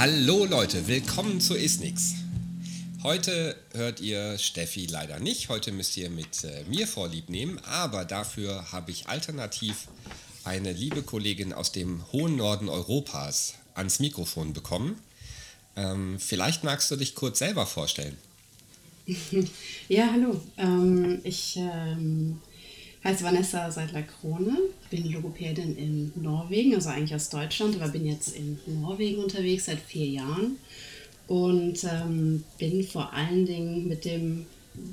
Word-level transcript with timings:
Hallo 0.00 0.44
Leute, 0.44 0.86
willkommen 0.86 1.40
zu 1.40 1.56
Isnix. 1.56 2.14
Heute 3.02 3.56
hört 3.72 3.98
ihr 3.98 4.38
Steffi 4.38 4.86
leider 4.86 5.18
nicht. 5.18 5.48
Heute 5.48 5.72
müsst 5.72 5.96
ihr 5.96 6.08
mit 6.08 6.44
äh, 6.44 6.62
mir 6.68 6.86
Vorlieb 6.86 7.28
nehmen, 7.28 7.58
aber 7.64 8.04
dafür 8.04 8.70
habe 8.70 8.92
ich 8.92 9.08
alternativ 9.08 9.88
eine 10.44 10.72
liebe 10.72 11.02
Kollegin 11.02 11.52
aus 11.52 11.72
dem 11.72 12.04
hohen 12.12 12.36
Norden 12.36 12.68
Europas 12.68 13.54
ans 13.74 13.98
Mikrofon 13.98 14.52
bekommen. 14.52 15.00
Ähm, 15.74 16.20
vielleicht 16.20 16.62
magst 16.62 16.92
du 16.92 16.94
dich 16.96 17.16
kurz 17.16 17.40
selber 17.40 17.66
vorstellen. 17.66 18.16
Ja, 19.88 20.10
hallo. 20.12 20.40
Ähm, 20.58 21.22
ich 21.24 21.56
ähm, 21.56 22.40
heiße 23.04 23.24
Vanessa 23.24 23.70
Seidler-Krone, 23.70 24.58
bin 24.90 25.10
Logopädin 25.10 25.76
in 25.76 26.12
Norwegen, 26.16 26.74
also 26.74 26.88
eigentlich 26.88 27.14
aus 27.14 27.30
Deutschland, 27.30 27.76
aber 27.76 27.88
bin 27.92 28.06
jetzt 28.06 28.34
in 28.34 28.58
Norwegen 28.66 29.22
unterwegs 29.22 29.66
seit 29.66 29.80
vier 29.80 30.06
Jahren 30.06 30.56
und 31.26 31.84
ähm, 31.84 32.44
bin 32.58 32.84
vor 32.84 33.12
allen 33.12 33.46
Dingen 33.46 33.86
mit 33.86 34.04
dem 34.04 34.46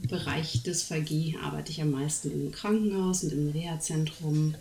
Bereich 0.07 0.63
Dysphagie 0.63 1.37
arbeite 1.43 1.71
ich 1.71 1.81
am 1.81 1.91
meisten 1.91 2.31
im 2.31 2.51
Krankenhaus 2.51 3.23
und 3.23 3.33
im 3.33 3.49
Reha-Zentrum. 3.49 4.55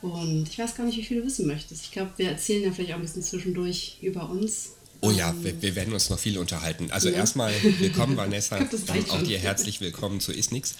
Und 0.00 0.48
ich 0.48 0.58
weiß 0.58 0.74
gar 0.74 0.84
nicht, 0.84 0.98
wie 0.98 1.04
viel 1.04 1.20
du 1.20 1.26
wissen 1.26 1.46
möchtest. 1.46 1.84
Ich 1.84 1.92
glaube, 1.92 2.10
wir 2.16 2.30
erzählen 2.30 2.64
ja 2.64 2.72
vielleicht 2.72 2.92
auch 2.92 2.96
ein 2.96 3.02
bisschen 3.02 3.22
zwischendurch 3.22 3.98
über 4.02 4.28
uns. 4.28 4.70
Oh 5.00 5.10
ja, 5.10 5.30
ähm, 5.30 5.44
wir, 5.44 5.62
wir, 5.62 5.74
werden 5.76 5.94
uns 5.94 6.10
noch 6.10 6.18
viel 6.18 6.38
unterhalten. 6.38 6.90
Also 6.90 7.08
ja. 7.08 7.16
erstmal 7.16 7.52
willkommen, 7.78 8.16
Vanessa, 8.16 8.56
und 8.58 9.10
auch 9.10 9.22
dir 9.22 9.38
herzlich 9.38 9.80
willkommen 9.80 10.20
zu 10.20 10.32
Isnix. 10.32 10.74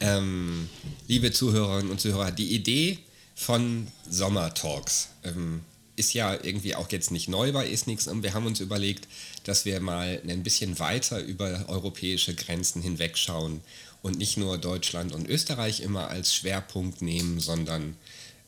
Ähm, 0.00 0.68
liebe 1.08 1.30
Zuhörerinnen 1.30 1.90
und 1.90 2.00
Zuhörer, 2.00 2.32
die 2.32 2.54
Idee 2.54 2.98
von 3.34 3.86
Sommertalks 4.08 5.08
ähm, 5.24 5.60
ist 5.96 6.14
ja 6.14 6.32
irgendwie 6.42 6.74
auch 6.74 6.90
jetzt 6.90 7.10
nicht 7.10 7.28
neu 7.28 7.52
bei 7.52 7.68
Isnix 7.68 8.08
und 8.08 8.22
wir 8.22 8.32
haben 8.32 8.46
uns 8.46 8.60
überlegt, 8.60 9.06
dass 9.44 9.66
wir 9.66 9.80
mal 9.80 10.20
ein 10.26 10.42
bisschen 10.42 10.78
weiter 10.78 11.20
über 11.20 11.66
europäische 11.68 12.34
Grenzen 12.34 12.80
hinwegschauen 12.80 13.60
und 14.02 14.18
nicht 14.18 14.38
nur 14.38 14.56
Deutschland 14.56 15.12
und 15.12 15.28
Österreich 15.28 15.80
immer 15.80 16.08
als 16.08 16.34
Schwerpunkt 16.34 17.02
nehmen, 17.02 17.38
sondern 17.38 17.96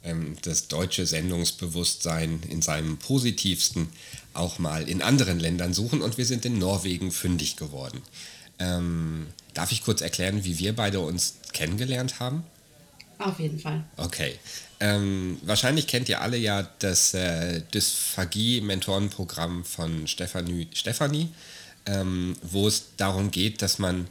ähm, 0.03 0.37
das 0.43 0.69
deutsche 0.69 1.07
Sendungsbewusstsein 1.07 2.43
in 2.49 2.63
seinem 2.63 2.97
positivsten 2.97 3.89
auch 4.33 4.59
mal 4.59 4.89
in 4.89 5.03
anderen 5.03 5.39
Ländern 5.39 5.75
suchen 5.75 6.01
und 6.01 6.17
wir 6.17 6.25
sind 6.25 6.47
in 6.47 6.59
Norwegen 6.59 7.13
fündig 7.13 7.57
geworden. 7.57 8.01
Ähm, 8.59 9.27
darf 9.55 9.73
ich 9.73 9.85
kurz 9.85 10.01
erklären, 10.01 10.45
wie 10.45 10.59
wir 10.59 10.75
beide 10.75 11.01
uns 11.01 11.37
kennengelernt 11.53 12.21
haben? 12.21 12.45
Auf 13.19 13.39
jeden 13.39 13.59
Fall. 13.59 13.85
Okay. 13.97 14.39
Ähm, 14.81 15.39
wahrscheinlich 15.43 15.87
kennt 15.87 16.09
ihr 16.09 16.21
alle 16.21 16.37
ja 16.37 16.69
das 16.81 17.15
äh, 17.15 17.63
Dysphagie-Mentorenprogramm 17.73 19.65
von 19.65 20.09
Stefanie, 20.09 20.69
Stefanie 20.75 21.29
ähm, 21.87 22.37
wo 22.43 22.69
es 22.69 22.97
darum 22.97 23.31
geht, 23.31 23.63
dass 23.63 23.79
man 23.79 24.09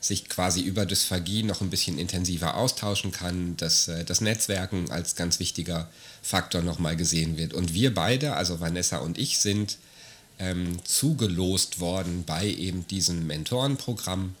sich 0.00 0.28
quasi 0.28 0.60
über 0.60 0.84
Dysphagie 0.84 1.42
noch 1.42 1.62
ein 1.62 1.70
bisschen 1.70 1.98
intensiver 1.98 2.56
austauschen 2.56 3.10
kann, 3.10 3.56
dass 3.56 3.88
äh, 3.88 4.04
das 4.04 4.20
Netzwerken 4.20 4.90
als 4.90 5.16
ganz 5.16 5.40
wichtiger 5.40 5.88
Faktor 6.22 6.62
nochmal 6.62 6.96
gesehen 6.96 7.38
wird. 7.38 7.54
Und 7.54 7.72
wir 7.72 7.94
beide, 7.94 8.34
also 8.34 8.60
Vanessa 8.60 8.98
und 8.98 9.16
ich, 9.16 9.38
sind 9.38 9.78
ähm, 10.38 10.78
zugelost 10.84 11.80
worden 11.80 12.24
bei 12.26 12.46
eben 12.46 12.86
diesem 12.88 13.26
Mentorenprogramm 13.26 14.34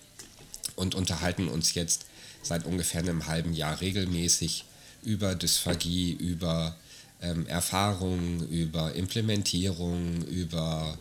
und 0.76 0.94
unterhalten 0.94 1.48
uns 1.48 1.74
jetzt 1.74 2.06
seit 2.42 2.66
ungefähr 2.66 3.00
einem 3.00 3.26
halben 3.26 3.52
Jahr 3.52 3.80
regelmäßig 3.80 4.64
über 5.02 5.34
Dysphagie, 5.34 6.12
über 6.12 6.76
ähm, 7.22 7.46
Erfahrungen, 7.46 8.48
über 8.48 8.94
Implementierung, 8.94 10.22
über 10.26 10.98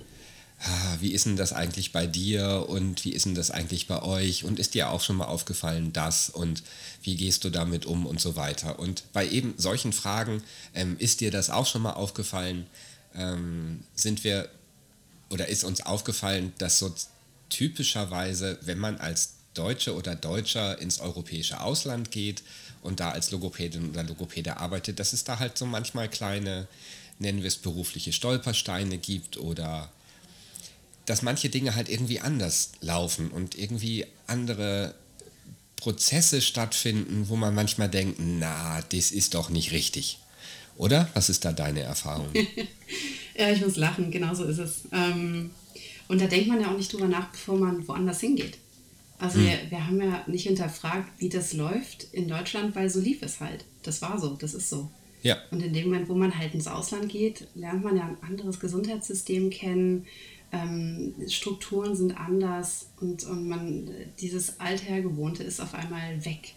ah, 0.64 0.98
wie 1.00 1.12
ist 1.12 1.26
denn 1.26 1.36
das 1.36 1.54
eigentlich 1.54 1.92
bei 1.92 2.08
dir 2.08 2.66
und 2.70 3.04
wie 3.04 3.12
ist 3.12 3.26
denn 3.26 3.36
das 3.36 3.52
eigentlich 3.52 3.88
bei 3.88 4.02
euch? 4.02 4.44
Und 4.44 4.60
ist 4.60 4.74
dir 4.74 4.90
auch 4.90 5.02
schon 5.02 5.18
mal 5.18 5.26
aufgefallen 5.26 5.94
das 5.94 6.30
und 6.30 6.64
wie 7.02 7.16
gehst 7.16 7.44
du 7.44 7.50
damit 7.50 7.86
um 7.86 8.06
und 8.06 8.20
so 8.20 8.36
weiter. 8.36 8.80
Und 8.80 9.04
bei 9.14 9.28
eben 9.28 9.54
solchen 9.58 9.94
Fragen, 9.94 10.44
ähm, 10.74 10.96
ist 11.00 11.22
dir 11.22 11.32
das 11.32 11.50
auch 11.50 11.68
schon 11.68 11.82
mal 11.82 11.94
aufgefallen, 11.94 12.68
ähm, 13.16 13.82
sind 13.96 14.24
wir 14.24 14.50
oder 15.30 15.48
ist 15.48 15.64
uns 15.64 15.82
aufgefallen, 15.82 16.54
dass 16.58 16.80
so 16.80 16.94
typischerweise, 17.50 18.60
wenn 18.62 18.80
man 18.80 18.98
als 18.98 19.34
Deutsche 19.54 19.96
oder 19.96 20.16
Deutscher 20.16 20.80
ins 20.80 21.00
europäische 21.00 21.62
Ausland 21.62 22.12
geht 22.12 22.44
und 22.82 23.00
da 23.00 23.12
als 23.12 23.32
Logopädin 23.32 23.90
oder 23.90 24.04
Logopäde 24.04 24.58
arbeitet, 24.58 25.00
dass 25.00 25.14
es 25.14 25.24
da 25.24 25.40
halt 25.40 25.58
so 25.58 25.66
manchmal 25.66 26.10
kleine, 26.10 26.68
nennen 27.20 27.42
wir 27.42 27.48
es 27.48 27.58
berufliche 27.58 28.14
Stolpersteine 28.14 28.98
gibt 28.98 29.38
oder 29.38 29.90
dass 31.06 31.22
manche 31.22 31.50
Dinge 31.50 31.76
halt 31.76 31.90
irgendwie 31.90 32.20
anders 32.20 32.72
laufen 32.82 33.30
und 33.32 33.58
irgendwie 33.58 34.06
andere 34.28 34.96
Prozesse 35.76 36.42
stattfinden, 36.42 37.28
wo 37.28 37.36
man 37.36 37.54
manchmal 37.54 37.90
denkt, 37.90 38.18
na, 38.20 38.82
das 38.94 39.12
ist 39.12 39.34
doch 39.34 39.50
nicht 39.50 39.72
richtig. 39.72 40.20
Oder? 40.78 41.10
Was 41.14 41.30
ist 41.30 41.46
da 41.46 41.52
deine 41.52 41.82
Erfahrung? 41.82 42.30
ja, 43.38 43.50
ich 43.52 43.62
muss 43.62 43.76
lachen, 43.76 44.10
genau 44.10 44.34
so 44.34 44.46
ist 44.46 44.60
es. 44.60 44.84
Ähm, 44.92 45.52
und 46.08 46.22
da 46.22 46.28
denkt 46.28 46.48
man 46.48 46.62
ja 46.62 46.72
auch 46.72 46.78
nicht 46.78 46.92
drüber 46.92 47.08
nach, 47.08 47.30
bevor 47.32 47.58
man 47.58 47.88
woanders 47.88 48.22
hingeht. 48.22 48.58
Also 49.20 49.40
hm. 49.40 49.46
wir, 49.46 49.60
wir 49.70 49.88
haben 49.88 50.02
ja 50.02 50.24
nicht 50.28 50.44
hinterfragt, 50.44 51.10
wie 51.18 51.30
das 51.30 51.54
läuft 51.54 52.06
in 52.12 52.28
Deutschland, 52.28 52.76
weil 52.76 52.90
so 52.90 53.00
lief 53.00 53.22
es 53.22 53.40
halt. 53.40 53.66
Das 53.84 54.02
war 54.02 54.20
so, 54.20 54.36
das 54.36 54.54
ist 54.54 54.70
so. 54.70 54.90
Ja. 55.22 55.38
Und 55.52 55.64
in 55.64 55.74
dem 55.74 55.86
Moment, 55.86 56.10
wo 56.10 56.16
man 56.16 56.38
halt 56.38 56.54
ins 56.54 56.68
Ausland 56.68 57.10
geht, 57.10 57.48
lernt 57.56 57.84
man 57.84 57.96
ja 57.96 58.04
ein 58.04 58.18
anderes 58.22 58.60
Gesundheitssystem 58.60 59.50
kennen, 59.50 60.06
ähm, 60.54 61.16
Strukturen 61.28 61.96
sind 61.96 62.16
anders 62.18 62.90
und, 63.02 63.24
und 63.24 63.48
man, 63.48 63.90
dieses 64.20 64.60
Althergewohnte 64.60 65.44
ist 65.44 65.60
auf 65.60 65.74
einmal 65.74 66.24
weg. 66.26 66.54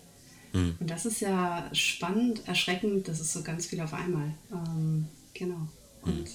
Mhm. 0.53 0.75
Und 0.79 0.91
das 0.91 1.07
ist 1.07 1.21
ja 1.21 1.71
spannend, 1.73 2.47
erschreckend, 2.47 3.09
das 3.09 3.21
ist 3.21 3.33
so 3.33 3.43
ganz 3.43 3.67
viel 3.67 3.81
auf 3.81 3.95
einmal. 3.95 4.35
Ähm, 4.53 5.07
genau. 5.33 5.69
Und, 6.03 6.15
mhm. 6.15 6.27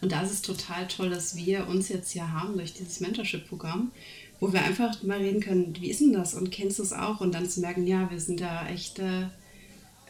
und 0.00 0.12
da 0.12 0.22
ist 0.22 0.32
es 0.32 0.42
total 0.42 0.88
toll, 0.88 1.10
dass 1.10 1.36
wir 1.36 1.68
uns 1.68 1.88
jetzt 1.90 2.12
hier 2.12 2.32
haben 2.32 2.56
durch 2.56 2.72
dieses 2.72 3.00
Mentorship-Programm, 3.00 3.92
wo 4.42 4.52
wir 4.52 4.64
einfach 4.64 5.00
mal 5.04 5.18
reden 5.18 5.40
können, 5.40 5.72
wie 5.78 5.88
ist 5.88 6.00
denn 6.00 6.12
das 6.12 6.34
und 6.34 6.50
kennst 6.50 6.80
du 6.80 6.82
es 6.82 6.92
auch? 6.92 7.20
Und 7.20 7.32
dann 7.32 7.48
zu 7.48 7.60
merken, 7.60 7.86
ja, 7.86 8.10
wir 8.10 8.18
sind 8.18 8.40
da 8.40 8.66
echte 8.66 9.30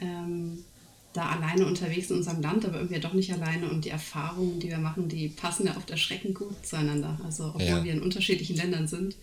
ähm, 0.00 0.65
da 1.12 1.32
alleine 1.32 1.66
unterwegs 1.66 2.09
in 2.09 2.16
unserem 2.16 2.41
Land, 2.41 2.65
aber 2.65 2.76
irgendwie 2.76 2.98
doch 2.98 3.12
nicht 3.12 3.31
alleine 3.31 3.69
und 3.69 3.84
die 3.84 3.91
Erfahrungen, 3.91 4.59
die 4.59 4.71
wir 4.71 4.78
machen, 4.78 5.10
die 5.10 5.28
passen 5.28 5.66
ja 5.66 5.76
oft 5.76 5.91
erschreckend 5.91 6.34
gut 6.34 6.66
zueinander. 6.66 7.21
Also 7.22 7.48
obwohl 7.48 7.62
ja. 7.62 7.84
wir 7.84 7.92
in 7.92 8.00
unterschiedlichen 8.00 8.56
Ländern 8.56 8.88
sind, 8.88 9.16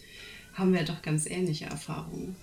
haben 0.53 0.73
wir 0.73 0.83
doch 0.83 1.01
ganz 1.01 1.25
ähnliche 1.25 1.65
Erfahrungen. 1.65 2.35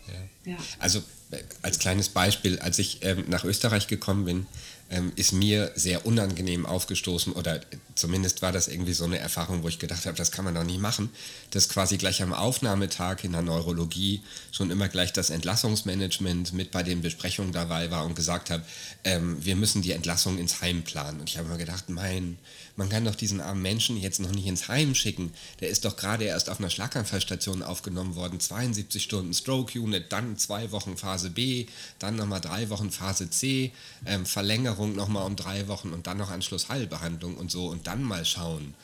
Ja. 0.44 0.55
ja. 0.55 0.59
Also 0.81 1.05
äh, 1.31 1.38
als 1.62 1.78
kleines 1.78 2.09
Beispiel, 2.09 2.59
als 2.59 2.81
ich 2.81 2.99
ähm, 3.03 3.26
nach 3.28 3.44
Österreich 3.44 3.87
gekommen 3.87 4.25
bin, 4.25 4.47
ähm, 4.91 5.13
ist 5.17 5.33
mir 5.33 5.73
sehr 5.75 6.07
unangenehm 6.07 6.65
aufgestoßen 6.65 7.33
oder 7.33 7.61
zumindest 7.95 8.43
war 8.43 8.53
das 8.53 8.69
irgendwie 8.69 8.93
so 8.93 9.05
eine 9.05 9.19
Erfahrung, 9.19 9.63
wo 9.63 9.69
ich 9.69 9.79
gedacht 9.79 10.07
habe, 10.07 10.17
das 10.17 10.31
kann 10.31 10.45
man 10.45 10.55
doch 10.55 10.65
nicht 10.65 10.81
machen, 10.81 11.11
dass 11.51 11.69
quasi 11.69 11.97
gleich 11.97 12.23
am 12.23 12.33
Aufnahmetag 12.33 13.25
in 13.25 13.33
der 13.33 13.43
Neurologie 13.43 14.23
schon 14.53 14.71
immer 14.71 14.89
gleich 14.89 15.13
das 15.13 15.31
Entlassungsmanagement 15.31 16.53
mit 16.53 16.71
bei 16.71 16.83
den 16.83 17.03
Besprechungen 17.03 17.53
dabei 17.53 17.91
war 17.91 18.05
und 18.05 18.15
gesagt 18.15 18.51
hat, 18.51 18.63
ähm, 19.05 19.45
wir 19.45 19.57
müssen 19.57 19.83
die 19.83 19.93
Entlassung 19.93 20.39
ins 20.39 20.61
Heim 20.61 20.83
planen. 20.83 21.21
Und 21.21 21.31
ich 21.31 21.39
habe 21.39 21.49
mir 21.49 21.59
gedacht, 21.59 21.89
mein, 21.89 22.39
man 22.76 22.88
kann 22.88 23.04
doch 23.04 23.14
diesen 23.14 23.40
armen 23.40 23.62
Menschen 23.62 23.96
jetzt 23.96 24.20
noch 24.20 24.31
nicht 24.31 24.46
ins 24.46 24.69
Heim 24.69 24.94
schicken. 24.94 25.32
Der 25.61 25.70
ist 25.70 25.84
doch 25.84 25.96
gerade 25.96 26.25
erst 26.25 26.50
auf 26.50 26.58
einer 26.58 26.70
Schlaganfallstation 26.70 27.62
aufgenommen 27.62 28.14
worden, 28.14 28.38
72 28.38 29.02
Stunden 29.02 29.34
Stroke 29.34 29.78
Unit, 29.78 30.12
dann 30.12 30.37
zwei 30.37 30.70
Wochen 30.73 30.96
Phase 30.96 31.31
B, 31.31 31.67
dann 31.99 32.17
nochmal 32.17 32.40
drei 32.40 32.69
Wochen 32.69 32.90
Phase 32.90 33.31
C, 33.31 33.73
ähm, 34.05 34.26
Verlängerung 34.26 34.94
nochmal 34.94 35.26
um 35.26 35.37
drei 35.37 35.69
Wochen 35.69 35.93
und 35.93 36.06
dann 36.06 36.19
noch 36.19 36.31
Anschlussheilbehandlung 36.31 37.37
und 37.37 37.50
so 37.50 37.69
und 37.69 37.87
dann 37.87 38.02
mal 38.02 38.25
schauen. 38.25 38.75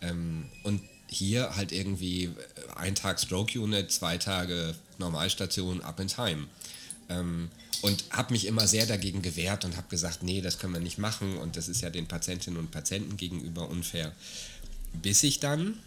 Ähm, 0.00 0.46
und 0.64 0.80
hier 1.06 1.54
halt 1.56 1.72
irgendwie 1.72 2.30
ein 2.74 2.94
Tag 2.94 3.20
Stroke 3.20 3.58
Unit, 3.60 3.92
zwei 3.92 4.16
Tage 4.16 4.74
Normalstation, 4.98 5.82
up 5.82 6.00
ins 6.00 6.16
Heim. 6.16 6.48
Ähm, 7.12 7.50
und 7.82 8.04
habe 8.10 8.32
mich 8.32 8.46
immer 8.46 8.68
sehr 8.68 8.86
dagegen 8.86 9.22
gewehrt 9.22 9.64
und 9.64 9.76
habe 9.76 9.88
gesagt, 9.88 10.22
nee, 10.22 10.40
das 10.40 10.58
können 10.58 10.72
wir 10.72 10.80
nicht 10.80 10.98
machen 10.98 11.36
und 11.36 11.56
das 11.56 11.68
ist 11.68 11.82
ja 11.82 11.90
den 11.90 12.06
Patientinnen 12.06 12.58
und 12.58 12.70
Patienten 12.70 13.16
gegenüber 13.16 13.68
unfair. 13.68 14.12
Bis 15.02 15.22
ich 15.24 15.40
dann 15.40 15.78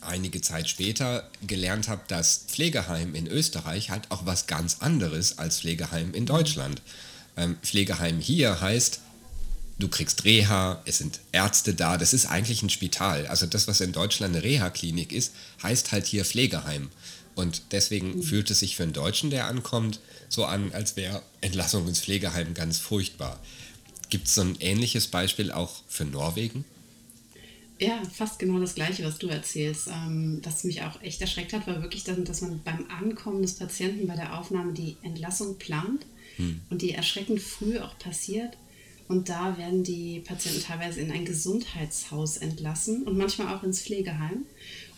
einige 0.00 0.40
Zeit 0.40 0.68
später 0.68 1.28
gelernt 1.46 1.88
habe, 1.88 2.02
dass 2.06 2.44
Pflegeheim 2.46 3.14
in 3.14 3.26
Österreich 3.26 3.90
halt 3.90 4.10
auch 4.10 4.24
was 4.24 4.46
ganz 4.46 4.78
anderes 4.80 5.38
als 5.38 5.60
Pflegeheim 5.60 6.14
in 6.14 6.26
Deutschland. 6.26 6.80
Ähm, 7.36 7.56
Pflegeheim 7.62 8.20
hier 8.20 8.60
heißt, 8.60 9.00
du 9.78 9.88
kriegst 9.88 10.24
Reha, 10.24 10.80
es 10.84 10.98
sind 10.98 11.20
Ärzte 11.32 11.74
da, 11.74 11.98
das 11.98 12.12
ist 12.12 12.26
eigentlich 12.26 12.62
ein 12.62 12.70
Spital. 12.70 13.26
Also 13.26 13.46
das, 13.46 13.66
was 13.66 13.80
in 13.80 13.92
Deutschland 13.92 14.34
eine 14.36 14.44
Reha-Klinik 14.44 15.12
ist, 15.12 15.32
heißt 15.62 15.92
halt 15.92 16.06
hier 16.06 16.24
Pflegeheim. 16.24 16.90
Und 17.38 17.70
deswegen 17.70 18.16
mhm. 18.16 18.22
fühlt 18.24 18.50
es 18.50 18.58
sich 18.58 18.74
für 18.74 18.82
einen 18.82 18.92
Deutschen, 18.92 19.30
der 19.30 19.46
ankommt, 19.46 20.00
so 20.28 20.44
an, 20.44 20.72
als 20.72 20.96
wäre 20.96 21.22
Entlassung 21.40 21.86
ins 21.86 22.00
Pflegeheim 22.00 22.52
ganz 22.52 22.78
furchtbar. 22.78 23.38
Gibt 24.10 24.26
es 24.26 24.34
so 24.34 24.40
ein 24.40 24.56
ähnliches 24.58 25.06
Beispiel 25.06 25.52
auch 25.52 25.84
für 25.86 26.04
Norwegen? 26.04 26.64
Ja, 27.78 28.02
fast 28.12 28.40
genau 28.40 28.58
das 28.58 28.74
Gleiche, 28.74 29.04
was 29.04 29.18
du 29.18 29.28
erzählst. 29.28 29.86
Ähm, 29.86 30.40
was 30.42 30.64
mich 30.64 30.82
auch 30.82 31.00
echt 31.00 31.20
erschreckt 31.20 31.52
hat, 31.52 31.68
war 31.68 31.80
wirklich, 31.80 32.02
dass 32.02 32.40
man 32.40 32.60
beim 32.64 32.90
Ankommen 32.90 33.40
des 33.40 33.54
Patienten 33.54 34.08
bei 34.08 34.16
der 34.16 34.36
Aufnahme 34.36 34.72
die 34.72 34.96
Entlassung 35.02 35.58
plant 35.58 36.06
hm. 36.38 36.60
und 36.70 36.82
die 36.82 36.90
erschreckend 36.90 37.40
früh 37.40 37.78
auch 37.78 37.96
passiert. 38.00 38.56
Und 39.06 39.28
da 39.28 39.56
werden 39.56 39.84
die 39.84 40.24
Patienten 40.26 40.60
teilweise 40.60 40.98
in 40.98 41.12
ein 41.12 41.24
Gesundheitshaus 41.24 42.36
entlassen 42.36 43.04
und 43.04 43.16
manchmal 43.16 43.54
auch 43.54 43.62
ins 43.62 43.80
Pflegeheim. 43.80 44.44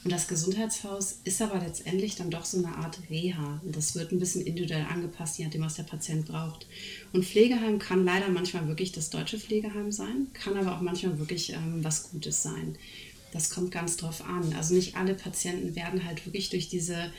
Und 0.03 0.11
das 0.11 0.29
Gesundheitshaus 0.29 1.19
ist 1.25 1.43
aber 1.43 1.59
letztendlich 1.59 2.17
dann 2.17 2.31
doch 2.31 2.47
so 2.47 2.57
eine 2.57 2.75
Art 2.77 2.99
Reha. 3.11 3.61
Und 3.63 3.77
das 3.77 3.95
wird 3.95 4.13
ein 4.13 4.19
bisschen 4.19 4.47
individuell 4.47 4.87
angepasst, 4.91 5.39
je 5.39 5.45
nachdem, 5.45 5.61
was 5.61 5.75
der 5.75 5.83
Patient 5.83 6.27
braucht. 6.27 6.67
Und 7.13 7.27
Pflegeheim 7.27 7.79
kann 7.79 8.05
leider 8.05 8.29
manchmal 8.31 8.67
wirklich 8.67 8.93
das 8.93 9.11
deutsche 9.11 9.39
Pflegeheim 9.39 9.93
sein, 9.93 10.29
kann 10.33 10.57
aber 10.57 10.77
auch 10.77 10.81
manchmal 10.81 11.19
wirklich 11.19 11.53
ähm, 11.53 11.85
was 11.85 12.11
Gutes 12.11 12.43
sein. 12.43 12.77
Das 13.33 13.51
kommt 13.51 13.71
ganz 13.71 13.99
drauf 13.99 14.25
an. 14.25 14.55
Also 14.57 14.75
nicht 14.75 14.97
alle 14.97 15.15
Patienten 15.15 15.77
werden 15.77 16.05
halt 16.05 16.25
wirklich 16.25 16.49
durch 16.49 16.69
diese 16.69 17.13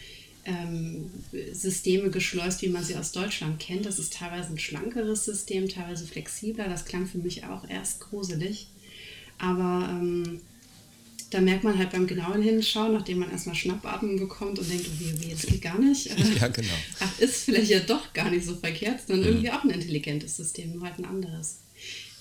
ähm, 0.46 1.12
Systeme 1.54 2.10
geschleust, 2.10 2.64
wie 2.64 2.70
man 2.70 2.84
sie 2.84 2.96
aus 2.96 3.12
Deutschland 3.12 3.60
kennt. 3.60 3.86
Das 3.86 4.00
ist 4.00 4.14
teilweise 4.14 4.50
ein 4.50 4.60
schlankeres 4.60 5.26
System, 5.26 5.70
teilweise 5.70 6.08
flexibler. 6.08 6.68
Das 6.68 6.86
klang 6.86 7.06
für 7.06 7.20
mich 7.20 7.46
auch 7.46 7.68
erst 7.70 8.00
gruselig. 8.02 8.68
Aber 9.38 9.88
ähm, 9.90 10.42
da 11.32 11.42
merkt 11.42 11.64
man 11.64 11.78
halt 11.78 11.92
beim 11.92 12.08
genauen 12.08 12.42
Hinschauen, 12.42 12.94
nachdem 12.94 13.20
man 13.20 13.32
erstmal 13.32 13.56
Schnappatmung 13.56 14.20
bekommt 14.20 14.60
und 14.60 14.70
denkt, 14.70 14.86
oh 14.86 15.00
wie, 15.00 15.22
wie, 15.22 15.30
das 15.32 15.44
geht 15.44 15.62
gar 15.62 15.80
nicht. 15.80 16.10
Ja, 16.40 16.50
genau. 16.50 16.74
Ach, 17.00 17.20
ist 17.20 17.46
vielleicht 17.46 17.72
ja 17.72 17.80
doch 17.80 18.12
gar 18.14 18.30
nicht 18.30 18.46
so 18.46 18.54
verkehrt, 18.56 19.00
sondern 19.08 19.22
mhm. 19.22 19.28
irgendwie 19.28 19.52
auch 19.52 19.64
ein 19.64 19.70
intelligentes 19.70 20.36
System, 20.38 20.74
nur 20.74 20.84
halt 20.84 21.00
ein 21.00 21.06
anderes. 21.06 21.60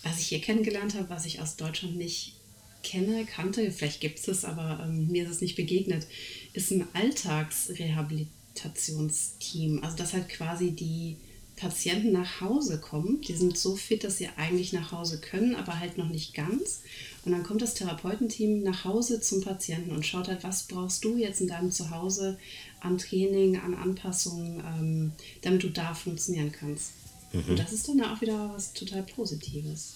Was 0.05 0.21
ich 0.21 0.29
hier 0.29 0.41
kennengelernt 0.41 0.95
habe, 0.95 1.11
was 1.11 1.27
ich 1.27 1.41
aus 1.41 1.57
Deutschland 1.57 1.97
nicht 1.97 2.37
kenne, 2.83 3.27
kannte, 3.27 3.71
vielleicht 3.73 4.01
gibt 4.01 4.21
es 4.21 4.29
es, 4.29 4.45
aber 4.45 4.85
ähm, 4.85 5.09
mir 5.09 5.25
ist 5.25 5.31
es 5.31 5.41
nicht 5.41 5.57
begegnet, 5.57 6.07
ist 6.53 6.71
ein 6.71 6.87
Alltagsrehabilitationsteam. 6.95 9.83
Also 9.83 9.97
das 9.97 10.13
halt 10.13 10.29
quasi 10.29 10.71
die 10.71 11.17
Patienten 11.57 12.13
nach 12.13 12.41
Hause 12.41 12.81
kommen. 12.81 13.21
Die 13.21 13.35
sind 13.35 13.59
so 13.59 13.77
fit, 13.77 14.05
dass 14.05 14.17
sie 14.17 14.31
eigentlich 14.37 14.73
nach 14.73 14.93
Hause 14.93 15.21
können, 15.21 15.55
aber 15.55 15.79
halt 15.79 15.99
noch 15.99 16.09
nicht 16.09 16.33
ganz. 16.33 16.81
Und 17.25 17.33
dann 17.33 17.43
kommt 17.43 17.61
das 17.61 17.75
Therapeutenteam 17.75 18.63
nach 18.63 18.85
Hause 18.85 19.21
zum 19.21 19.43
Patienten 19.43 19.91
und 19.91 20.07
schaut 20.07 20.29
halt, 20.29 20.43
was 20.43 20.63
brauchst 20.63 21.05
du 21.05 21.17
jetzt 21.17 21.41
in 21.41 21.49
deinem 21.49 21.71
Zuhause 21.71 22.39
an 22.81 22.97
Training, 22.97 23.59
an 23.59 23.75
Anpassungen, 23.75 24.63
ähm, 24.67 25.13
damit 25.43 25.63
du 25.63 25.69
da 25.69 25.93
funktionieren 25.93 26.51
kannst. 26.51 26.93
Mhm. 27.33 27.45
Und 27.51 27.59
das 27.59 27.73
ist 27.73 27.89
dann 27.89 28.01
auch 28.03 28.21
wieder 28.21 28.51
was 28.55 28.73
total 28.73 29.03
Positives. 29.03 29.95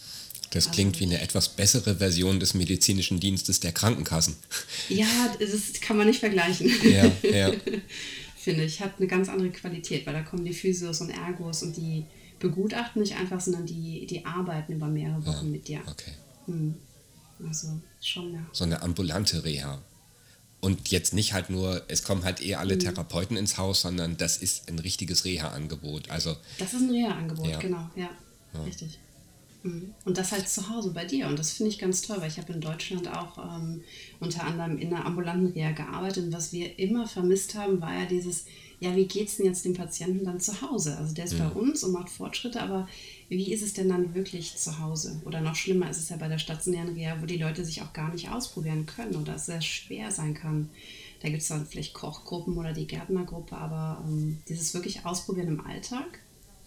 Das 0.51 0.71
klingt 0.71 0.95
also, 0.95 1.01
wie 1.01 1.15
eine 1.15 1.21
etwas 1.21 1.49
bessere 1.49 1.97
Version 1.97 2.39
des 2.39 2.55
medizinischen 2.55 3.19
Dienstes 3.19 3.61
der 3.61 3.73
Krankenkassen. 3.73 4.37
Ja, 4.89 5.07
das 5.39 5.81
kann 5.81 5.97
man 5.97 6.07
nicht 6.07 6.21
vergleichen. 6.21 6.71
Ja, 6.85 7.11
ja. 7.23 7.53
Finde 8.37 8.65
ich. 8.65 8.81
Hat 8.81 8.99
eine 8.99 9.07
ganz 9.07 9.31
andere 9.31 9.51
Qualität, 9.51 10.05
weil 10.07 10.13
da 10.13 10.21
kommen 10.21 10.45
die 10.45 10.53
Physios 10.53 11.01
und 11.01 11.09
Ergos 11.09 11.63
und 11.63 11.77
die 11.79 12.05
begutachten 12.39 13.01
nicht 13.01 13.17
einfach, 13.17 13.41
sondern 13.41 13.65
die, 13.65 14.07
die 14.07 14.27
arbeiten 14.27 14.75
über 14.75 14.87
mehrere 14.87 15.25
Wochen 15.25 15.47
ja, 15.47 15.51
mit 15.51 15.69
dir. 15.69 15.81
Okay. 15.87 16.13
Hm. 16.47 16.75
Also 17.47 17.81
schon, 18.01 18.33
ja. 18.33 18.41
So 18.53 18.65
eine 18.65 18.83
ambulante 18.83 19.45
Reha. 19.45 19.81
Und 20.61 20.91
jetzt 20.91 21.13
nicht 21.13 21.35
halt 21.35 21.51
nur, 21.51 21.83
es 21.89 22.05
kommen 22.05 22.25
halt 22.25 22.41
eh 22.41 22.55
alle 22.55 22.77
mhm. 22.77 22.81
Therapeuten 22.81 23.37
ins 23.37 23.59
Haus, 23.59 23.83
sondern 23.83 24.17
das 24.17 24.39
ist 24.39 24.69
ein 24.69 24.79
richtiges 24.79 25.25
Reha-Angebot. 25.27 26.11
Also, 26.11 26.37
das 26.59 26.73
ist 26.73 26.81
ein 26.81 26.91
Reha-Angebot, 26.91 27.47
ja. 27.47 27.59
genau, 27.59 27.91
ja, 27.97 28.09
ja. 28.55 28.63
Richtig. 28.63 28.99
Mhm. 29.65 29.95
Und 30.05 30.19
das 30.19 30.33
halt 30.33 30.49
zu 30.49 30.69
Hause 30.69 30.91
bei 30.91 31.05
dir. 31.05 31.27
Und 31.27 31.39
das 31.39 31.53
finde 31.53 31.71
ich 31.71 31.79
ganz 31.79 32.03
toll, 32.03 32.19
weil 32.21 32.29
ich 32.29 32.39
habe 32.39 32.53
in 32.53 32.61
Deutschland 32.61 33.09
auch 33.09 33.39
ähm, 33.39 33.83
unter 34.21 34.45
anderem 34.45 34.79
in 34.79 34.93
einer 34.93 35.05
ambulanten 35.05 35.53
Reha 35.53 35.73
gearbeitet. 35.73 36.25
Und 36.25 36.33
was 36.33 36.53
wir 36.53 36.79
immer 36.79 37.07
vermisst 37.07 37.55
haben, 37.55 37.81
war 37.81 37.93
ja 37.93 38.07
dieses, 38.07 38.45
ja, 38.81 38.95
wie 38.95 39.07
geht 39.07 39.29
es 39.29 39.37
denn 39.37 39.47
jetzt 39.47 39.65
dem 39.65 39.75
Patienten 39.75 40.25
dann 40.25 40.39
zu 40.39 40.61
Hause? 40.61 40.97
Also 40.99 41.15
der 41.15 41.25
ist 41.25 41.35
mhm. 41.35 41.39
bei 41.39 41.49
uns 41.49 41.83
und 41.83 41.93
macht 41.93 42.11
Fortschritte, 42.11 42.61
aber 42.61 42.87
wie 43.37 43.53
ist 43.53 43.63
es 43.63 43.73
denn 43.73 43.89
dann 43.89 44.15
wirklich 44.15 44.57
zu 44.57 44.79
Hause? 44.79 45.21
Oder 45.25 45.41
noch 45.41 45.55
schlimmer 45.55 45.91
ist 45.91 45.99
es 45.99 46.09
ja 46.09 46.17
bei 46.17 46.29
der 46.29 46.39
stationären 46.39 46.95
Reha, 46.95 47.21
wo 47.21 47.27
die 47.27 47.39
Leute 47.39 47.65
sich 47.65 47.83
auch 47.83 47.93
gar 47.93 48.13
nicht 48.13 48.31
ausprobieren 48.31 48.87
können 48.87 49.17
oder 49.17 49.37
es 49.37 49.47
sehr 49.47 49.63
schwer 49.63 50.11
sein 50.11 50.35
kann. 50.35 50.71
Da 51.21 51.29
gibt 51.29 51.43
es 51.43 51.49
dann 51.49 51.67
vielleicht 51.67 51.95
Kochgruppen 51.95 52.57
oder 52.57 52.73
die 52.73 52.87
Gärtnergruppe, 52.87 53.57
aber 53.57 54.05
ähm, 54.07 54.39
dieses 54.49 54.75
wirklich 54.75 55.07
Ausprobieren 55.07 55.49
im 55.49 55.67
Alltag 55.67 56.21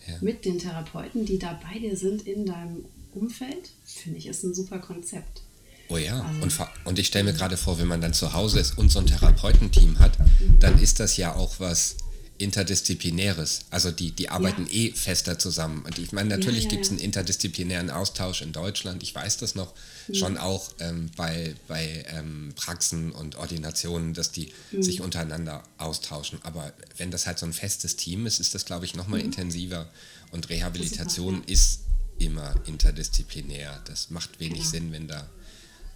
ja. 0.07 0.15
mit 0.21 0.45
den 0.45 0.59
Therapeuten, 0.59 1.25
die 1.25 1.39
da 1.39 1.59
bei 1.63 1.79
dir 1.79 1.95
sind 1.95 2.23
in 2.23 2.45
deinem 2.45 2.85
Umfeld, 3.13 3.71
finde 3.85 4.17
ich, 4.17 4.27
ist 4.27 4.43
ein 4.43 4.53
super 4.53 4.79
Konzept. 4.79 5.43
Oh 5.89 5.97
ja, 5.97 6.21
also, 6.21 6.41
und, 6.41 6.69
und 6.85 6.99
ich 6.99 7.07
stelle 7.07 7.25
mir 7.25 7.33
gerade 7.33 7.55
vor, 7.55 7.79
wenn 7.79 7.87
man 7.87 8.01
dann 8.01 8.13
zu 8.13 8.33
Hause 8.33 8.59
ist 8.59 8.77
und 8.77 8.91
so 8.91 8.99
ein 8.99 9.05
Therapeutenteam 9.05 9.99
hat, 9.99 10.17
dann 10.59 10.79
ist 10.81 10.99
das 10.99 11.15
ja 11.17 11.35
auch 11.35 11.59
was, 11.59 11.95
Interdisziplinäres. 12.38 13.66
Also 13.69 13.92
die, 13.92 14.12
die 14.12 14.30
arbeiten 14.30 14.68
ja. 14.68 14.74
eh 14.74 14.92
fester 14.92 15.39
zusammen. 15.39 15.84
Und 15.86 15.98
ich 15.98 16.12
meine, 16.12 16.30
natürlich 16.30 16.66
ja, 16.66 16.69
ja, 16.69 16.75
gibt 16.75 16.86
es 16.86 16.92
einen 16.92 17.00
interdisziplinären 17.00 17.89
Austausch 17.89 18.42
in 18.42 18.54
Deutschland, 18.54 19.04
ich 19.04 19.13
weiß 19.13 19.38
das 19.38 19.56
noch, 19.56 19.74
schon 20.13 20.38
auch 20.38 20.69
ähm, 20.80 21.10
bei, 21.16 21.56
bei 21.68 22.06
ähm, 22.10 22.54
Praxen 22.56 23.12
und 23.12 23.36
Ordinationen, 23.36 24.13
dass 24.13 24.31
die 24.31 24.54
sich 24.80 25.01
untereinander 25.01 25.63
austauschen. 25.78 26.39
Aber 26.44 26.74
wenn 26.98 27.12
das 27.12 27.28
halt 27.28 27.39
so 27.39 27.45
ein 27.45 27.54
festes 27.54 27.95
Team 27.95 28.25
ist, 28.25 28.39
ist 28.39 28.56
das, 28.56 28.66
glaube 28.66 28.86
ich, 28.86 28.95
nochmal 28.95 29.19
mhm. 29.19 29.25
intensiver. 29.25 29.89
Und 30.31 30.50
Rehabilitation 30.50 31.44
ist, 31.45 31.50
ist, 31.50 31.80
immer 32.19 32.56
interdisziplinär. 32.66 33.81
Das 33.86 34.10
macht 34.10 34.39
wenig 34.39 34.60
genau. 34.60 34.69
Sinn, 34.69 34.92
wenn 34.92 35.07
da 35.07 35.30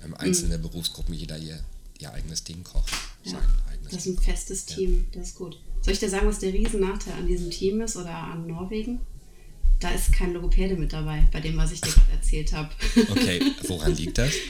ähm, 0.04 0.14
einzelne 0.16 0.58
mhm. 0.58 0.64
Berufsgruppen 0.64 1.14
jeder 1.14 1.38
ihr, 1.38 1.64
ihr 2.00 2.12
eigenes 2.12 2.44
Ding 2.44 2.64
kocht. 2.64 2.92
das 3.84 3.94
ist 3.94 4.06
ein 4.06 4.18
festes 4.20 4.66
Team, 4.66 5.08
das 5.14 5.30
ist 5.30 5.36
gut. 5.36 5.58
Soll 5.82 5.94
ich 5.94 6.00
dir 6.00 6.10
sagen, 6.10 6.28
was 6.28 6.40
der 6.40 6.54
Riesennachteil 6.54 7.14
an 7.14 7.28
diesem 7.28 7.50
Team 7.50 7.82
ist 7.82 7.98
oder 7.98 8.16
an 8.16 8.48
Norwegen? 8.48 9.00
Da 9.80 9.90
ist 9.90 10.14
kein 10.14 10.34
Logopäde 10.34 10.76
mit 10.76 10.94
dabei, 10.94 11.28
bei 11.32 11.40
dem, 11.40 11.58
was 11.58 11.72
ich 11.72 11.82
dir 11.82 11.92
gerade 11.92 12.12
erzählt 12.12 12.54
habe. 12.54 12.70
Okay, 13.10 13.42
woran 13.68 13.96
liegt 13.96 14.18
das? 14.18 14.34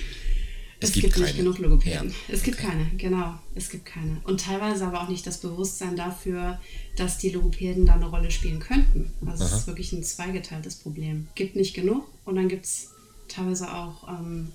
Es, 0.83 0.89
es 0.89 0.95
gibt, 0.95 1.13
gibt 1.13 1.19
nicht 1.19 1.37
genug 1.37 1.59
Logopäden. 1.59 2.09
Ja. 2.09 2.15
Es 2.27 2.41
gibt 2.41 2.57
okay. 2.57 2.69
keine, 2.69 2.85
genau. 2.97 3.35
Es 3.53 3.69
gibt 3.69 3.85
keine. 3.85 4.19
Und 4.23 4.41
teilweise 4.41 4.87
aber 4.87 5.03
auch 5.03 5.09
nicht 5.09 5.27
das 5.27 5.39
Bewusstsein 5.39 5.95
dafür, 5.95 6.59
dass 6.95 7.19
die 7.19 7.29
Logopäden 7.29 7.85
da 7.85 7.93
eine 7.93 8.07
Rolle 8.07 8.31
spielen 8.31 8.59
könnten. 8.59 9.11
Also 9.23 9.43
es 9.43 9.53
ist 9.53 9.67
wirklich 9.67 9.91
ein 9.93 10.01
zweigeteiltes 10.01 10.77
Problem. 10.77 11.27
Gibt 11.35 11.55
nicht 11.55 11.75
genug 11.75 12.07
und 12.25 12.35
dann 12.35 12.49
gibt 12.49 12.65
es 12.65 12.89
teilweise 13.27 13.71
auch, 13.71 14.07
ähm, 14.09 14.51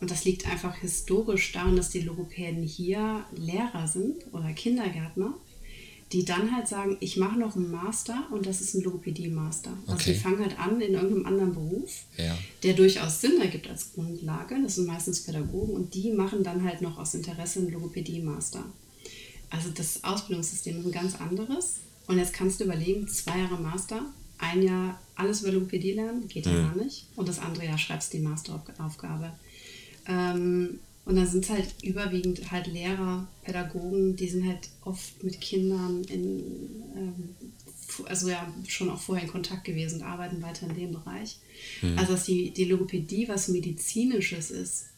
und 0.00 0.12
das 0.12 0.24
liegt 0.24 0.46
einfach 0.46 0.76
historisch 0.76 1.50
daran, 1.50 1.74
dass 1.74 1.90
die 1.90 2.02
Logopäden 2.02 2.62
hier 2.62 3.24
Lehrer 3.34 3.88
sind 3.88 4.32
oder 4.32 4.52
Kindergärtner 4.52 5.34
die 6.12 6.24
dann 6.24 6.54
halt 6.54 6.66
sagen, 6.66 6.96
ich 7.00 7.18
mache 7.18 7.38
noch 7.38 7.54
einen 7.54 7.70
Master 7.70 8.26
und 8.30 8.46
das 8.46 8.60
ist 8.60 8.74
ein 8.74 8.82
Logopädie-Master. 8.82 9.70
Also 9.86 9.92
okay. 9.92 10.12
die 10.12 10.18
fangen 10.18 10.40
halt 10.40 10.58
an 10.58 10.80
in 10.80 10.94
irgendeinem 10.94 11.26
anderen 11.26 11.52
Beruf, 11.52 12.04
ja. 12.16 12.36
der 12.62 12.74
durchaus 12.74 13.20
Sinn 13.20 13.40
ergibt 13.40 13.68
als 13.68 13.92
Grundlage. 13.92 14.56
Das 14.62 14.76
sind 14.76 14.86
meistens 14.86 15.22
Pädagogen 15.24 15.74
und 15.74 15.94
die 15.94 16.12
machen 16.12 16.42
dann 16.42 16.64
halt 16.64 16.80
noch 16.80 16.98
aus 16.98 17.14
Interesse 17.14 17.58
einen 17.58 17.72
Logopädie-Master. 17.72 18.64
Also 19.50 19.70
das 19.70 20.02
Ausbildungssystem 20.04 20.78
ist 20.78 20.86
ein 20.86 20.92
ganz 20.92 21.14
anderes. 21.16 21.80
Und 22.06 22.18
jetzt 22.18 22.32
kannst 22.32 22.60
du 22.60 22.64
überlegen, 22.64 23.06
zwei 23.06 23.38
Jahre 23.38 23.60
Master, 23.60 24.00
ein 24.38 24.62
Jahr 24.62 24.98
alles 25.14 25.42
über 25.42 25.52
Logopädie 25.52 25.92
lernen, 25.92 26.26
geht 26.26 26.46
ja 26.46 26.52
mhm. 26.52 26.66
gar 26.66 26.76
nicht. 26.76 27.06
Und 27.16 27.28
das 27.28 27.38
andere 27.38 27.66
Jahr 27.66 27.78
schreibst 27.78 28.12
du 28.12 28.18
die 28.18 28.22
Masteraufgabe. 28.22 29.32
Ähm, 30.06 30.80
und 31.08 31.16
dann 31.16 31.26
sind 31.26 31.44
es 31.44 31.50
halt 31.50 31.74
überwiegend 31.82 32.50
halt 32.50 32.66
Lehrer, 32.66 33.26
Pädagogen, 33.42 34.14
die 34.14 34.28
sind 34.28 34.46
halt 34.46 34.68
oft 34.84 35.24
mit 35.24 35.40
Kindern 35.40 36.04
in, 36.04 36.42
ähm, 36.94 37.34
also 38.04 38.28
ja, 38.28 38.52
schon 38.66 38.90
auch 38.90 39.00
vorher 39.00 39.24
in 39.24 39.32
Kontakt 39.32 39.64
gewesen 39.64 40.02
und 40.02 40.06
arbeiten 40.06 40.42
weiter 40.42 40.68
in 40.68 40.74
dem 40.74 40.92
Bereich. 40.92 41.38
Mhm. 41.80 41.98
Also 41.98 42.12
dass 42.12 42.24
die, 42.24 42.50
die 42.50 42.66
Logopädie 42.66 43.26
was 43.26 43.48
Medizinisches 43.48 44.50
ist, 44.50 44.88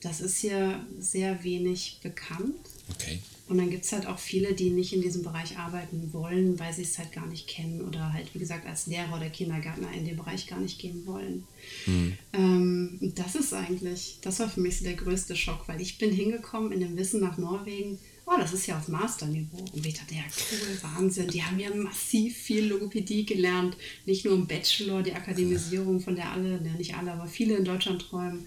das 0.00 0.22
ist 0.22 0.38
hier 0.38 0.86
sehr 0.98 1.44
wenig 1.44 2.00
bekannt. 2.02 2.70
Okay. 2.94 3.20
Und 3.48 3.56
dann 3.56 3.70
gibt 3.70 3.84
es 3.84 3.92
halt 3.92 4.06
auch 4.06 4.18
viele, 4.18 4.52
die 4.52 4.70
nicht 4.70 4.92
in 4.92 5.00
diesem 5.00 5.22
Bereich 5.22 5.58
arbeiten 5.58 6.12
wollen, 6.12 6.58
weil 6.58 6.74
sie 6.74 6.82
es 6.82 6.98
halt 6.98 7.12
gar 7.12 7.26
nicht 7.26 7.48
kennen 7.48 7.80
oder 7.80 8.12
halt, 8.12 8.34
wie 8.34 8.38
gesagt, 8.38 8.66
als 8.66 8.86
Lehrer 8.86 9.16
oder 9.16 9.30
Kindergärtner 9.30 9.90
in 9.92 10.04
den 10.04 10.16
Bereich 10.16 10.46
gar 10.46 10.60
nicht 10.60 10.78
gehen 10.78 11.06
wollen. 11.06 11.44
Mhm. 11.86 12.18
Ähm, 12.34 13.12
das 13.14 13.34
ist 13.34 13.54
eigentlich, 13.54 14.18
das 14.20 14.40
war 14.40 14.50
für 14.50 14.60
mich 14.60 14.78
so 14.78 14.84
der 14.84 14.94
größte 14.94 15.34
Schock, 15.34 15.66
weil 15.66 15.80
ich 15.80 15.96
bin 15.96 16.12
hingekommen 16.12 16.72
in 16.72 16.80
dem 16.80 16.96
Wissen 16.98 17.20
nach 17.20 17.38
Norwegen, 17.38 17.98
oh, 18.26 18.36
das 18.38 18.52
ist 18.52 18.66
ja 18.66 18.76
auf 18.76 18.88
Masterniveau. 18.88 19.64
Und 19.72 19.86
ich 19.86 19.94
dachte, 19.94 20.14
ja, 20.14 20.20
cool, 20.52 20.78
Wahnsinn, 20.82 21.28
die 21.28 21.42
haben 21.42 21.58
ja 21.58 21.74
massiv 21.74 22.36
viel 22.36 22.66
Logopädie 22.66 23.24
gelernt, 23.24 23.78
nicht 24.04 24.26
nur 24.26 24.34
im 24.34 24.46
Bachelor, 24.46 25.02
die 25.02 25.14
Akademisierung, 25.14 26.00
von 26.00 26.16
der 26.16 26.32
alle, 26.32 26.60
ja, 26.62 26.72
nicht 26.76 26.94
alle, 26.94 27.12
aber 27.12 27.26
viele 27.26 27.56
in 27.56 27.64
Deutschland 27.64 28.02
träumen. 28.02 28.40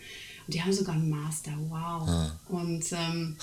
Und 0.45 0.53
die 0.53 0.61
haben 0.61 0.73
sogar 0.73 0.95
einen 0.95 1.09
Master, 1.09 1.53
wow. 1.69 2.07
Ah. 2.07 2.39
Und 2.49 2.83
ähm, 2.91 3.35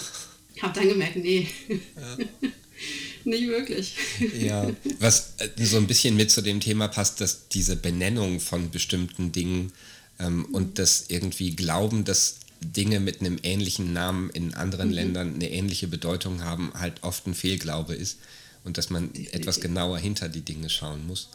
habe 0.62 0.78
dann 0.78 0.88
gemerkt, 0.88 1.16
nee. 1.16 1.48
Ja. 1.68 2.48
Nicht 3.24 3.48
wirklich. 3.48 3.94
Ja, 4.38 4.70
was 5.00 5.34
äh, 5.38 5.64
so 5.64 5.76
ein 5.76 5.86
bisschen 5.86 6.16
mit 6.16 6.30
zu 6.30 6.40
dem 6.40 6.60
Thema 6.60 6.88
passt, 6.88 7.20
dass 7.20 7.48
diese 7.48 7.76
Benennung 7.76 8.40
von 8.40 8.70
bestimmten 8.70 9.32
Dingen 9.32 9.72
ähm, 10.18 10.46
und 10.46 10.78
das 10.78 11.06
irgendwie 11.08 11.54
Glauben, 11.56 12.04
dass 12.04 12.36
Dinge 12.60 13.00
mit 13.00 13.20
einem 13.20 13.38
ähnlichen 13.42 13.92
Namen 13.92 14.30
in 14.30 14.54
anderen 14.54 14.88
mhm. 14.88 14.94
Ländern 14.94 15.34
eine 15.34 15.50
ähnliche 15.50 15.88
Bedeutung 15.88 16.42
haben, 16.42 16.72
halt 16.74 17.02
oft 17.02 17.26
ein 17.26 17.34
Fehlglaube 17.34 17.94
ist 17.94 18.18
und 18.64 18.78
dass 18.78 18.90
man 18.90 19.12
Definitiv. 19.12 19.34
etwas 19.34 19.60
genauer 19.60 19.98
hinter 19.98 20.28
die 20.28 20.42
Dinge 20.42 20.68
schauen 20.70 21.06
muss. 21.06 21.28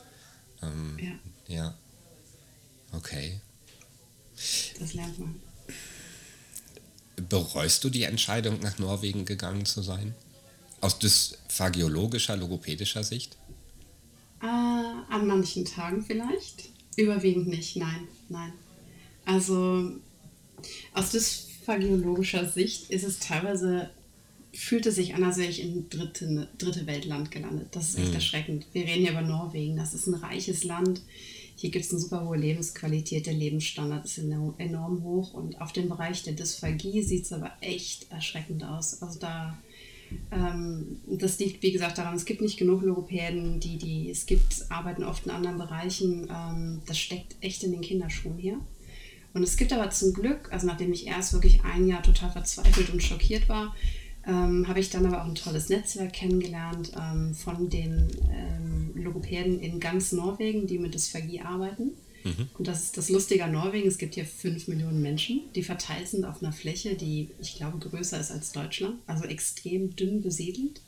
Ähm, 0.62 0.98
ja. 1.48 1.56
ja. 1.56 1.78
Okay. 2.92 3.40
Das 4.80 4.94
lernt 4.94 5.20
man. 5.20 5.36
Bereust 7.16 7.84
du 7.84 7.90
die 7.90 8.04
Entscheidung, 8.04 8.60
nach 8.60 8.80
Norwegen 8.80 9.26
gegangen 9.26 9.66
zu 9.66 9.82
sein? 9.82 10.16
Aus 10.82 11.00
dysphagiologischer, 11.00 12.36
logopädischer 12.36 13.04
Sicht? 13.04 13.38
Äh, 14.42 14.46
an 14.46 15.28
manchen 15.28 15.66
Tagen 15.66 16.04
vielleicht. 16.04 16.70
Überwiegend 16.98 17.48
nicht, 17.48 17.76
nein, 17.76 18.08
nein. 18.30 18.54
Also 19.26 19.92
aus 20.94 21.12
dysphagiologischer 21.12 22.50
Sicht 22.50 22.90
ist 22.90 23.04
es 23.04 23.20
teilweise, 23.20 23.90
fühlt 24.54 24.86
es 24.86 24.96
sich 24.96 25.16
an, 25.16 25.24
als 25.24 25.38
wäre 25.38 25.50
ich 25.50 25.62
in 25.62 25.90
dritte, 25.90 26.48
dritte 26.58 26.86
Weltland 26.86 27.32
gelandet. 27.32 27.70
Das 27.72 27.90
ist 27.90 28.00
echt 28.00 28.10
mhm. 28.10 28.16
erschreckend. 28.16 28.68
Wir 28.72 28.86
reden 28.86 29.02
hier 29.02 29.12
über 29.12 29.22
Norwegen. 29.22 29.76
Das 29.76 29.94
ist 29.94 30.08
ein 30.08 30.14
reiches 30.14 30.64
Land. 30.64 31.02
Hier 31.56 31.72
gibt 31.72 31.86
es 31.86 31.92
eine 31.92 32.00
super 32.00 32.26
hohe 32.26 32.38
Lebensqualität. 32.38 33.26
Der 33.26 33.34
Lebensstandard 33.34 34.06
ist 34.06 34.18
enorm 34.18 35.04
hoch. 35.04 35.34
Und 35.34 35.60
auf 35.60 35.74
dem 35.74 35.90
Bereich 35.90 36.24
der 36.24 36.34
Dysphagie 36.34 37.02
sieht 37.02 37.26
es 37.26 37.34
aber 37.34 37.52
echt 37.62 38.12
erschreckend 38.12 38.64
aus. 38.64 39.02
Also 39.02 39.20
da 39.20 39.58
ähm, 40.32 41.00
das 41.08 41.40
liegt, 41.40 41.64
wie 41.64 41.72
gesagt, 41.72 41.98
daran, 41.98 42.16
es 42.16 42.26
gibt 42.26 42.42
nicht 42.42 42.58
genug 42.58 42.84
Logopäden, 42.84 43.60
die, 43.60 43.78
die 43.78 44.10
es 44.10 44.26
gibt, 44.26 44.66
arbeiten 44.70 45.04
oft 45.04 45.26
in 45.26 45.32
anderen 45.32 45.58
Bereichen. 45.58 46.28
Ähm, 46.30 46.82
das 46.86 47.00
steckt 47.00 47.36
echt 47.42 47.64
in 47.64 47.72
den 47.72 47.82
Kinderschuhen 47.82 48.38
hier. 48.38 48.60
Und 49.34 49.42
es 49.42 49.58
gibt 49.58 49.74
aber 49.74 49.90
zum 49.90 50.14
Glück, 50.14 50.52
also 50.52 50.68
nachdem 50.68 50.94
ich 50.94 51.08
erst 51.08 51.34
wirklich 51.34 51.64
ein 51.64 51.88
Jahr 51.88 52.04
total 52.04 52.32
verzweifelt 52.32 52.92
und 52.92 53.02
schockiert 53.02 53.50
war, 53.50 53.76
ähm, 54.26 54.68
habe 54.68 54.80
ich 54.80 54.90
dann 54.90 55.06
aber 55.06 55.22
auch 55.22 55.28
ein 55.28 55.36
tolles 55.36 55.70
Netzwerk 55.70 56.14
kennengelernt 56.14 56.92
ähm, 57.00 57.34
von 57.34 57.70
den 57.70 58.08
ähm, 58.32 58.92
Logopäden 58.96 59.60
in 59.60 59.80
ganz 59.80 60.12
Norwegen, 60.12 60.68
die 60.68 60.80
mit 60.80 60.94
Dysphagie 60.94 61.42
arbeiten. 61.42 61.92
Mhm. 62.24 62.48
Und 62.58 62.68
das 62.68 62.84
ist 62.84 62.98
das 62.98 63.10
Lustige 63.10 63.44
an 63.44 63.52
Norwegen. 63.52 63.88
Es 63.88 63.98
gibt 63.98 64.16
hier 64.16 64.26
fünf 64.26 64.68
Millionen 64.68 65.02
Menschen, 65.02 65.42
die 65.56 65.64
verteilt 65.64 66.08
sind 66.08 66.26
auf 66.26 66.42
einer 66.42 66.54
Fläche, 66.54 66.96
die 66.96 67.30
ich 67.42 67.56
glaube 67.56 67.78
größer 67.80 68.20
ist 68.20 68.32
als 68.32 68.52
Deutschland, 68.52 68.96
also 69.08 69.26
extrem 69.26 69.96
dünn 69.96 70.22
besiedelt. 70.22 70.82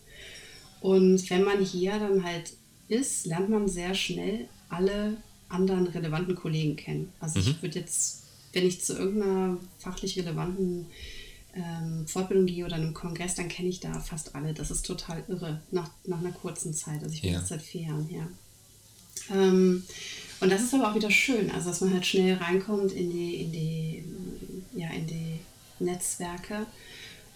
Und 0.82 1.30
wenn 1.30 1.44
man 1.44 1.64
hier 1.64 2.00
dann 2.00 2.24
halt 2.24 2.54
ist, 2.88 3.26
lernt 3.26 3.50
man 3.50 3.68
sehr 3.68 3.96
schnell 3.96 4.48
alle 4.70 5.18
anderen 5.50 5.88
relevanten 5.88 6.36
Kollegen 6.36 6.76
kennen. 6.76 7.12
Also 7.20 7.40
mhm. 7.40 7.48
ich 7.48 7.62
würde 7.62 7.80
jetzt, 7.80 8.24
wenn 8.54 8.66
ich 8.66 8.82
zu 8.82 8.98
irgendeiner 8.98 9.58
fachlich 9.80 10.18
relevanten 10.18 10.86
ähm, 11.56 12.06
Fortbildung 12.08 12.46
gehe 12.46 12.66
oder 12.66 12.76
einem 12.76 12.94
Kongress, 12.94 13.36
dann 13.36 13.48
kenne 13.48 13.70
ich 13.70 13.80
da 13.80 14.00
fast 14.00 14.36
alle. 14.36 14.54
Das 14.54 14.72
ist 14.72 14.86
total 14.86 15.24
irre 15.28 15.62
nach, 15.72 15.90
nach 16.06 16.20
einer 16.20 16.32
kurzen 16.32 16.74
Zeit. 16.74 17.02
Also 17.02 17.14
ich 17.14 17.22
bin 17.22 17.34
ja. 17.34 17.40
jetzt 17.40 17.50
seit 17.50 17.62
vier 17.62 17.84
Jahren 17.84 18.06
her. 18.08 18.28
Ähm, 19.32 19.84
und 20.42 20.52
das 20.52 20.62
ist 20.62 20.74
aber 20.74 20.92
auch 20.92 20.96
wieder 20.96 21.12
schön, 21.12 21.50
also 21.52 21.70
dass 21.70 21.82
man 21.82 21.94
halt 21.94 22.06
schnell 22.06 22.36
reinkommt 22.36 22.92
in 22.92 23.10
die, 23.10 23.36
in 23.36 23.52
die, 23.52 24.04
ja, 24.76 24.90
in 24.90 25.08
die 25.08 25.40
Netzwerke. 25.80 26.66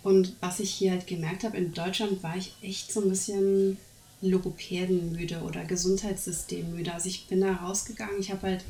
Und 0.03 0.35
was 0.41 0.59
ich 0.59 0.71
hier 0.71 0.91
halt 0.91 1.07
gemerkt 1.07 1.43
habe, 1.43 1.57
in 1.57 1.73
Deutschland 1.73 2.21
war 2.23 2.38
ich 2.38 2.53
echt 2.61 2.91
so 2.91 3.01
ein 3.01 3.09
bisschen 3.09 3.77
Logopädenmüde 4.21 5.41
oder 5.41 5.63
Gesundheitssystemmüde. 5.63 6.93
Also 6.93 7.07
ich 7.07 7.27
bin 7.27 7.41
da 7.41 7.53
rausgegangen, 7.53 8.19
ich 8.19 8.31
habe 8.31 8.43
halt 8.43 8.63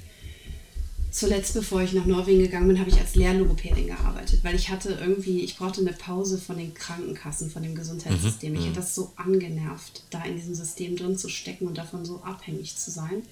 zuletzt, 1.11 1.53
bevor 1.53 1.81
ich 1.81 1.93
nach 1.93 2.05
Norwegen 2.05 2.41
gegangen 2.41 2.67
bin, 2.67 2.79
habe 2.79 2.89
ich 2.89 2.99
als 2.99 3.15
Lehrlogopädin 3.15 3.87
gearbeitet, 3.87 4.43
weil 4.43 4.55
ich 4.55 4.69
hatte 4.69 4.97
irgendwie, 5.01 5.41
ich 5.41 5.57
brauchte 5.57 5.81
eine 5.81 5.93
Pause 5.93 6.37
von 6.37 6.57
den 6.57 6.73
Krankenkassen, 6.73 7.49
von 7.49 7.63
dem 7.63 7.75
Gesundheitssystem. 7.75 8.53
Mhm. 8.53 8.59
Ich 8.59 8.65
hatte 8.65 8.75
das 8.75 8.95
so 8.95 9.11
angenervt, 9.15 10.03
da 10.09 10.23
in 10.23 10.35
diesem 10.35 10.55
System 10.55 10.95
drin 10.95 11.17
zu 11.17 11.29
stecken 11.29 11.67
und 11.67 11.77
davon 11.77 12.05
so 12.05 12.21
abhängig 12.23 12.75
zu 12.77 12.91
sein. 12.91 13.23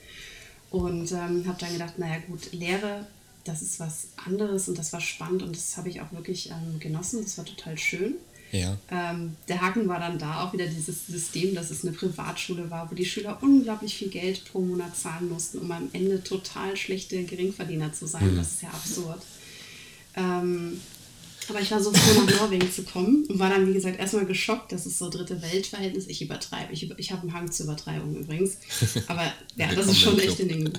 Und 0.70 1.12
ähm, 1.12 1.46
habe 1.48 1.58
dann 1.60 1.72
gedacht, 1.72 1.98
naja 1.98 2.18
gut, 2.28 2.52
Lehre, 2.52 3.08
das 3.46 3.62
ist 3.62 3.80
was 3.80 4.10
anderes 4.18 4.68
und 4.68 4.78
das 4.78 4.92
war 4.92 5.00
spannend 5.00 5.44
und 5.44 5.56
das 5.56 5.78
habe 5.78 5.90
ich 5.90 6.02
auch 6.02 6.12
wirklich 6.12 6.50
ähm, 6.50 6.80
genossen. 6.80 7.24
Das 7.24 7.38
war 7.38 7.46
total 7.46 7.78
schön. 7.78 8.16
Ja. 8.52 8.78
Ähm, 8.90 9.36
der 9.48 9.62
Haken 9.62 9.88
war 9.88 10.00
dann 10.00 10.18
da 10.18 10.44
auch 10.44 10.54
wieder 10.54 10.68
dieses 10.68 11.08
System, 11.08 11.54
dass 11.54 11.70
es 11.70 11.84
eine 11.84 11.94
Privatschule 11.94 12.70
war, 12.70 12.90
wo 12.90 12.96
die 12.96 13.06
Schüler 13.06 13.38
unglaublich 13.42 13.96
viel 13.98 14.10
Geld 14.10 14.46
pro 14.46 14.60
Monat 14.60 14.96
zahlen 14.96 15.30
mussten, 15.30 15.60
um 15.60 15.72
am 15.72 15.90
Ende 15.94 16.24
total 16.24 16.78
schlechte 16.78 17.24
Geringverdiener 17.24 17.92
zu 17.94 18.08
sein. 18.08 18.34
Mhm. 18.34 18.38
Das 18.38 18.54
ist 18.54 18.62
ja 18.62 18.70
absurd. 18.70 19.22
Ähm, 20.16 20.80
aber 21.50 21.62
ich 21.62 21.72
war 21.72 21.82
so 21.82 21.94
froh, 21.94 22.24
nach 22.24 22.42
Norwegen 22.42 22.70
zu 22.72 22.84
kommen 22.84 23.26
und 23.26 23.40
war 23.40 23.50
dann, 23.50 23.68
wie 23.68 23.74
gesagt, 23.74 24.00
erstmal 24.00 24.26
geschockt, 24.26 24.72
dass 24.74 24.86
es 24.86 24.98
so 24.98 25.10
dritte 25.10 25.42
Weltverhältnis. 25.42 26.06
Ich 26.08 26.22
übertreibe. 26.22 26.74
Ich, 26.74 26.92
ich 26.98 27.12
habe 27.12 27.22
einen 27.22 27.34
Hang 27.34 27.52
zur 27.52 27.68
Übertreibung 27.68 28.16
übrigens. 28.18 28.58
Aber 29.08 29.32
ja, 29.56 29.74
das 29.74 29.88
ist 29.88 30.02
schon 30.02 30.20
echt 30.20 30.40
in 30.42 30.50
den. 30.50 30.74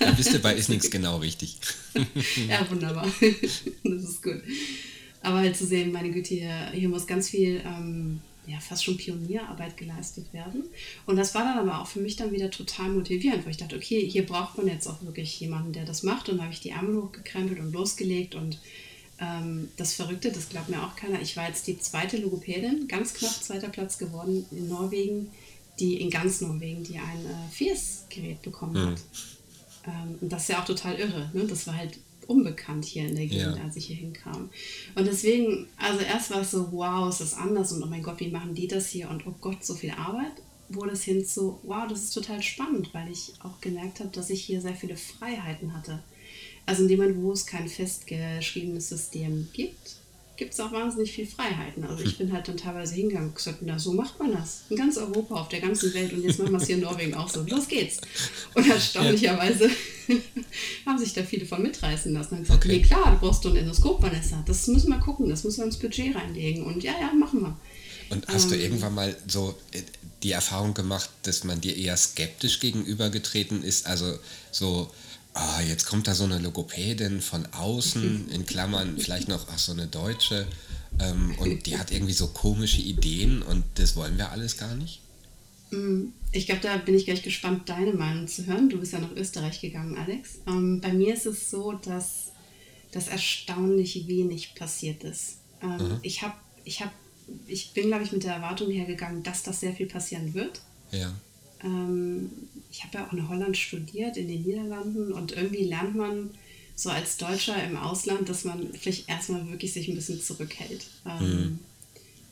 da 0.00 0.10
bist 0.10 0.34
du 0.34 0.38
bei 0.40 0.54
ist 0.54 0.68
nichts 0.68 0.90
genau 0.90 1.18
richtig. 1.18 1.58
ja, 2.48 2.68
wunderbar. 2.68 3.06
das 3.20 4.02
ist 4.02 4.22
gut. 4.22 4.42
Aber 5.24 5.38
halt 5.38 5.56
zu 5.56 5.66
sehen, 5.66 5.92
meine 5.92 6.10
Güte, 6.10 6.34
hier, 6.34 6.70
hier 6.72 6.88
muss 6.88 7.06
ganz 7.06 7.30
viel, 7.30 7.62
ähm, 7.64 8.20
ja, 8.46 8.60
fast 8.60 8.84
schon 8.84 8.98
Pionierarbeit 8.98 9.76
geleistet 9.76 10.32
werden. 10.32 10.64
Und 11.06 11.16
das 11.16 11.34
war 11.34 11.44
dann 11.44 11.58
aber 11.58 11.80
auch 11.80 11.86
für 11.86 12.00
mich 12.00 12.16
dann 12.16 12.30
wieder 12.30 12.50
total 12.50 12.90
motivierend, 12.90 13.46
wo 13.46 13.50
ich 13.50 13.56
dachte, 13.56 13.76
okay, 13.76 14.06
hier 14.08 14.26
braucht 14.26 14.58
man 14.58 14.66
jetzt 14.66 14.86
auch 14.86 15.02
wirklich 15.02 15.40
jemanden, 15.40 15.72
der 15.72 15.86
das 15.86 16.02
macht. 16.02 16.28
Und 16.28 16.36
da 16.36 16.44
habe 16.44 16.52
ich 16.52 16.60
die 16.60 16.70
Ärmel 16.70 17.02
hochgekrempelt 17.02 17.58
und 17.58 17.72
losgelegt 17.72 18.34
und 18.34 18.58
ähm, 19.20 19.68
das 19.76 19.94
Verrückte, 19.94 20.30
das 20.32 20.48
glaubt 20.48 20.68
mir 20.68 20.82
auch 20.82 20.96
keiner. 20.96 21.20
Ich 21.22 21.36
war 21.36 21.46
jetzt 21.46 21.66
die 21.66 21.78
zweite 21.78 22.16
Logopädin, 22.18 22.88
ganz 22.88 23.14
knapp 23.14 23.32
zweiter 23.32 23.68
Platz 23.68 23.98
geworden 23.98 24.44
in 24.50 24.68
Norwegen, 24.68 25.30
die 25.78 26.00
in 26.00 26.10
ganz 26.10 26.40
Norwegen, 26.40 26.84
die 26.84 26.98
ein 26.98 27.24
äh, 27.26 27.52
FIES-Gerät 27.52 28.42
bekommen 28.42 28.76
hat. 28.76 28.98
Mhm. 28.98 28.98
Ähm, 29.86 30.18
und 30.20 30.32
das 30.32 30.42
ist 30.42 30.48
ja 30.48 30.60
auch 30.60 30.64
total 30.64 30.96
irre. 30.96 31.30
Ne? 31.32 31.44
Das 31.46 31.66
war 31.66 31.76
halt 31.76 31.98
unbekannt 32.28 32.84
hier 32.84 33.06
in 33.06 33.16
der 33.16 33.26
Gegend, 33.26 33.56
ja. 33.56 33.64
als 33.64 33.76
ich 33.76 33.86
hier 33.86 33.96
hinkam. 33.96 34.50
Und 34.94 35.06
deswegen, 35.06 35.68
also 35.76 36.00
erst 36.00 36.30
war 36.30 36.40
es 36.40 36.50
so, 36.50 36.72
wow, 36.72 37.08
ist 37.08 37.20
das 37.20 37.34
anders 37.34 37.72
und 37.72 37.82
oh 37.82 37.86
mein 37.86 38.02
Gott, 38.02 38.20
wie 38.20 38.30
machen 38.30 38.54
die 38.54 38.68
das 38.68 38.88
hier 38.88 39.10
und 39.10 39.26
oh 39.26 39.34
Gott, 39.40 39.64
so 39.64 39.74
viel 39.74 39.92
Arbeit. 39.92 40.32
Wurde 40.68 40.92
es 40.92 41.04
hin 41.04 41.24
zu, 41.24 41.60
wow, 41.62 41.86
das 41.88 42.04
ist 42.04 42.12
total 42.12 42.42
spannend, 42.42 42.92
weil 42.92 43.10
ich 43.10 43.34
auch 43.40 43.60
gemerkt 43.60 44.00
habe, 44.00 44.10
dass 44.10 44.30
ich 44.30 44.42
hier 44.42 44.60
sehr 44.60 44.74
viele 44.74 44.96
Freiheiten 44.96 45.74
hatte. 45.74 46.02
Also 46.66 46.82
in 46.82 46.88
dem 46.88 47.00
Moment, 47.00 47.22
wo 47.22 47.32
es 47.32 47.46
kein 47.46 47.68
festgeschriebenes 47.68 48.88
System 48.88 49.48
gibt, 49.52 49.96
gibt 50.36 50.52
es 50.52 50.60
auch 50.60 50.72
wahnsinnig 50.72 51.12
viel 51.12 51.26
Freiheiten. 51.26 51.84
Also 51.84 52.02
ich 52.02 52.18
bin 52.18 52.32
halt 52.32 52.48
dann 52.48 52.56
teilweise 52.56 52.94
hingegangen 52.94 53.28
und 53.28 53.36
gesagt, 53.36 53.58
na 53.60 53.78
so 53.78 53.92
macht 53.92 54.18
man 54.18 54.32
das. 54.32 54.62
In 54.68 54.76
ganz 54.76 54.96
Europa, 54.96 55.34
auf 55.34 55.48
der 55.48 55.60
ganzen 55.60 55.94
Welt 55.94 56.12
und 56.12 56.22
jetzt 56.22 56.38
machen 56.38 56.52
wir 56.52 56.58
es 56.58 56.66
hier 56.66 56.76
in 56.76 56.82
Norwegen 56.82 57.14
auch 57.14 57.28
so. 57.28 57.42
Los 57.44 57.68
geht's. 57.68 57.98
Und 58.54 58.68
erstaunlicherweise 58.68 59.70
ja. 60.08 60.16
haben 60.86 60.98
sich 60.98 61.12
da 61.12 61.22
viele 61.22 61.46
von 61.46 61.62
mitreißen 61.62 62.12
lassen. 62.12 62.34
Und 62.34 62.40
gesagt, 62.42 62.64
okay. 62.64 62.76
nee 62.76 62.82
klar, 62.82 63.12
du 63.12 63.26
brauchst 63.26 63.44
du 63.44 63.50
ein 63.50 63.56
Endoskop, 63.56 64.02
Vanessa. 64.02 64.42
Das 64.46 64.66
müssen 64.66 64.90
wir 64.90 64.98
gucken, 64.98 65.28
das 65.28 65.44
müssen 65.44 65.58
wir 65.58 65.66
ins 65.66 65.78
Budget 65.78 66.16
reinlegen. 66.16 66.64
Und 66.64 66.82
ja, 66.82 66.92
ja, 67.00 67.12
machen 67.12 67.42
wir. 67.42 67.56
Und 68.10 68.26
hast 68.28 68.44
ähm, 68.44 68.50
du 68.50 68.56
irgendwann 68.56 68.94
mal 68.94 69.16
so 69.28 69.56
äh, 69.72 69.82
die 70.22 70.32
Erfahrung 70.32 70.74
gemacht, 70.74 71.10
dass 71.22 71.44
man 71.44 71.60
dir 71.60 71.76
eher 71.76 71.96
skeptisch 71.96 72.60
gegenübergetreten 72.60 73.62
ist? 73.62 73.86
Also 73.86 74.18
so 74.50 74.90
ah, 75.34 75.60
jetzt 75.60 75.86
kommt 75.86 76.08
da 76.08 76.14
so 76.14 76.24
eine 76.24 76.38
Logopädin 76.38 77.20
von 77.20 77.46
außen, 77.46 78.30
in 78.30 78.46
Klammern 78.46 78.98
vielleicht 78.98 79.28
noch, 79.28 79.46
ach, 79.52 79.58
so 79.58 79.72
eine 79.72 79.86
Deutsche, 79.86 80.46
ähm, 81.00 81.34
und 81.38 81.66
die 81.66 81.76
hat 81.76 81.90
irgendwie 81.90 82.12
so 82.12 82.28
komische 82.28 82.80
Ideen 82.80 83.42
und 83.42 83.64
das 83.74 83.96
wollen 83.96 84.16
wir 84.16 84.30
alles 84.30 84.56
gar 84.56 84.74
nicht? 84.74 85.00
Mm, 85.70 86.08
ich 86.32 86.46
glaube, 86.46 86.60
da 86.60 86.76
bin 86.76 86.94
ich 86.94 87.04
gleich 87.04 87.22
gespannt, 87.22 87.68
deine 87.68 87.92
Meinung 87.92 88.28
zu 88.28 88.46
hören. 88.46 88.68
Du 88.68 88.78
bist 88.78 88.92
ja 88.92 89.00
nach 89.00 89.14
Österreich 89.16 89.60
gegangen, 89.60 89.96
Alex. 89.96 90.38
Ähm, 90.46 90.80
bei 90.80 90.92
mir 90.92 91.14
ist 91.14 91.26
es 91.26 91.50
so, 91.50 91.72
dass 91.72 92.32
das 92.92 93.08
erstaunlich 93.08 94.06
wenig 94.06 94.54
passiert 94.54 95.02
ist. 95.02 95.38
Ähm, 95.62 95.76
mhm. 95.78 95.98
Ich 96.02 96.22
habe, 96.22 96.34
ich 96.64 96.80
habe, 96.80 96.92
ich 97.46 97.72
bin, 97.72 97.88
glaube 97.88 98.04
ich, 98.04 98.12
mit 98.12 98.22
der 98.22 98.34
Erwartung 98.34 98.70
hergegangen, 98.70 99.22
dass 99.24 99.42
das 99.42 99.60
sehr 99.60 99.72
viel 99.72 99.86
passieren 99.86 100.34
wird. 100.34 100.60
Ja. 100.92 101.12
Ähm, 101.64 102.30
ich 102.70 102.84
habe 102.84 102.98
ja 102.98 103.06
auch 103.06 103.12
in 103.12 103.28
Holland 103.28 103.56
studiert, 103.56 104.16
in 104.16 104.28
den 104.28 104.42
Niederlanden 104.42 105.12
und 105.12 105.32
irgendwie 105.32 105.64
lernt 105.64 105.94
man 105.94 106.30
so 106.76 106.90
als 106.90 107.16
Deutscher 107.16 107.62
im 107.64 107.76
Ausland, 107.76 108.28
dass 108.28 108.44
man 108.44 108.72
vielleicht 108.72 109.08
erstmal 109.08 109.48
wirklich 109.48 109.72
sich 109.72 109.88
ein 109.88 109.94
bisschen 109.94 110.20
zurückhält. 110.20 110.86
Ähm, 111.06 111.30
mhm. 111.30 111.58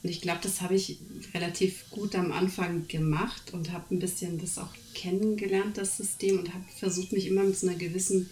Und 0.03 0.11
ich 0.11 0.21
glaube, 0.21 0.41
das 0.43 0.61
habe 0.61 0.75
ich 0.75 0.99
relativ 1.33 1.89
gut 1.91 2.17
am 2.17 2.33
Anfang 2.33 2.89
gemacht 2.89 3.53
und 3.53 3.71
habe 3.71 3.95
ein 3.95 4.01
bisschen 4.01 4.41
das 4.41 4.59
auch 4.59 4.75
kennengelernt, 4.95 5.79
das 5.79 5.97
System, 5.97 6.41
und 6.41 6.53
habe 6.53 6.65
versucht, 6.77 7.13
mich 7.13 7.27
immer 7.27 7.45
mit 7.45 7.57
so 7.57 7.69
einer 7.69 7.77
gewissen, 7.77 8.29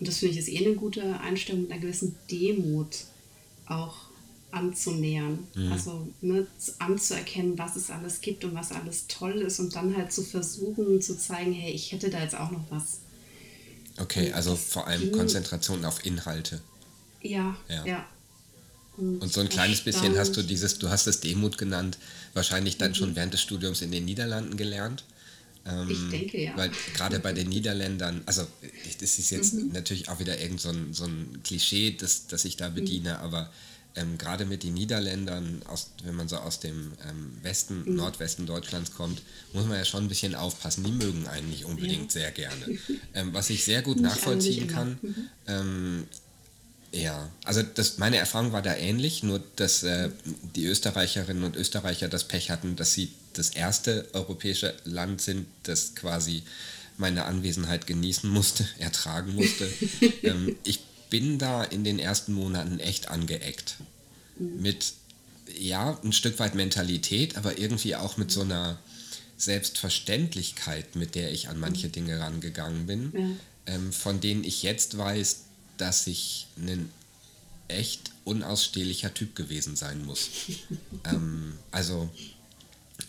und 0.00 0.08
das 0.08 0.18
finde 0.18 0.34
ich 0.34 0.40
ist 0.40 0.48
eh 0.48 0.66
eine 0.66 0.74
gute 0.74 1.20
Einstellung, 1.20 1.62
mit 1.62 1.72
einer 1.72 1.80
gewissen 1.80 2.16
Demut 2.30 3.04
auch 3.66 4.07
anzunähern. 4.50 5.46
Mhm. 5.54 5.72
Also 5.72 6.08
ne, 6.20 6.46
anzuerkennen, 6.78 7.58
was 7.58 7.76
es 7.76 7.90
alles 7.90 8.20
gibt 8.20 8.44
und 8.44 8.54
was 8.54 8.72
alles 8.72 9.06
toll 9.06 9.42
ist 9.42 9.58
und 9.60 9.74
dann 9.74 9.96
halt 9.96 10.12
zu 10.12 10.22
versuchen 10.22 11.00
zu 11.02 11.18
zeigen, 11.18 11.52
hey, 11.52 11.72
ich 11.72 11.92
hätte 11.92 12.10
da 12.10 12.22
jetzt 12.22 12.36
auch 12.36 12.50
noch 12.50 12.64
was. 12.70 13.00
Okay, 13.98 14.32
also 14.32 14.54
vor 14.54 14.86
allem 14.86 15.12
Konzentration 15.12 15.84
auf 15.84 16.04
Inhalte. 16.04 16.60
Ja, 17.20 17.56
ja. 17.68 17.84
ja. 17.84 18.06
Und, 18.96 19.18
und, 19.18 19.32
so 19.32 19.40
ein 19.40 19.48
kleines 19.48 19.80
bisschen 19.80 20.16
hast 20.16 20.36
du 20.36 20.42
dieses, 20.42 20.78
du 20.78 20.88
hast 20.88 21.06
es 21.06 21.20
Demut 21.20 21.58
genannt, 21.58 21.98
wahrscheinlich 22.34 22.78
dann 22.78 22.90
mhm. 22.90 22.94
schon 22.94 23.16
während 23.16 23.32
des 23.32 23.40
Studiums 23.40 23.82
in 23.82 23.90
den 23.90 24.04
Niederlanden 24.04 24.56
gelernt. 24.56 25.04
Ähm, 25.66 25.88
ich 25.88 26.08
denke, 26.10 26.42
ja. 26.42 26.56
Weil 26.56 26.70
gerade 26.94 27.18
bei 27.20 27.32
den 27.32 27.48
Niederländern, 27.48 28.22
also 28.26 28.46
das 29.00 29.18
ist 29.18 29.30
jetzt 29.30 29.54
mhm. 29.54 29.70
natürlich 29.72 30.08
auch 30.08 30.18
wieder 30.18 30.40
irgend 30.40 30.60
so 30.60 30.70
ein, 30.70 30.92
so 30.94 31.04
ein 31.04 31.40
Klischee, 31.44 31.96
das, 31.98 32.26
das 32.26 32.44
ich 32.44 32.56
da 32.56 32.68
bediene, 32.68 33.10
mhm. 33.10 33.24
aber 33.24 33.50
ähm, 33.96 34.18
gerade 34.18 34.44
mit 34.44 34.62
den 34.62 34.74
Niederländern, 34.74 35.62
aus, 35.66 35.90
wenn 36.04 36.14
man 36.14 36.28
so 36.28 36.36
aus 36.36 36.60
dem 36.60 36.92
ähm, 37.08 37.38
Westen, 37.42 37.84
mhm. 37.84 37.96
Nordwesten 37.96 38.46
Deutschlands 38.46 38.92
kommt, 38.92 39.22
muss 39.52 39.66
man 39.66 39.76
ja 39.76 39.84
schon 39.84 40.04
ein 40.04 40.08
bisschen 40.08 40.34
aufpassen. 40.34 40.84
Die 40.84 40.92
mögen 40.92 41.26
einen 41.26 41.50
nicht 41.50 41.64
unbedingt 41.64 42.14
ja. 42.14 42.20
sehr 42.20 42.30
gerne. 42.30 42.78
Ähm, 43.14 43.32
was 43.32 43.50
ich 43.50 43.64
sehr 43.64 43.82
gut 43.82 43.96
nicht 43.96 44.04
nachvollziehen 44.04 44.68
kann. 44.68 44.98
Mhm. 45.00 45.14
Ähm, 45.46 46.06
ja, 46.92 47.28
also 47.44 47.62
das, 47.62 47.98
meine 47.98 48.16
Erfahrung 48.16 48.52
war 48.52 48.62
da 48.62 48.74
ähnlich, 48.74 49.22
nur 49.22 49.42
dass 49.56 49.82
äh, 49.82 50.10
die 50.54 50.66
Österreicherinnen 50.66 51.42
und 51.42 51.56
Österreicher 51.56 52.08
das 52.08 52.24
Pech 52.24 52.50
hatten, 52.50 52.76
dass 52.76 52.92
sie 52.92 53.12
das 53.32 53.50
erste 53.50 54.08
europäische 54.12 54.74
Land 54.84 55.20
sind, 55.20 55.46
das 55.64 55.94
quasi 55.94 56.42
meine 56.96 57.24
Anwesenheit 57.24 57.86
genießen 57.86 58.28
musste, 58.28 58.66
ertragen 58.78 59.34
musste. 59.34 59.68
ähm, 60.22 60.56
ich 60.64 60.80
bin 61.10 61.38
da 61.38 61.64
in 61.64 61.84
den 61.84 61.98
ersten 61.98 62.32
Monaten 62.32 62.78
echt 62.80 63.08
angeeckt. 63.08 63.76
Mhm. 64.38 64.62
Mit, 64.62 64.92
ja, 65.58 65.98
ein 66.02 66.12
Stück 66.12 66.38
weit 66.38 66.54
Mentalität, 66.54 67.36
aber 67.36 67.58
irgendwie 67.58 67.96
auch 67.96 68.16
mit 68.16 68.30
so 68.30 68.42
einer 68.42 68.78
Selbstverständlichkeit, 69.36 70.96
mit 70.96 71.14
der 71.14 71.32
ich 71.32 71.48
an 71.48 71.60
manche 71.60 71.88
mhm. 71.88 71.92
Dinge 71.92 72.20
rangegangen 72.20 72.86
bin, 72.86 73.12
ja. 73.14 73.74
ähm, 73.74 73.92
von 73.92 74.20
denen 74.20 74.44
ich 74.44 74.62
jetzt 74.62 74.98
weiß, 74.98 75.44
dass 75.76 76.06
ich 76.06 76.46
ein 76.56 76.90
echt 77.68 78.10
unausstehlicher 78.24 79.14
Typ 79.14 79.36
gewesen 79.36 79.76
sein 79.76 80.04
muss. 80.04 80.28
ähm, 81.04 81.54
also 81.70 82.10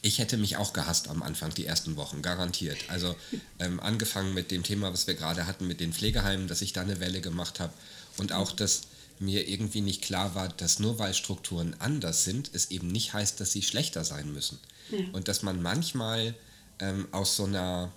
ich 0.01 0.19
hätte 0.19 0.37
mich 0.37 0.57
auch 0.57 0.73
gehasst 0.73 1.09
am 1.09 1.21
Anfang, 1.21 1.53
die 1.53 1.65
ersten 1.65 1.95
Wochen, 1.95 2.21
garantiert. 2.21 2.77
Also 2.87 3.15
ähm, 3.59 3.79
angefangen 3.79 4.33
mit 4.33 4.51
dem 4.51 4.63
Thema, 4.63 4.93
was 4.93 5.07
wir 5.07 5.15
gerade 5.15 5.45
hatten, 5.45 5.67
mit 5.67 5.79
den 5.79 5.93
Pflegeheimen, 5.93 6.47
dass 6.47 6.61
ich 6.61 6.73
da 6.73 6.81
eine 6.81 6.99
Welle 6.99 7.21
gemacht 7.21 7.59
habe 7.59 7.73
und 8.17 8.31
auch, 8.31 8.51
dass 8.51 8.83
mir 9.19 9.49
irgendwie 9.49 9.81
nicht 9.81 10.01
klar 10.01 10.33
war, 10.35 10.47
dass 10.47 10.79
nur 10.79 10.97
weil 10.97 11.13
Strukturen 11.13 11.75
anders 11.79 12.23
sind, 12.23 12.51
es 12.53 12.71
eben 12.71 12.87
nicht 12.87 13.13
heißt, 13.13 13.39
dass 13.39 13.51
sie 13.51 13.61
schlechter 13.61 14.05
sein 14.05 14.31
müssen. 14.31 14.59
Ja. 14.91 14.99
Und 15.11 15.27
dass 15.27 15.43
man 15.43 15.61
manchmal 15.61 16.35
ähm, 16.79 17.07
aus 17.11 17.35
so 17.35 17.43
einer 17.43 17.91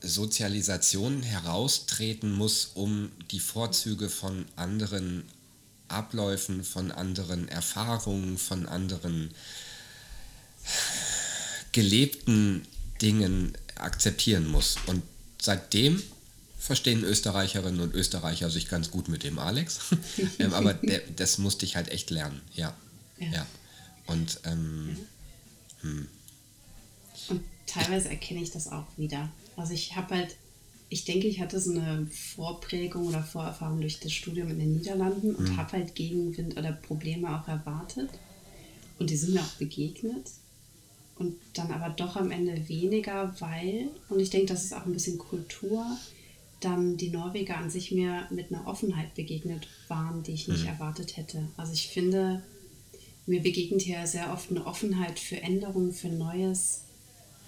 Sozialisation 0.00 1.22
heraustreten 1.22 2.32
muss, 2.32 2.70
um 2.74 3.12
die 3.30 3.40
Vorzüge 3.40 4.08
von 4.08 4.46
anderen 4.56 5.24
Abläufen, 5.88 6.64
von 6.64 6.90
anderen 6.90 7.48
Erfahrungen, 7.48 8.38
von 8.38 8.66
anderen 8.66 9.34
gelebten 11.72 12.62
Dingen 13.02 13.52
akzeptieren 13.76 14.46
muss. 14.46 14.76
Und 14.86 15.02
seitdem 15.40 16.02
verstehen 16.58 17.04
Österreicherinnen 17.04 17.80
und 17.80 17.94
Österreicher 17.94 18.48
sich 18.48 18.68
ganz 18.68 18.90
gut 18.90 19.08
mit 19.08 19.22
dem 19.22 19.38
Alex. 19.38 19.80
ähm, 20.38 20.54
aber 20.54 20.74
der, 20.74 21.02
das 21.16 21.38
musste 21.38 21.66
ich 21.66 21.76
halt 21.76 21.90
echt 21.90 22.10
lernen, 22.10 22.40
ja. 22.54 22.74
Ja. 23.18 23.26
ja. 23.32 23.46
Und, 24.06 24.40
ähm, 24.44 24.96
hm. 25.80 26.08
und 27.28 27.40
teilweise 27.66 28.08
erkenne 28.08 28.42
ich 28.42 28.50
das 28.50 28.68
auch 28.68 28.86
wieder. 28.96 29.30
Also 29.56 29.72
ich 29.72 29.96
habe 29.96 30.14
halt, 30.14 30.36
ich 30.88 31.04
denke, 31.04 31.26
ich 31.26 31.40
hatte 31.40 31.60
so 31.60 31.70
eine 31.72 32.06
Vorprägung 32.06 33.06
oder 33.06 33.22
Vorerfahrung 33.22 33.80
durch 33.80 34.00
das 34.00 34.12
Studium 34.12 34.50
in 34.50 34.58
den 34.58 34.76
Niederlanden 34.76 35.34
und 35.34 35.50
mhm. 35.50 35.56
habe 35.56 35.72
halt 35.72 35.94
Gegenwind 35.94 36.56
oder 36.56 36.72
Probleme 36.72 37.38
auch 37.38 37.48
erwartet. 37.48 38.10
Und 38.98 39.10
die 39.10 39.16
sind 39.16 39.34
mir 39.34 39.40
auch 39.40 39.54
begegnet. 39.58 40.30
Und 41.16 41.36
dann 41.54 41.70
aber 41.70 41.90
doch 41.90 42.16
am 42.16 42.30
Ende 42.30 42.68
weniger, 42.68 43.34
weil, 43.38 43.88
und 44.08 44.18
ich 44.18 44.30
denke, 44.30 44.46
das 44.46 44.64
ist 44.64 44.74
auch 44.74 44.84
ein 44.84 44.92
bisschen 44.92 45.18
Kultur, 45.18 45.86
dann 46.60 46.96
die 46.96 47.10
Norweger 47.10 47.56
an 47.56 47.70
sich 47.70 47.92
mir 47.92 48.26
mit 48.30 48.50
einer 48.50 48.66
Offenheit 48.66 49.14
begegnet 49.14 49.68
waren, 49.88 50.22
die 50.22 50.32
ich 50.32 50.48
nicht 50.48 50.62
mhm. 50.62 50.70
erwartet 50.70 51.16
hätte. 51.16 51.46
Also 51.56 51.72
ich 51.72 51.88
finde, 51.88 52.42
mir 53.26 53.42
begegnet 53.42 53.82
hier 53.82 54.06
sehr 54.06 54.32
oft 54.32 54.50
eine 54.50 54.66
Offenheit 54.66 55.18
für 55.18 55.40
Änderungen, 55.40 55.92
für 55.92 56.08
Neues, 56.08 56.82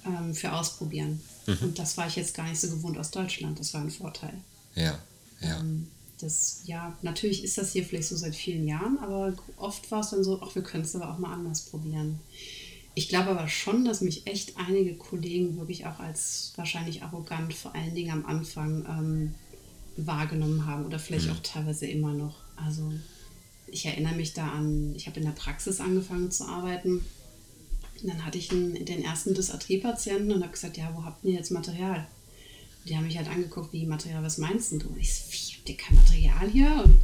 ähm, 0.04 0.34
für 0.34 0.52
Ausprobieren. 0.52 1.20
Mhm. 1.46 1.58
Und 1.62 1.78
das 1.78 1.96
war 1.96 2.06
ich 2.06 2.16
jetzt 2.16 2.34
gar 2.34 2.48
nicht 2.48 2.60
so 2.60 2.68
gewohnt 2.70 2.98
aus 2.98 3.10
Deutschland. 3.10 3.58
Das 3.58 3.74
war 3.74 3.80
ein 3.80 3.90
Vorteil. 3.90 4.34
Ja, 4.74 4.98
ja. 5.40 5.60
Ähm, 5.60 5.88
das, 6.18 6.62
ja, 6.64 6.96
natürlich 7.02 7.44
ist 7.44 7.58
das 7.58 7.72
hier 7.72 7.84
vielleicht 7.84 8.08
so 8.08 8.16
seit 8.16 8.34
vielen 8.34 8.66
Jahren, 8.66 8.98
aber 8.98 9.34
oft 9.58 9.90
war 9.90 10.00
es 10.00 10.10
dann 10.10 10.24
so, 10.24 10.40
ach, 10.42 10.54
wir 10.54 10.62
können 10.62 10.84
es 10.84 10.96
aber 10.96 11.12
auch 11.12 11.18
mal 11.18 11.32
anders 11.32 11.62
probieren. 11.62 12.18
Ich 12.98 13.10
glaube 13.10 13.28
aber 13.28 13.46
schon, 13.46 13.84
dass 13.84 14.00
mich 14.00 14.26
echt 14.26 14.56
einige 14.56 14.94
Kollegen 14.94 15.58
wirklich 15.58 15.84
auch 15.84 16.00
als 16.00 16.54
wahrscheinlich 16.56 17.02
arrogant, 17.02 17.52
vor 17.52 17.74
allen 17.74 17.94
Dingen 17.94 18.10
am 18.10 18.24
Anfang, 18.24 18.86
ähm, 18.88 19.34
wahrgenommen 19.98 20.64
haben 20.64 20.86
oder 20.86 20.98
vielleicht 20.98 21.26
mhm. 21.26 21.32
auch 21.32 21.40
teilweise 21.40 21.86
immer 21.86 22.14
noch. 22.14 22.36
Also 22.56 22.90
ich 23.66 23.84
erinnere 23.84 24.14
mich 24.14 24.32
da 24.32 24.48
an, 24.48 24.94
ich 24.94 25.06
habe 25.06 25.20
in 25.20 25.26
der 25.26 25.32
Praxis 25.32 25.78
angefangen 25.78 26.30
zu 26.30 26.44
arbeiten 26.46 27.04
und 28.02 28.08
dann 28.08 28.24
hatte 28.24 28.38
ich 28.38 28.50
einen, 28.50 28.82
den 28.82 29.04
ersten 29.04 29.34
Dysarthrie-Patienten 29.34 30.32
und 30.32 30.42
habe 30.42 30.52
gesagt, 30.52 30.78
ja, 30.78 30.90
wo 30.94 31.04
habt 31.04 31.22
ihr 31.22 31.34
jetzt 31.34 31.50
Material? 31.50 32.06
Und 32.80 32.88
die 32.88 32.96
haben 32.96 33.06
mich 33.06 33.18
halt 33.18 33.28
angeguckt, 33.28 33.74
wie 33.74 33.84
Material, 33.84 34.22
was 34.22 34.38
meinst 34.38 34.72
du? 34.72 34.88
Und 34.88 34.98
ich 34.98 35.14
so, 35.14 35.30
wie, 35.30 35.54
habt 35.54 35.68
ihr 35.68 35.76
kein 35.76 35.96
Material 35.96 36.48
hier? 36.50 36.82
Und 36.82 36.98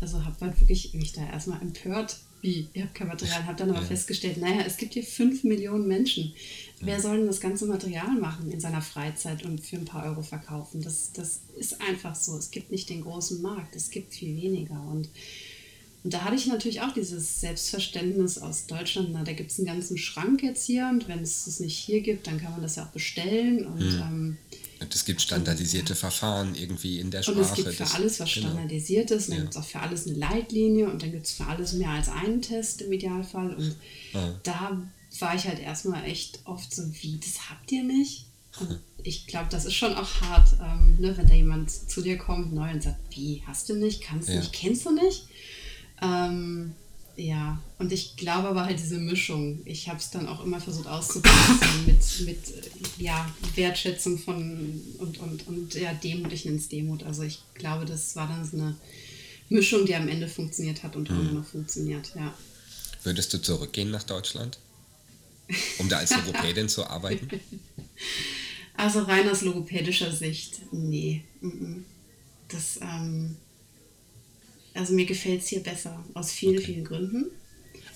also 0.00 0.24
habe 0.24 0.36
halt 0.40 0.60
wirklich 0.60 0.92
mich 0.94 1.12
da 1.12 1.24
erstmal 1.24 1.62
empört, 1.62 2.18
wie, 2.46 2.68
ihr 2.72 2.84
habt 2.84 2.94
kein 2.94 3.08
Material, 3.08 3.44
habe 3.44 3.58
dann 3.58 3.70
aber 3.70 3.80
ja. 3.80 3.86
festgestellt, 3.86 4.38
naja, 4.38 4.62
es 4.64 4.76
gibt 4.76 4.94
hier 4.94 5.02
fünf 5.02 5.44
Millionen 5.44 5.86
Menschen. 5.86 6.32
Wer 6.80 7.00
soll 7.00 7.18
denn 7.18 7.26
das 7.26 7.40
ganze 7.40 7.66
Material 7.66 8.14
machen 8.14 8.50
in 8.50 8.60
seiner 8.60 8.82
Freizeit 8.82 9.44
und 9.44 9.60
für 9.60 9.76
ein 9.76 9.84
paar 9.84 10.04
Euro 10.06 10.22
verkaufen? 10.22 10.82
Das, 10.82 11.12
das 11.12 11.40
ist 11.58 11.80
einfach 11.80 12.14
so. 12.14 12.36
Es 12.38 12.50
gibt 12.50 12.70
nicht 12.70 12.88
den 12.88 13.02
großen 13.02 13.42
Markt, 13.42 13.74
es 13.74 13.90
gibt 13.90 14.14
viel 14.14 14.36
weniger. 14.36 14.80
Und 14.90 15.08
und 16.04 16.14
da 16.14 16.22
hatte 16.22 16.36
ich 16.36 16.46
natürlich 16.46 16.82
auch 16.82 16.94
dieses 16.94 17.40
Selbstverständnis 17.40 18.38
aus 18.38 18.66
Deutschland, 18.68 19.08
na, 19.10 19.24
da 19.24 19.32
gibt 19.32 19.50
es 19.50 19.58
einen 19.58 19.66
ganzen 19.66 19.98
Schrank 19.98 20.40
jetzt 20.40 20.64
hier 20.64 20.88
und 20.88 21.08
wenn 21.08 21.18
es 21.18 21.46
das 21.46 21.58
nicht 21.58 21.76
hier 21.76 22.00
gibt, 22.00 22.28
dann 22.28 22.40
kann 22.40 22.52
man 22.52 22.62
das 22.62 22.76
ja 22.76 22.84
auch 22.84 22.92
bestellen. 22.92 23.66
Und, 23.66 23.80
mhm. 23.80 24.00
ähm, 24.00 24.36
und 24.86 24.94
es 24.94 25.04
gibt 25.04 25.20
standardisierte 25.20 25.96
Verfahren 25.96 26.54
irgendwie 26.54 27.00
in 27.00 27.10
der 27.10 27.24
Sprache. 27.24 27.38
Und 27.38 27.42
es 27.42 27.54
gibt 27.54 27.72
für 27.74 27.94
alles 27.96 28.20
was 28.20 28.32
genau. 28.32 28.46
standardisiert 28.46 29.10
ist. 29.10 29.24
Und 29.24 29.30
dann 29.30 29.38
ja. 29.38 29.42
gibt 29.42 29.56
es 29.56 29.60
auch 29.60 29.66
für 29.66 29.80
alles 29.80 30.06
eine 30.06 30.16
Leitlinie 30.16 30.88
und 30.88 31.02
dann 31.02 31.10
gibt 31.10 31.26
es 31.26 31.32
für 31.32 31.44
alles 31.44 31.72
mehr 31.72 31.90
als 31.90 32.08
einen 32.08 32.40
Test 32.40 32.82
im 32.82 32.92
Idealfall. 32.92 33.52
Und 33.52 33.74
ah. 34.14 34.28
da 34.44 34.80
war 35.18 35.34
ich 35.34 35.48
halt 35.48 35.58
erstmal 35.58 36.04
echt 36.04 36.38
oft 36.44 36.72
so, 36.72 36.84
wie, 37.00 37.18
das 37.18 37.50
habt 37.50 37.72
ihr 37.72 37.82
nicht? 37.82 38.26
Und 38.60 38.78
ich 39.02 39.26
glaube, 39.26 39.48
das 39.50 39.64
ist 39.64 39.74
schon 39.74 39.92
auch 39.96 40.20
hart, 40.20 40.54
ähm, 40.62 40.96
ne, 41.00 41.16
wenn 41.16 41.26
da 41.26 41.34
jemand 41.34 41.68
zu 41.72 42.00
dir 42.00 42.16
kommt 42.16 42.52
neu 42.52 42.70
und 42.70 42.84
sagt, 42.84 43.00
wie, 43.10 43.42
hast 43.44 43.68
du 43.68 43.74
nicht, 43.74 44.02
kannst 44.02 44.28
du 44.28 44.34
ja. 44.34 44.38
nicht, 44.38 44.52
kennst 44.52 44.86
du 44.86 44.92
nicht? 44.92 45.26
Ähm, 46.00 46.74
ja, 47.16 47.62
und 47.78 47.92
ich 47.92 48.16
glaube 48.16 48.48
aber 48.48 48.64
halt 48.66 48.78
diese 48.78 48.98
Mischung. 48.98 49.60
Ich 49.64 49.88
habe 49.88 49.98
es 49.98 50.10
dann 50.10 50.28
auch 50.28 50.44
immer 50.44 50.60
versucht 50.60 50.86
auszuprobieren 50.86 51.86
mit, 51.86 52.20
mit 52.26 52.38
ja, 52.98 53.30
Wertschätzung 53.54 54.18
von 54.18 54.82
und, 54.98 55.18
und, 55.18 55.46
und 55.48 55.74
ja, 55.74 55.94
Demut, 55.94 56.32
ich 56.32 56.44
nenne 56.44 56.58
es 56.58 56.68
Demut. 56.68 57.02
Also 57.04 57.22
ich 57.22 57.40
glaube, 57.54 57.86
das 57.86 58.16
war 58.16 58.28
dann 58.28 58.44
so 58.44 58.58
eine 58.58 58.76
Mischung, 59.48 59.86
die 59.86 59.94
am 59.94 60.08
Ende 60.08 60.28
funktioniert 60.28 60.82
hat 60.82 60.94
und 60.96 61.10
mhm. 61.10 61.20
immer 61.20 61.32
noch 61.32 61.46
funktioniert, 61.46 62.12
ja. 62.14 62.34
Würdest 63.02 63.32
du 63.32 63.38
zurückgehen 63.38 63.90
nach 63.90 64.02
Deutschland? 64.02 64.58
Um 65.78 65.88
da 65.88 65.98
als 65.98 66.10
Logopädin 66.10 66.68
zu 66.68 66.86
arbeiten? 66.86 67.28
Also 68.78 69.00
rein 69.04 69.26
aus 69.30 69.40
logopädischer 69.40 70.12
Sicht, 70.12 70.60
nee. 70.70 71.24
Das, 72.48 72.78
ähm, 72.82 73.38
also 74.76 74.92
mir 74.92 75.06
gefällt 75.06 75.42
es 75.42 75.48
hier 75.48 75.62
besser, 75.62 76.04
aus 76.14 76.32
vielen, 76.32 76.56
okay. 76.56 76.66
vielen 76.66 76.84
Gründen. 76.84 77.26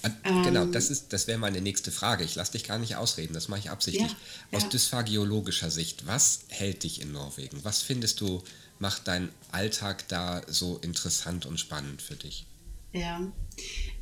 Ah, 0.03 0.43
genau, 0.43 0.63
ähm, 0.63 0.73
das, 0.73 1.09
das 1.09 1.27
wäre 1.27 1.39
meine 1.39 1.61
nächste 1.61 1.91
Frage. 1.91 2.25
Ich 2.25 2.35
lasse 2.35 2.53
dich 2.53 2.65
gar 2.65 2.79
nicht 2.79 2.97
ausreden, 2.97 3.35
das 3.35 3.49
mache 3.49 3.61
ich 3.61 3.71
absichtlich. 3.71 4.11
Ja, 4.51 4.57
Aus 4.57 4.63
ja. 4.65 4.69
dysphagiologischer 4.71 5.71
Sicht, 5.71 6.07
was 6.07 6.41
hält 6.49 6.85
dich 6.85 7.03
in 7.03 7.13
Norwegen? 7.13 7.59
Was 7.65 7.83
findest 7.83 8.21
du, 8.21 8.43
macht 8.79 9.09
deinen 9.09 9.29
Alltag 9.53 10.09
da 10.09 10.43
so 10.49 10.79
interessant 10.79 11.45
und 11.45 11.61
spannend 11.61 12.01
für 12.01 12.17
dich? 12.17 12.47
Ja, 12.93 13.21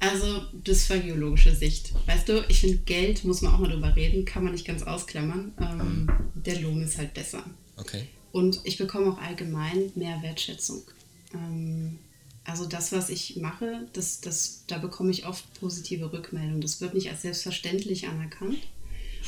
also 0.00 0.42
dysphagiologische 0.52 1.54
Sicht. 1.54 1.92
Weißt 2.06 2.28
du, 2.28 2.44
ich 2.48 2.60
finde, 2.60 2.78
Geld, 2.78 3.24
muss 3.24 3.42
man 3.42 3.52
auch 3.52 3.58
mal 3.58 3.70
drüber 3.70 3.94
reden, 3.94 4.24
kann 4.24 4.44
man 4.44 4.52
nicht 4.52 4.66
ganz 4.66 4.82
ausklammern. 4.82 5.52
Ähm, 5.60 5.80
um. 5.80 6.42
Der 6.42 6.60
Lohn 6.60 6.82
ist 6.82 6.96
halt 6.96 7.12
besser. 7.12 7.42
Okay. 7.76 8.06
Und 8.32 8.60
ich 8.64 8.78
bekomme 8.78 9.12
auch 9.12 9.18
allgemein 9.18 9.90
mehr 9.94 10.22
Wertschätzung. 10.22 10.82
Ähm, 11.34 11.98
also 12.48 12.66
das, 12.66 12.92
was 12.92 13.10
ich 13.10 13.36
mache, 13.36 13.86
das, 13.92 14.20
das, 14.20 14.64
da 14.66 14.78
bekomme 14.78 15.10
ich 15.10 15.26
oft 15.26 15.44
positive 15.60 16.12
Rückmeldungen. 16.12 16.60
Das 16.60 16.80
wird 16.80 16.94
nicht 16.94 17.10
als 17.10 17.22
selbstverständlich 17.22 18.08
anerkannt 18.08 18.58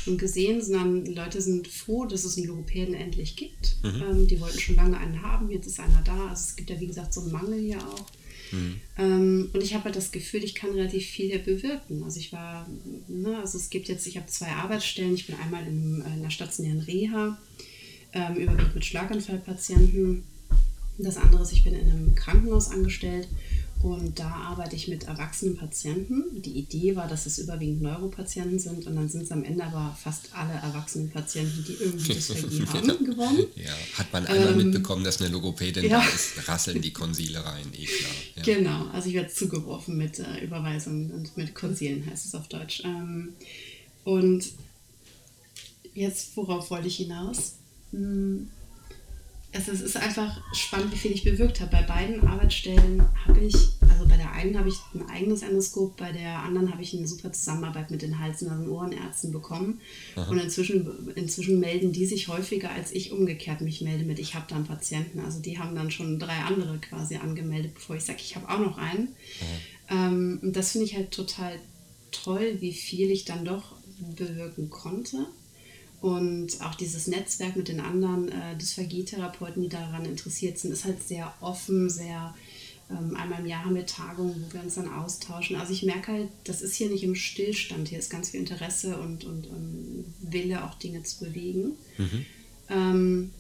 und 0.07 0.19
gesehen, 0.19 0.63
sondern 0.63 1.05
Leute 1.07 1.43
sind 1.43 1.69
froh, 1.69 2.07
dass 2.07 2.25
es 2.25 2.39
einen 2.39 2.47
Logopäden 2.47 2.95
endlich 2.95 3.37
gibt. 3.37 3.77
Mhm. 3.83 4.03
Ähm, 4.03 4.27
die 4.27 4.41
wollten 4.41 4.59
schon 4.59 4.77
lange 4.77 4.97
einen 4.97 5.23
haben, 5.23 5.51
jetzt 5.51 5.67
ist 5.67 5.81
einer 5.81 6.03
da. 6.03 6.29
Also 6.29 6.45
es 6.49 6.57
gibt 6.57 6.71
ja, 6.71 6.81
wie 6.81 6.87
gesagt, 6.87 7.13
so 7.13 7.21
einen 7.21 7.33
Mangel 7.33 7.61
hier 7.61 7.79
auch. 7.79 8.07
Mhm. 8.53 8.81
Ähm, 8.97 9.51
und 9.53 9.63
ich 9.63 9.75
habe 9.75 9.85
halt 9.85 9.97
das 9.97 10.13
Gefühl, 10.13 10.43
ich 10.43 10.55
kann 10.55 10.71
relativ 10.71 11.07
viel 11.07 11.27
hier 11.27 11.41
bewirken. 11.41 12.03
Also 12.03 12.19
ich 12.19 12.33
war, 12.33 12.69
ne, 13.09 13.39
also 13.39 13.59
es 13.59 13.69
gibt 13.69 13.89
jetzt, 13.89 14.07
ich 14.07 14.17
habe 14.17 14.27
zwei 14.29 14.49
Arbeitsstellen. 14.49 15.15
Ich 15.15 15.27
bin 15.27 15.37
einmal 15.37 15.67
in, 15.67 16.03
in 16.15 16.23
der 16.23 16.31
stationären 16.31 16.81
Reha, 16.81 17.39
ähm, 18.15 18.37
überwiegend 18.37 18.75
mit 18.75 18.85
Schlaganfallpatienten. 18.85 20.25
Das 21.03 21.17
andere 21.17 21.43
ist, 21.43 21.53
ich 21.53 21.65
bin 21.65 21.75
in 21.75 21.91
einem 21.91 22.15
Krankenhaus 22.15 22.71
angestellt 22.71 23.29
und 23.83 24.19
da 24.19 24.29
arbeite 24.29 24.77
ich 24.77 24.89
mit 24.89 25.05
erwachsenen 25.05 25.57
Patienten. 25.57 26.43
Die 26.43 26.59
Idee 26.59 26.97
war, 26.97 27.09
dass 27.09 27.25
es 27.25 27.39
überwiegend 27.39 27.81
Neuropatienten 27.81 28.59
sind 28.59 28.87
und 28.87 28.95
dann 28.95 29.09
sind 29.09 29.23
es 29.23 29.33
am 29.33 29.43
Ende 29.43 29.65
aber 29.65 29.97
fast 29.99 30.35
alle 30.35 30.53
erwachsenen 30.53 31.09
Patienten, 31.09 31.65
die 31.67 31.83
irgendwie 31.83 32.13
Dysphagie 32.13 32.67
haben, 32.73 33.05
geworden. 33.07 33.47
Ja, 33.57 33.73
hat 33.97 34.13
man 34.13 34.27
einmal 34.27 34.53
ähm, 34.53 34.59
mitbekommen, 34.59 35.03
dass 35.03 35.21
eine 35.23 35.31
Logopädin 35.31 35.85
ja. 35.85 36.01
da 36.01 36.07
ist, 36.07 36.47
rasseln 36.47 36.83
die 36.83 36.93
Konsile 36.93 37.43
rein, 37.43 37.67
eh 37.73 37.87
klar. 37.87 38.13
Ja. 38.37 38.43
Genau, 38.43 38.87
also 38.93 39.09
ich 39.09 39.15
werde 39.15 39.33
zugeworfen 39.33 39.97
mit 39.97 40.19
äh, 40.19 40.45
Überweisungen 40.45 41.11
und 41.13 41.35
mit 41.39 41.55
Konsilen 41.55 42.05
heißt 42.05 42.27
es 42.27 42.35
auf 42.35 42.49
Deutsch. 42.49 42.83
Ähm, 42.85 43.31
und 44.05 44.45
jetzt, 45.95 46.37
worauf 46.37 46.71
wollte 46.71 46.89
ich 46.89 46.97
hinaus? 46.97 47.55
Hm 47.93 48.51
es 49.53 49.69
ist 49.69 49.97
einfach 49.97 50.41
spannend, 50.53 50.93
wie 50.93 50.97
viel 50.97 51.11
ich 51.11 51.25
bewirkt 51.25 51.61
habe. 51.61 51.73
Bei 51.73 51.83
beiden 51.83 52.27
Arbeitsstellen 52.27 53.03
habe 53.27 53.41
ich, 53.41 53.55
also 53.81 54.07
bei 54.09 54.17
der 54.17 54.33
einen 54.33 54.57
habe 54.57 54.69
ich 54.69 54.77
ein 54.95 55.09
eigenes 55.09 55.43
Endoskop, 55.43 55.97
bei 55.97 56.13
der 56.13 56.39
anderen 56.39 56.71
habe 56.71 56.83
ich 56.83 56.95
eine 56.95 57.07
super 57.07 57.33
Zusammenarbeit 57.33 57.91
mit 57.91 58.03
den 58.03 58.19
Hals-, 58.21 58.43
und 58.43 58.69
Ohrenärzten 58.69 59.33
bekommen. 59.33 59.81
Aha. 60.15 60.31
Und 60.31 60.39
inzwischen, 60.39 61.13
inzwischen 61.17 61.59
melden 61.59 61.93
die 61.93 62.07
sich 62.07 62.29
häufiger, 62.29 62.71
als 62.71 62.93
ich 62.93 63.13
umgekehrt 63.13 63.61
mich 63.61 63.81
melde 63.81 64.05
mit, 64.05 64.19
ich 64.21 64.35
habe 64.35 64.47
da 64.49 64.57
einen 64.57 64.67
Patienten. 64.67 65.21
Also 65.21 65.41
die 65.41 65.59
haben 65.59 65.75
dann 65.75 65.91
schon 65.91 66.19
drei 66.19 66.39
andere 66.39 66.79
quasi 66.79 67.17
angemeldet, 67.17 67.75
bevor 67.75 67.97
ich 67.97 68.05
sage, 68.05 68.21
ich 68.21 68.37
habe 68.37 68.49
auch 68.49 68.61
noch 68.61 68.79
einen. 68.79 69.09
Ähm, 69.91 70.39
und 70.43 70.55
das 70.55 70.73
finde 70.73 70.87
ich 70.87 70.95
halt 70.95 71.11
total 71.11 71.59
toll, 72.13 72.57
wie 72.61 72.73
viel 72.73 73.11
ich 73.11 73.25
dann 73.25 73.45
doch 73.45 73.75
bewirken 74.17 74.71
konnte. 74.71 75.27
Und 76.01 76.63
auch 76.63 76.75
dieses 76.75 77.07
Netzwerk 77.07 77.57
mit 77.57 77.69
den 77.69 77.81
anderen 77.81 78.31
äh, 78.31 78.57
Dysphagie-Therapeuten, 78.57 79.63
die 79.63 79.69
daran 79.69 80.07
interessiert 80.07 80.59
sind, 80.59 80.73
ist 80.73 80.85
halt 80.85 81.07
sehr 81.07 81.33
offen, 81.41 81.91
sehr. 81.91 82.35
Ähm, 82.91 83.15
einmal 83.15 83.41
im 83.41 83.47
Jahr 83.47 83.65
haben 83.67 83.75
wir 83.75 83.87
Tagungen, 83.87 84.43
wo 84.43 84.55
wir 84.55 84.63
uns 84.63 84.75
dann 84.77 84.93
austauschen. 84.93 85.57
Also 85.57 85.73
ich 85.73 85.83
merke 85.83 86.13
halt, 86.13 86.29
das 86.45 86.63
ist 86.63 86.75
hier 86.75 86.89
nicht 86.89 87.05
im 87.05 87.15
Stillstand. 87.15 87.89
Hier 87.89 87.99
ist 87.99 88.11
ganz 88.11 88.31
viel 88.31 88.41
Interesse 88.41 88.99
und, 88.99 89.25
und, 89.25 89.47
und 89.47 90.07
Wille, 90.23 90.65
auch 90.65 90.75
Dinge 90.77 91.03
zu 91.03 91.25
bewegen. 91.25 91.73
Mhm. 91.99 92.27
Ähm, 92.71 93.31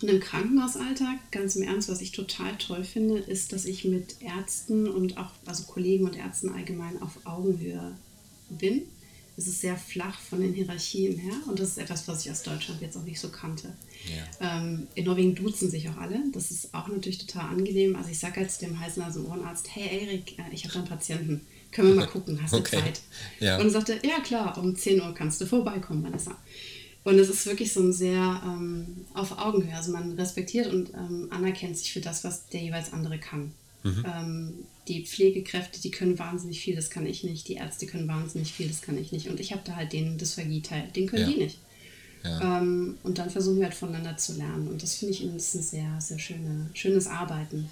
und 0.00 0.08
im 0.08 0.20
Krankenhausalltag, 0.20 1.32
ganz 1.32 1.56
im 1.56 1.64
Ernst, 1.64 1.88
was 1.88 2.00
ich 2.00 2.12
total 2.12 2.56
toll 2.58 2.84
finde, 2.84 3.18
ist, 3.18 3.52
dass 3.52 3.64
ich 3.64 3.84
mit 3.84 4.22
Ärzten 4.22 4.86
und 4.86 5.18
auch, 5.18 5.32
also 5.44 5.64
Kollegen 5.64 6.04
und 6.04 6.16
Ärzten 6.16 6.50
allgemein 6.50 7.02
auf 7.02 7.26
Augenhöhe 7.26 7.96
bin 8.48 8.82
es 9.38 9.46
ist 9.46 9.60
sehr 9.60 9.76
flach 9.76 10.18
von 10.18 10.40
den 10.40 10.52
Hierarchien 10.52 11.16
her 11.16 11.34
und 11.46 11.60
das 11.60 11.68
ist 11.68 11.78
etwas, 11.78 12.08
was 12.08 12.26
ich 12.26 12.32
aus 12.32 12.42
Deutschland 12.42 12.82
jetzt 12.82 12.96
auch 12.96 13.04
nicht 13.04 13.20
so 13.20 13.28
kannte. 13.28 13.72
Ja. 14.40 14.58
Ähm, 14.58 14.88
in 14.96 15.04
Norwegen 15.04 15.36
duzen 15.36 15.70
sich 15.70 15.88
auch 15.88 15.96
alle. 15.96 16.20
Das 16.32 16.50
ist 16.50 16.74
auch 16.74 16.88
natürlich 16.88 17.18
total 17.18 17.50
angenehm. 17.50 17.94
Also 17.94 18.10
ich 18.10 18.18
sage 18.18 18.40
jetzt 18.40 18.62
dem 18.62 18.80
Hals- 18.80 18.98
also 18.98 19.20
Ohrenarzt, 19.26 19.68
hey 19.76 20.06
Erik, 20.06 20.36
äh, 20.40 20.42
ich 20.52 20.64
habe 20.64 20.74
da 20.74 20.80
einen 20.80 20.88
Patienten. 20.88 21.46
Können 21.70 21.88
wir 21.88 21.94
mal 21.94 22.08
gucken, 22.08 22.42
hast 22.42 22.52
du 22.52 22.56
okay. 22.58 22.80
Zeit? 22.80 23.00
Ja. 23.38 23.58
Und 23.58 23.66
er 23.66 23.70
sagte, 23.70 24.00
ja 24.02 24.18
klar, 24.20 24.58
um 24.58 24.74
10 24.74 25.00
Uhr 25.00 25.14
kannst 25.14 25.40
du 25.40 25.46
vorbeikommen, 25.46 26.02
Vanessa. 26.02 26.36
Und 27.04 27.16
es 27.20 27.28
ist 27.28 27.46
wirklich 27.46 27.72
so 27.72 27.80
ein 27.80 27.92
sehr 27.92 28.42
ähm, 28.44 29.06
auf 29.14 29.38
Augenhöhe. 29.38 29.74
Also 29.74 29.92
man 29.92 30.12
respektiert 30.12 30.66
und 30.66 30.92
ähm, 30.94 31.28
anerkennt 31.30 31.78
sich 31.78 31.92
für 31.92 32.00
das, 32.00 32.24
was 32.24 32.48
der 32.48 32.60
jeweils 32.60 32.92
andere 32.92 33.20
kann. 33.20 33.52
Mhm. 33.82 34.04
Ähm, 34.06 34.54
die 34.88 35.04
Pflegekräfte, 35.04 35.80
die 35.80 35.90
können 35.90 36.18
wahnsinnig 36.18 36.60
viel, 36.60 36.74
das 36.74 36.90
kann 36.90 37.06
ich 37.06 37.24
nicht. 37.24 37.48
Die 37.48 37.54
Ärzte 37.54 37.86
können 37.86 38.08
wahnsinnig 38.08 38.52
viel, 38.52 38.68
das 38.68 38.82
kann 38.82 38.98
ich 38.98 39.12
nicht. 39.12 39.28
Und 39.28 39.40
ich 39.40 39.52
habe 39.52 39.62
da 39.64 39.76
halt 39.76 39.92
den 39.92 40.18
Dysphagie-Teil, 40.18 40.88
den 40.94 41.06
können 41.06 41.22
ja. 41.22 41.28
die 41.28 41.42
nicht. 41.42 41.58
Ja. 42.24 42.58
Ähm, 42.58 42.98
und 43.02 43.18
dann 43.18 43.30
versuchen 43.30 43.58
wir 43.58 43.64
halt 43.64 43.74
voneinander 43.74 44.16
zu 44.16 44.34
lernen. 44.34 44.68
Und 44.68 44.82
das 44.82 44.94
finde 44.94 45.14
ich 45.14 45.24
ist 45.24 45.54
ein 45.54 45.62
sehr, 45.62 46.00
sehr 46.00 46.18
schöne, 46.18 46.70
schönes 46.74 47.06
Arbeiten. 47.06 47.70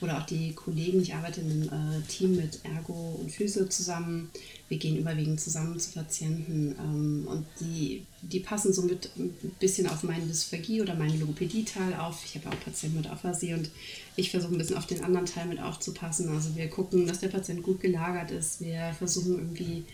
Oder 0.00 0.18
auch 0.18 0.26
die 0.26 0.52
Kollegen, 0.52 1.02
ich 1.02 1.14
arbeite 1.14 1.40
in 1.40 1.70
einem 1.70 2.02
äh, 2.02 2.06
Team 2.06 2.36
mit 2.36 2.60
Ergo 2.64 3.18
und 3.20 3.30
Physio 3.30 3.66
zusammen. 3.66 4.30
Wir 4.68 4.78
gehen 4.78 4.98
überwiegend 4.98 5.40
zusammen 5.40 5.80
zu 5.80 5.92
Patienten 5.92 6.74
ähm, 6.78 7.26
und 7.26 7.46
die, 7.60 8.04
die 8.22 8.40
passen 8.40 8.72
somit 8.72 9.10
ein 9.16 9.30
bisschen 9.58 9.86
auf 9.88 10.02
meine 10.02 10.26
Dysphagie 10.26 10.82
oder 10.82 10.94
meinen 10.94 11.18
Logopädie-Teil 11.18 11.94
auf. 11.94 12.22
Ich 12.24 12.34
habe 12.34 12.54
auch 12.54 12.60
Patienten 12.60 12.98
mit 12.98 13.06
Aphasie 13.06 13.54
und 13.54 13.70
ich 14.16 14.30
versuche 14.30 14.52
ein 14.52 14.58
bisschen 14.58 14.76
auf 14.76 14.86
den 14.86 15.02
anderen 15.02 15.26
Teil 15.26 15.46
mit 15.46 15.60
aufzupassen. 15.60 16.28
Also 16.28 16.54
wir 16.54 16.68
gucken, 16.68 17.06
dass 17.06 17.20
der 17.20 17.28
Patient 17.28 17.62
gut 17.62 17.80
gelagert 17.80 18.30
ist. 18.30 18.60
Wir 18.60 18.94
versuchen 18.98 19.38
irgendwie 19.38 19.84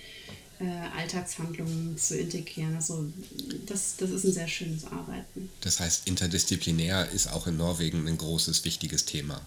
äh, 0.60 0.64
Alltagshandlungen 0.96 1.96
zu 1.96 2.18
integrieren. 2.18 2.74
Also 2.74 3.06
das, 3.66 3.96
das 3.96 4.10
ist 4.10 4.24
ein 4.24 4.32
sehr 4.32 4.48
schönes 4.48 4.84
Arbeiten. 4.86 5.50
Das 5.60 5.80
heißt, 5.80 6.06
interdisziplinär 6.06 7.10
ist 7.10 7.32
auch 7.32 7.46
in 7.46 7.56
Norwegen 7.56 8.06
ein 8.08 8.18
großes, 8.18 8.64
wichtiges 8.64 9.04
Thema. 9.04 9.40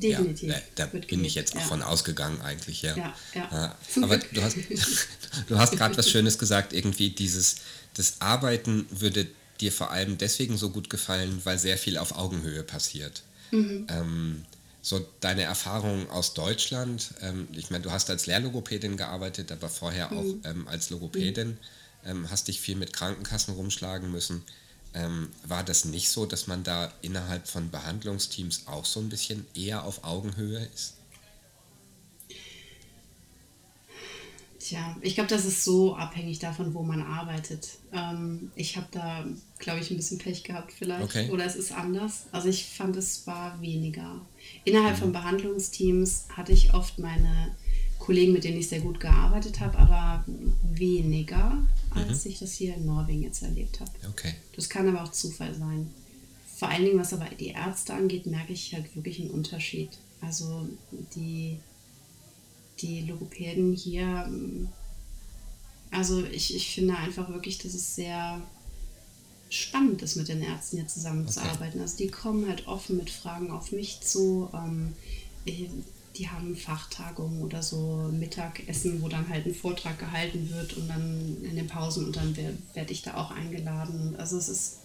Definitiv. 0.00 0.50
Ja, 0.50 0.56
da, 0.74 0.86
da 0.86 0.98
bin 0.98 1.24
ich 1.24 1.34
jetzt 1.34 1.54
auch 1.54 1.60
ja. 1.60 1.66
von 1.66 1.82
ausgegangen 1.82 2.40
eigentlich, 2.42 2.82
ja. 2.82 2.96
ja, 2.96 3.14
ja. 3.34 3.76
Aber 4.02 4.18
du 4.18 4.42
hast, 4.42 4.56
du 5.48 5.58
hast 5.58 5.76
gerade 5.76 5.96
was 5.96 6.10
Schönes 6.10 6.38
gesagt, 6.38 6.72
irgendwie 6.72 7.10
dieses, 7.10 7.56
das 7.94 8.20
Arbeiten 8.20 8.86
würde 8.90 9.26
dir 9.60 9.72
vor 9.72 9.90
allem 9.90 10.18
deswegen 10.18 10.56
so 10.56 10.70
gut 10.70 10.90
gefallen, 10.90 11.40
weil 11.44 11.58
sehr 11.58 11.78
viel 11.78 11.96
auf 11.96 12.16
Augenhöhe 12.16 12.62
passiert. 12.62 13.22
Mhm. 13.50 13.86
Ähm, 13.88 14.44
so 14.82 15.06
deine 15.20 15.42
Erfahrungen 15.42 16.10
aus 16.10 16.34
Deutschland, 16.34 17.14
ähm, 17.22 17.48
ich 17.52 17.70
meine, 17.70 17.82
du 17.82 17.90
hast 17.90 18.10
als 18.10 18.26
Lehrlogopädin 18.26 18.96
gearbeitet, 18.96 19.50
aber 19.50 19.68
vorher 19.68 20.10
mhm. 20.10 20.18
auch 20.18 20.50
ähm, 20.50 20.68
als 20.68 20.90
Logopädin, 20.90 21.48
mhm. 21.48 21.58
Hast 22.28 22.48
dich 22.48 22.60
viel 22.60 22.76
mit 22.76 22.92
Krankenkassen 22.92 23.54
rumschlagen 23.54 24.10
müssen. 24.10 24.42
Ähm, 24.94 25.30
war 25.46 25.64
das 25.64 25.84
nicht 25.84 26.08
so, 26.08 26.24
dass 26.24 26.46
man 26.46 26.62
da 26.62 26.92
innerhalb 27.02 27.48
von 27.48 27.70
Behandlungsteams 27.70 28.66
auch 28.66 28.84
so 28.84 29.00
ein 29.00 29.08
bisschen 29.08 29.44
eher 29.54 29.84
auf 29.84 30.04
Augenhöhe 30.04 30.64
ist? 30.72 30.94
Tja, 34.64 34.96
ich 35.02 35.14
glaube, 35.14 35.28
das 35.28 35.44
ist 35.44 35.62
so 35.62 35.94
abhängig 35.94 36.38
davon, 36.38 36.72
wo 36.72 36.82
man 36.82 37.02
arbeitet. 37.02 37.68
Ähm, 37.92 38.50
ich 38.54 38.78
habe 38.78 38.86
da, 38.92 39.26
glaube 39.58 39.80
ich, 39.80 39.90
ein 39.90 39.98
bisschen 39.98 40.16
Pech 40.16 40.42
gehabt 40.42 40.72
vielleicht. 40.72 41.04
Okay. 41.04 41.28
Oder 41.30 41.44
es 41.44 41.54
ist 41.54 41.70
anders. 41.72 42.22
Also 42.32 42.48
ich 42.48 42.64
fand, 42.64 42.96
es 42.96 43.26
war 43.26 43.60
weniger. 43.60 44.22
Innerhalb 44.64 44.96
mhm. 44.96 45.00
von 45.00 45.12
Behandlungsteams 45.12 46.28
hatte 46.34 46.52
ich 46.52 46.72
oft 46.72 46.98
meine 46.98 47.54
Kollegen, 48.04 48.32
mit 48.32 48.44
denen 48.44 48.58
ich 48.58 48.68
sehr 48.68 48.80
gut 48.80 49.00
gearbeitet 49.00 49.60
habe, 49.60 49.78
aber 49.78 50.24
weniger, 50.74 51.56
als 51.90 52.24
mhm. 52.24 52.30
ich 52.30 52.38
das 52.38 52.52
hier 52.52 52.74
in 52.74 52.84
Norwegen 52.84 53.22
jetzt 53.22 53.42
erlebt 53.42 53.80
habe. 53.80 53.90
Okay. 54.10 54.34
Das 54.54 54.68
kann 54.68 54.88
aber 54.88 55.02
auch 55.02 55.12
Zufall 55.12 55.54
sein. 55.54 55.90
Vor 56.56 56.68
allen 56.68 56.84
Dingen, 56.84 56.98
was 56.98 57.14
aber 57.14 57.26
die 57.38 57.48
Ärzte 57.48 57.94
angeht, 57.94 58.26
merke 58.26 58.52
ich 58.52 58.74
halt 58.74 58.94
wirklich 58.94 59.20
einen 59.20 59.30
Unterschied. 59.30 59.90
Also 60.20 60.68
die 61.14 61.58
die 62.80 63.02
Logopäden 63.02 63.72
hier, 63.72 64.30
also 65.90 66.24
ich, 66.24 66.54
ich 66.54 66.74
finde 66.74 66.96
einfach 66.96 67.28
wirklich, 67.28 67.58
dass 67.58 67.72
es 67.72 67.94
sehr 67.94 68.42
spannend 69.48 70.02
ist, 70.02 70.16
mit 70.16 70.28
den 70.28 70.42
Ärzten 70.42 70.78
hier 70.78 70.88
zusammenzuarbeiten. 70.88 71.74
Okay. 71.74 71.82
Also 71.82 71.96
die 71.96 72.08
kommen 72.08 72.48
halt 72.48 72.66
offen 72.66 72.96
mit 72.96 73.10
Fragen 73.10 73.50
auf 73.50 73.70
mich 73.72 74.00
zu. 74.00 74.50
Ähm, 74.52 74.94
die 76.16 76.28
haben 76.28 76.54
Fachtagungen 76.54 77.42
oder 77.42 77.62
so 77.62 78.08
Mittagessen, 78.12 79.02
wo 79.02 79.08
dann 79.08 79.28
halt 79.28 79.46
ein 79.46 79.54
Vortrag 79.54 79.98
gehalten 79.98 80.48
wird 80.50 80.74
und 80.74 80.88
dann 80.88 81.36
in 81.42 81.56
den 81.56 81.66
Pausen 81.66 82.06
und 82.06 82.16
dann 82.16 82.36
werde 82.36 82.56
werd 82.74 82.90
ich 82.90 83.02
da 83.02 83.14
auch 83.14 83.30
eingeladen. 83.30 84.14
Also 84.16 84.36
es 84.36 84.48
ist 84.48 84.78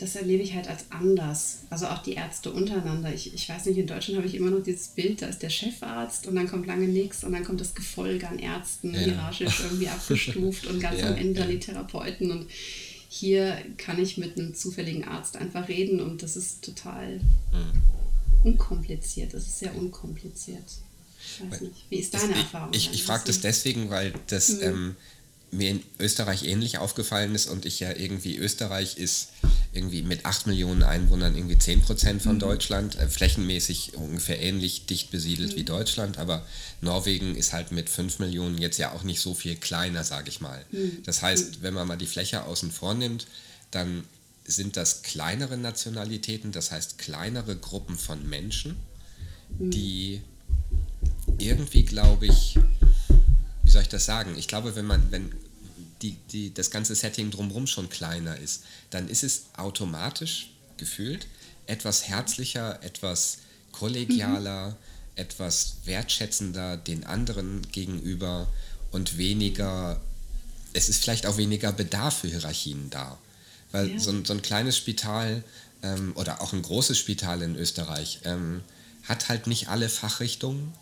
das 0.00 0.16
erlebe 0.16 0.42
ich 0.42 0.54
halt 0.54 0.66
als 0.66 0.86
anders. 0.88 1.58
Also 1.68 1.86
auch 1.86 1.98
die 1.98 2.14
Ärzte 2.14 2.50
untereinander. 2.50 3.12
Ich, 3.12 3.34
ich 3.34 3.48
weiß 3.48 3.66
nicht, 3.66 3.76
in 3.76 3.86
Deutschland 3.86 4.16
habe 4.16 4.26
ich 4.26 4.34
immer 4.34 4.50
noch 4.50 4.62
dieses 4.62 4.88
Bild, 4.88 5.20
da 5.20 5.26
ist 5.26 5.42
der 5.42 5.50
Chefarzt 5.50 6.26
und 6.26 6.36
dann 6.36 6.48
kommt 6.48 6.66
lange 6.66 6.88
nichts 6.88 7.22
und 7.22 7.32
dann 7.32 7.44
kommt 7.44 7.60
das 7.60 7.74
Gefolge 7.74 8.26
an 8.26 8.38
Ärzten, 8.38 8.94
ja. 8.94 9.00
hierarchisch 9.00 9.60
irgendwie 9.60 9.88
abgestuft 9.88 10.66
und 10.66 10.80
ganz 10.80 11.00
ja, 11.00 11.08
am 11.08 11.16
Ende 11.16 11.40
dann 11.40 11.50
die 11.50 11.58
Therapeuten. 11.58 12.30
Und 12.30 12.46
hier 13.10 13.58
kann 13.76 14.00
ich 14.00 14.16
mit 14.16 14.38
einem 14.38 14.54
zufälligen 14.54 15.04
Arzt 15.04 15.36
einfach 15.36 15.68
reden 15.68 16.00
und 16.00 16.22
das 16.22 16.34
ist 16.34 16.64
total 16.64 17.18
mhm. 17.18 17.99
Unkompliziert. 18.42 19.34
Das 19.34 19.42
ist 19.42 19.58
sehr 19.58 19.74
unkompliziert. 19.76 20.64
Ich 21.22 21.50
weiß 21.50 21.60
nicht. 21.60 21.84
Wie 21.90 21.96
ist 21.96 22.14
deine 22.14 22.32
ich, 22.32 22.38
Erfahrung? 22.38 22.70
Ich, 22.72 22.92
ich 22.92 23.04
frage 23.04 23.24
das 23.26 23.40
deswegen, 23.40 23.90
weil 23.90 24.14
das 24.28 24.48
mhm. 24.50 24.62
ähm, 24.62 24.96
mir 25.52 25.70
in 25.70 25.82
Österreich 25.98 26.44
ähnlich 26.44 26.78
aufgefallen 26.78 27.34
ist 27.34 27.48
und 27.48 27.66
ich 27.66 27.80
ja 27.80 27.94
irgendwie, 27.94 28.36
Österreich 28.36 28.98
ist 28.98 29.30
irgendwie 29.72 30.02
mit 30.02 30.24
8 30.24 30.46
Millionen 30.46 30.82
Einwohnern 30.82 31.36
irgendwie 31.36 31.58
10 31.58 31.82
Prozent 31.82 32.22
von 32.22 32.36
mhm. 32.36 32.40
Deutschland, 32.40 32.96
äh, 32.96 33.08
flächenmäßig 33.08 33.94
ungefähr 33.94 34.40
ähnlich 34.40 34.86
dicht 34.86 35.10
besiedelt 35.10 35.52
mhm. 35.52 35.56
wie 35.56 35.64
Deutschland, 35.64 36.18
aber 36.18 36.46
Norwegen 36.80 37.36
ist 37.36 37.52
halt 37.52 37.72
mit 37.72 37.88
5 37.88 38.20
Millionen 38.20 38.58
jetzt 38.58 38.78
ja 38.78 38.92
auch 38.92 39.02
nicht 39.02 39.20
so 39.20 39.34
viel 39.34 39.56
kleiner, 39.56 40.04
sage 40.04 40.28
ich 40.28 40.40
mal. 40.40 40.64
Mhm. 40.70 41.02
Das 41.04 41.22
heißt, 41.22 41.58
mhm. 41.58 41.62
wenn 41.62 41.74
man 41.74 41.88
mal 41.88 41.96
die 41.96 42.06
Fläche 42.06 42.44
außen 42.44 42.70
vor 42.70 42.94
nimmt, 42.94 43.26
dann 43.70 44.04
sind 44.50 44.76
das 44.76 45.02
kleinere 45.02 45.56
Nationalitäten, 45.56 46.52
das 46.52 46.70
heißt 46.70 46.98
kleinere 46.98 47.56
Gruppen 47.56 47.96
von 47.96 48.28
Menschen, 48.28 48.76
mhm. 49.58 49.70
die 49.70 50.22
irgendwie, 51.38 51.84
glaube 51.84 52.26
ich, 52.26 52.58
wie 53.62 53.70
soll 53.70 53.82
ich 53.82 53.88
das 53.88 54.04
sagen? 54.04 54.36
Ich 54.36 54.48
glaube, 54.48 54.76
wenn 54.76 54.86
man, 54.86 55.10
wenn 55.10 55.32
die, 56.02 56.16
die, 56.32 56.52
das 56.52 56.70
ganze 56.70 56.94
Setting 56.94 57.30
drumherum 57.30 57.66
schon 57.66 57.88
kleiner 57.88 58.36
ist, 58.36 58.64
dann 58.90 59.08
ist 59.08 59.22
es 59.22 59.44
automatisch 59.56 60.50
gefühlt 60.76 61.26
etwas 61.70 62.08
herzlicher, 62.08 62.82
etwas 62.82 63.38
kollegialer, 63.72 64.70
mhm. 64.70 64.76
etwas 65.14 65.76
wertschätzender 65.84 66.76
den 66.76 67.04
anderen 67.04 67.62
gegenüber 67.70 68.48
und 68.90 69.16
weniger, 69.18 70.00
es 70.72 70.88
ist 70.88 71.02
vielleicht 71.02 71.26
auch 71.26 71.36
weniger 71.36 71.72
Bedarf 71.72 72.18
für 72.20 72.28
Hierarchien 72.28 72.90
da. 72.90 73.18
Weil 73.72 73.92
ja. 73.92 73.98
so, 73.98 74.10
ein, 74.10 74.24
so 74.24 74.32
ein 74.32 74.42
kleines 74.42 74.76
Spital 74.76 75.44
ähm, 75.82 76.12
oder 76.16 76.40
auch 76.40 76.52
ein 76.52 76.62
großes 76.62 76.98
Spital 76.98 77.42
in 77.42 77.56
Österreich 77.56 78.20
ähm, 78.24 78.62
hat 79.04 79.28
halt 79.28 79.46
nicht 79.46 79.68
alle 79.68 79.88
Fachrichtungen 79.88 80.72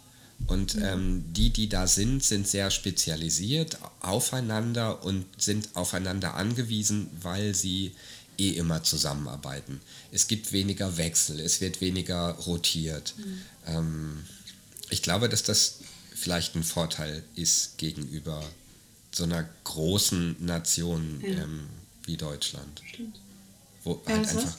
und 0.47 0.77
ähm, 0.77 1.25
die, 1.33 1.51
die 1.51 1.69
da 1.69 1.87
sind, 1.87 2.23
sind 2.23 2.47
sehr 2.47 2.71
spezialisiert 2.71 3.79
aufeinander 4.01 5.05
und 5.05 5.27
sind 5.37 5.71
aufeinander 5.75 6.35
angewiesen, 6.35 7.09
weil 7.21 7.55
sie 7.55 7.93
eh 8.39 8.51
immer 8.51 8.83
zusammenarbeiten. 8.85 9.81
Es 10.13 10.29
gibt 10.29 10.53
weniger 10.53 10.97
Wechsel, 10.97 11.41
es 11.41 11.61
wird 11.61 11.81
weniger 11.81 12.31
rotiert. 12.31 13.15
Mhm. 13.19 13.43
Ähm, 13.67 14.25
ich 14.91 15.03
glaube, 15.03 15.29
dass 15.29 15.43
das 15.43 15.81
vielleicht 16.15 16.55
ein 16.55 16.65
Vorteil 16.65 17.23
ist 17.35 17.77
gegenüber 17.79 18.43
so 19.13 19.25
einer 19.25 19.49
großen 19.65 20.37
Nation 20.39 21.21
ja. 21.23 21.45
Wie 22.09 22.17
Deutschland. 22.17 22.83
Stimmt. 22.87 23.21
Wo 23.85 24.03
ja, 24.07 24.17
halt 24.17 24.29
einfach 24.29 24.57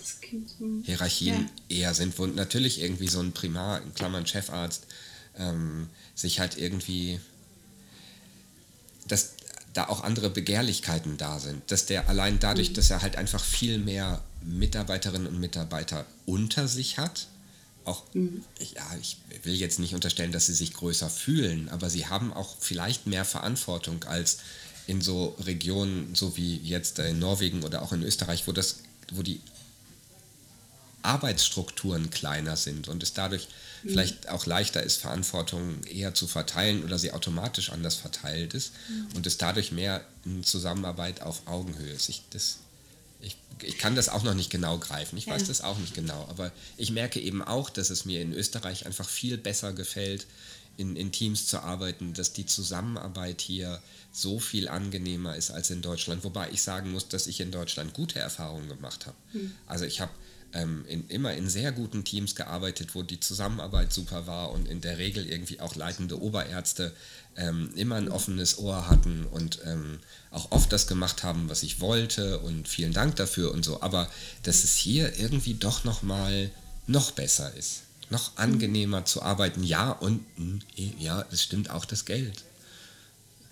Hierarchien 0.83 1.49
ja. 1.67 1.77
eher 1.77 1.93
sind, 1.93 2.17
wo 2.17 2.25
natürlich 2.25 2.81
irgendwie 2.81 3.09
so 3.09 3.19
ein 3.19 3.33
Primar, 3.33 3.81
in 3.81 3.93
Klammern 3.93 4.25
Chefarzt, 4.25 4.85
ähm, 5.37 5.89
sich 6.15 6.39
halt 6.39 6.57
irgendwie, 6.57 7.19
dass 9.07 9.33
da 9.73 9.87
auch 9.87 10.03
andere 10.03 10.29
Begehrlichkeiten 10.29 11.17
da 11.17 11.39
sind, 11.39 11.69
dass 11.71 11.85
der 11.85 12.07
allein 12.07 12.39
dadurch, 12.39 12.69
mhm. 12.69 12.73
dass 12.75 12.89
er 12.89 13.01
halt 13.01 13.17
einfach 13.17 13.43
viel 13.43 13.77
mehr 13.77 14.23
Mitarbeiterinnen 14.41 15.27
und 15.27 15.39
Mitarbeiter 15.39 16.05
unter 16.25 16.67
sich 16.67 16.97
hat, 16.97 17.27
auch, 17.85 18.03
mhm. 18.13 18.43
ja, 18.59 18.83
ich 19.01 19.17
will 19.43 19.55
jetzt 19.55 19.79
nicht 19.79 19.95
unterstellen, 19.95 20.31
dass 20.31 20.45
sie 20.45 20.53
sich 20.53 20.73
größer 20.73 21.09
fühlen, 21.09 21.69
aber 21.69 21.89
sie 21.89 22.07
haben 22.07 22.33
auch 22.33 22.55
vielleicht 22.59 23.07
mehr 23.07 23.25
Verantwortung 23.25 24.03
als 24.03 24.39
in 24.89 25.01
so 25.01 25.35
Regionen, 25.45 26.15
so 26.15 26.35
wie 26.35 26.57
jetzt 26.57 26.97
in 26.97 27.19
Norwegen 27.19 27.63
oder 27.63 27.83
auch 27.83 27.93
in 27.93 28.01
Österreich, 28.01 28.47
wo 28.47 28.51
das, 28.51 28.77
wo 29.11 29.21
die 29.21 29.39
Arbeitsstrukturen 31.03 32.09
kleiner 32.09 32.57
sind 32.57 32.87
und 32.87 33.03
es 33.03 33.13
dadurch 33.13 33.49
mhm. 33.83 33.89
vielleicht 33.89 34.29
auch 34.29 34.47
leichter 34.47 34.81
ist, 34.81 34.97
Verantwortung 34.97 35.83
eher 35.83 36.15
zu 36.15 36.25
verteilen 36.25 36.83
oder 36.83 36.97
sie 36.97 37.11
automatisch 37.11 37.71
anders 37.71 37.95
verteilt 37.95 38.55
ist 38.55 38.73
mhm. 38.89 39.15
und 39.15 39.27
es 39.27 39.37
dadurch 39.37 39.71
mehr 39.71 40.03
in 40.25 40.43
Zusammenarbeit 40.43 41.21
auf 41.21 41.45
Augenhöhe 41.45 41.93
ist. 41.93 42.09
Ich, 42.09 42.23
das, 42.31 42.57
ich, 43.21 43.37
ich 43.61 43.77
kann 43.77 43.95
das 43.95 44.09
auch 44.09 44.23
noch 44.23 44.33
nicht 44.33 44.49
genau 44.49 44.79
greifen, 44.79 45.17
ich 45.17 45.27
ja. 45.27 45.33
weiß 45.33 45.45
das 45.45 45.61
auch 45.61 45.77
nicht 45.77 45.93
genau, 45.93 46.25
aber 46.29 46.51
ich 46.77 46.89
merke 46.89 47.19
eben 47.19 47.43
auch, 47.43 47.69
dass 47.69 47.91
es 47.91 48.05
mir 48.05 48.23
in 48.23 48.33
Österreich 48.33 48.87
einfach 48.87 49.07
viel 49.07 49.37
besser 49.37 49.71
gefällt, 49.71 50.25
in, 50.77 50.95
in 50.95 51.11
Teams 51.11 51.45
zu 51.45 51.59
arbeiten, 51.59 52.13
dass 52.13 52.33
die 52.33 52.45
Zusammenarbeit 52.45 53.41
hier 53.41 53.81
so 54.11 54.39
viel 54.39 54.67
angenehmer 54.67 55.35
ist 55.35 55.51
als 55.51 55.69
in 55.69 55.81
Deutschland. 55.81 56.23
Wobei 56.23 56.49
ich 56.51 56.61
sagen 56.61 56.91
muss, 56.91 57.07
dass 57.07 57.27
ich 57.27 57.39
in 57.39 57.51
Deutschland 57.51 57.93
gute 57.93 58.19
Erfahrungen 58.19 58.67
gemacht 58.67 59.05
habe. 59.05 59.17
Mhm. 59.33 59.51
Also 59.67 59.85
ich 59.85 60.01
habe 60.01 60.11
ähm, 60.53 60.83
in, 60.87 61.07
immer 61.07 61.33
in 61.33 61.49
sehr 61.49 61.71
guten 61.71 62.03
Teams 62.03 62.35
gearbeitet, 62.35 62.95
wo 62.95 63.03
die 63.03 63.19
Zusammenarbeit 63.19 63.93
super 63.93 64.27
war 64.27 64.51
und 64.51 64.67
in 64.67 64.81
der 64.81 64.97
Regel 64.97 65.27
irgendwie 65.27 65.59
auch 65.59 65.75
leitende 65.75 66.21
Oberärzte 66.21 66.93
ähm, 67.35 67.71
immer 67.75 67.95
ein 67.95 68.09
offenes 68.09 68.57
Ohr 68.57 68.89
hatten 68.89 69.25
und 69.25 69.59
ähm, 69.65 69.99
auch 70.31 70.51
oft 70.51 70.71
das 70.73 70.87
gemacht 70.87 71.23
haben, 71.23 71.49
was 71.49 71.63
ich 71.63 71.79
wollte 71.79 72.39
und 72.39 72.67
vielen 72.67 72.93
Dank 72.93 73.15
dafür 73.15 73.51
und 73.51 73.63
so. 73.63 73.81
Aber 73.81 74.09
dass 74.43 74.63
es 74.63 74.75
hier 74.75 75.19
irgendwie 75.19 75.53
doch 75.53 75.83
noch 75.83 76.01
mal 76.01 76.49
noch 76.87 77.11
besser 77.11 77.53
ist, 77.55 77.83
noch 78.09 78.37
angenehmer 78.37 79.05
zu 79.05 79.21
arbeiten. 79.21 79.63
Ja 79.63 79.91
und 79.91 80.25
hm, 80.35 80.61
ja, 80.97 81.23
es 81.31 81.43
stimmt 81.43 81.69
auch 81.69 81.85
das 81.85 82.05
Geld. 82.05 82.43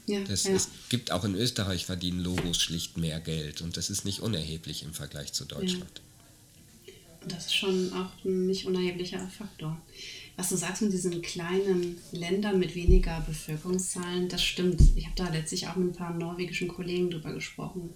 Ja, 0.07 0.21
das, 0.21 0.45
ja. 0.45 0.53
Es 0.53 0.69
gibt 0.89 1.11
auch 1.11 1.23
in 1.23 1.35
Österreich 1.35 1.85
verdienen 1.85 2.21
Logos 2.21 2.61
schlicht 2.61 2.97
mehr 2.97 3.19
Geld 3.19 3.61
und 3.61 3.77
das 3.77 3.89
ist 3.89 4.05
nicht 4.05 4.21
unerheblich 4.21 4.83
im 4.83 4.93
Vergleich 4.93 5.33
zu 5.33 5.45
Deutschland. 5.45 5.91
Ja 5.97 6.07
das 7.27 7.47
ist 7.47 7.55
schon 7.55 7.91
auch 7.93 8.11
ein 8.25 8.47
nicht 8.47 8.65
unerheblicher 8.65 9.27
Faktor. 9.27 9.77
Was 10.35 10.49
du 10.49 10.55
sagst 10.55 10.81
mit 10.83 10.93
diesen 10.93 11.21
kleinen 11.21 11.97
Ländern 12.11 12.59
mit 12.59 12.75
weniger 12.75 13.21
Bevölkerungszahlen, 13.21 14.29
das 14.29 14.43
stimmt. 14.43 14.81
Ich 14.95 15.05
habe 15.05 15.15
da 15.15 15.29
letztlich 15.29 15.67
auch 15.67 15.75
mit 15.75 15.89
ein 15.89 15.95
paar 15.95 16.13
norwegischen 16.13 16.67
Kollegen 16.67 17.09
drüber 17.09 17.33
gesprochen, 17.33 17.89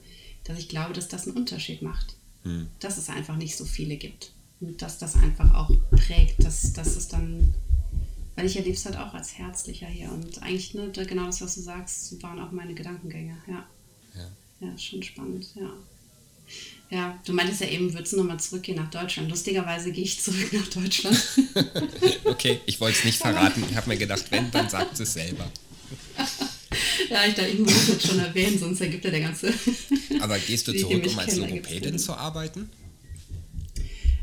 dass 0.44 0.58
ich 0.58 0.68
glaube, 0.68 0.94
dass 0.94 1.08
das 1.08 1.28
einen 1.28 1.38
Unterschied 1.38 1.82
macht. 1.82 2.16
Hm. 2.44 2.68
Dass 2.80 2.98
es 2.98 3.10
einfach 3.10 3.38
nicht 3.38 3.56
so 3.56 3.66
viele 3.66 3.98
gibt. 3.98 4.32
Und 4.60 4.82
dass 4.82 4.98
das 4.98 5.16
einfach 5.16 5.54
auch 5.54 5.72
prägt, 5.92 6.44
dass, 6.44 6.74
dass 6.74 6.96
es 6.96 7.08
dann, 7.08 7.54
weil 8.42 8.48
ich 8.48 8.58
erlebe 8.58 8.76
es 8.76 8.86
halt 8.86 8.98
auch 8.98 9.14
als 9.14 9.38
herzlicher 9.38 9.86
hier. 9.86 10.12
Und 10.12 10.42
eigentlich, 10.42 10.74
ne, 10.74 10.92
genau 10.92 11.28
das, 11.28 11.42
was 11.42 11.54
du 11.54 11.62
sagst, 11.62 12.24
waren 12.24 12.40
auch 12.40 12.52
meine 12.52 12.74
Gedankengänge. 12.74 13.38
Ja. 13.48 13.68
Ja, 14.16 14.68
ja 14.68 14.78
schon 14.80 15.04
spannend, 15.04 15.46
ja. 15.54 15.70
Ja, 16.90 17.20
du 17.24 17.34
meintest 17.34 17.62
ja 17.62 17.68
eben, 17.68 17.94
würdest 17.94 18.14
du 18.14 18.18
nochmal 18.18 18.40
zurückgehen 18.40 18.78
nach 18.78 18.90
Deutschland. 18.90 19.30
Lustigerweise 19.30 19.92
gehe 19.92 20.06
ich 20.06 20.20
zurück 20.20 20.52
nach 20.54 20.68
Deutschland. 20.70 21.22
okay, 22.26 22.60
ich 22.66 22.82
wollte 22.82 22.98
es 22.98 23.06
nicht 23.06 23.20
verraten. 23.20 23.64
Ich 23.70 23.76
habe 23.76 23.90
mir 23.90 23.98
gedacht, 23.98 24.26
wenn, 24.32 24.50
dann 24.50 24.68
sagt 24.68 25.00
es 25.00 25.14
selber. 25.14 25.50
ja, 27.12 27.24
ich 27.28 27.36
dachte, 27.36 27.50
ich 27.50 27.60
muss 27.60 27.74
es 27.74 27.88
jetzt 27.90 28.08
schon 28.08 28.18
erwähnen, 28.18 28.58
sonst 28.58 28.82
ergibt 28.82 29.06
ja 29.06 29.12
der 29.12 29.22
ganze. 29.22 29.54
Aber 30.20 30.40
gehst 30.40 30.68
du 30.68 30.74
zurück, 30.74 31.06
um 31.06 31.20
als 31.20 31.36
Logopädin 31.36 32.00
zu 32.00 32.16
arbeiten? 32.16 32.72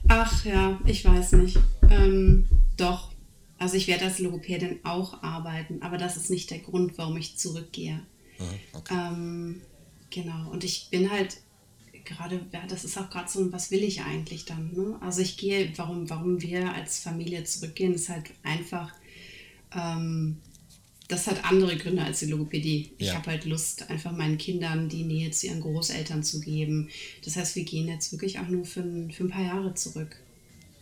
Ach 0.09 0.45
ja, 0.45 0.81
ich 0.87 1.05
weiß 1.05 1.33
nicht. 1.33 1.57
Ähm, 1.89 2.49
doch. 2.77 3.08
Also 3.59 3.77
ich 3.77 3.89
werde 3.89 4.05
als 4.05 4.19
Logopädin 4.21 4.81
auch 4.85 5.23
arbeiten, 5.23 5.83
aber 5.83 5.99
das 5.99 6.17
ist 6.17 6.31
nicht 6.31 6.51
der 6.51 6.61
Grund, 6.61 6.97
warum 6.97 7.17
ich 7.17 7.37
zurückgehe. 7.37 8.01
Ah, 8.39 8.45
okay. 8.73 8.95
Ähm, 8.95 9.61
genau. 10.11 10.51
Und 10.51 10.65
ich 10.65 10.89
bin 10.91 11.11
halt 11.11 11.39
gerade, 12.05 12.41
ja, 12.53 12.67
das 12.67 12.85
ist 12.85 12.97
auch 12.97 13.11
gerade 13.11 13.29
so, 13.29 13.53
was 13.53 13.71
will 13.71 13.83
ich 13.83 14.01
eigentlich 14.03 14.45
dann? 14.45 14.73
Ne? 14.73 14.97
Also 15.01 15.21
ich 15.21 15.37
gehe, 15.37 15.73
warum, 15.77 16.09
warum 16.09 16.41
wir 16.41 16.73
als 16.73 17.01
Familie 17.01 17.45
zurückgehen, 17.45 17.95
ist 17.95 18.09
halt 18.09 18.31
einfach, 18.43 18.93
ähm, 19.75 20.39
das 21.09 21.27
hat 21.27 21.45
andere 21.45 21.77
Gründe 21.77 22.03
als 22.03 22.21
die 22.21 22.27
Logopädie. 22.27 22.93
Ich 22.99 23.09
ja. 23.09 23.15
habe 23.15 23.31
halt 23.31 23.45
Lust, 23.45 23.91
einfach 23.91 24.13
meinen 24.13 24.39
Kindern 24.39 24.89
die 24.89 25.05
Nähe 25.05 25.31
zu 25.31 25.47
ihren 25.47 25.61
Großeltern 25.61 26.23
zu 26.23 26.41
geben. 26.41 26.89
Das 27.25 27.37
heißt, 27.37 27.57
wir 27.57 27.65
gehen 27.65 27.89
jetzt 27.89 28.13
wirklich 28.13 28.39
auch 28.39 28.49
nur 28.49 28.65
für 28.65 28.81
ein, 28.81 29.11
für 29.11 29.25
ein 29.25 29.31
paar 29.31 29.45
Jahre 29.45 29.75
zurück. 29.75 30.17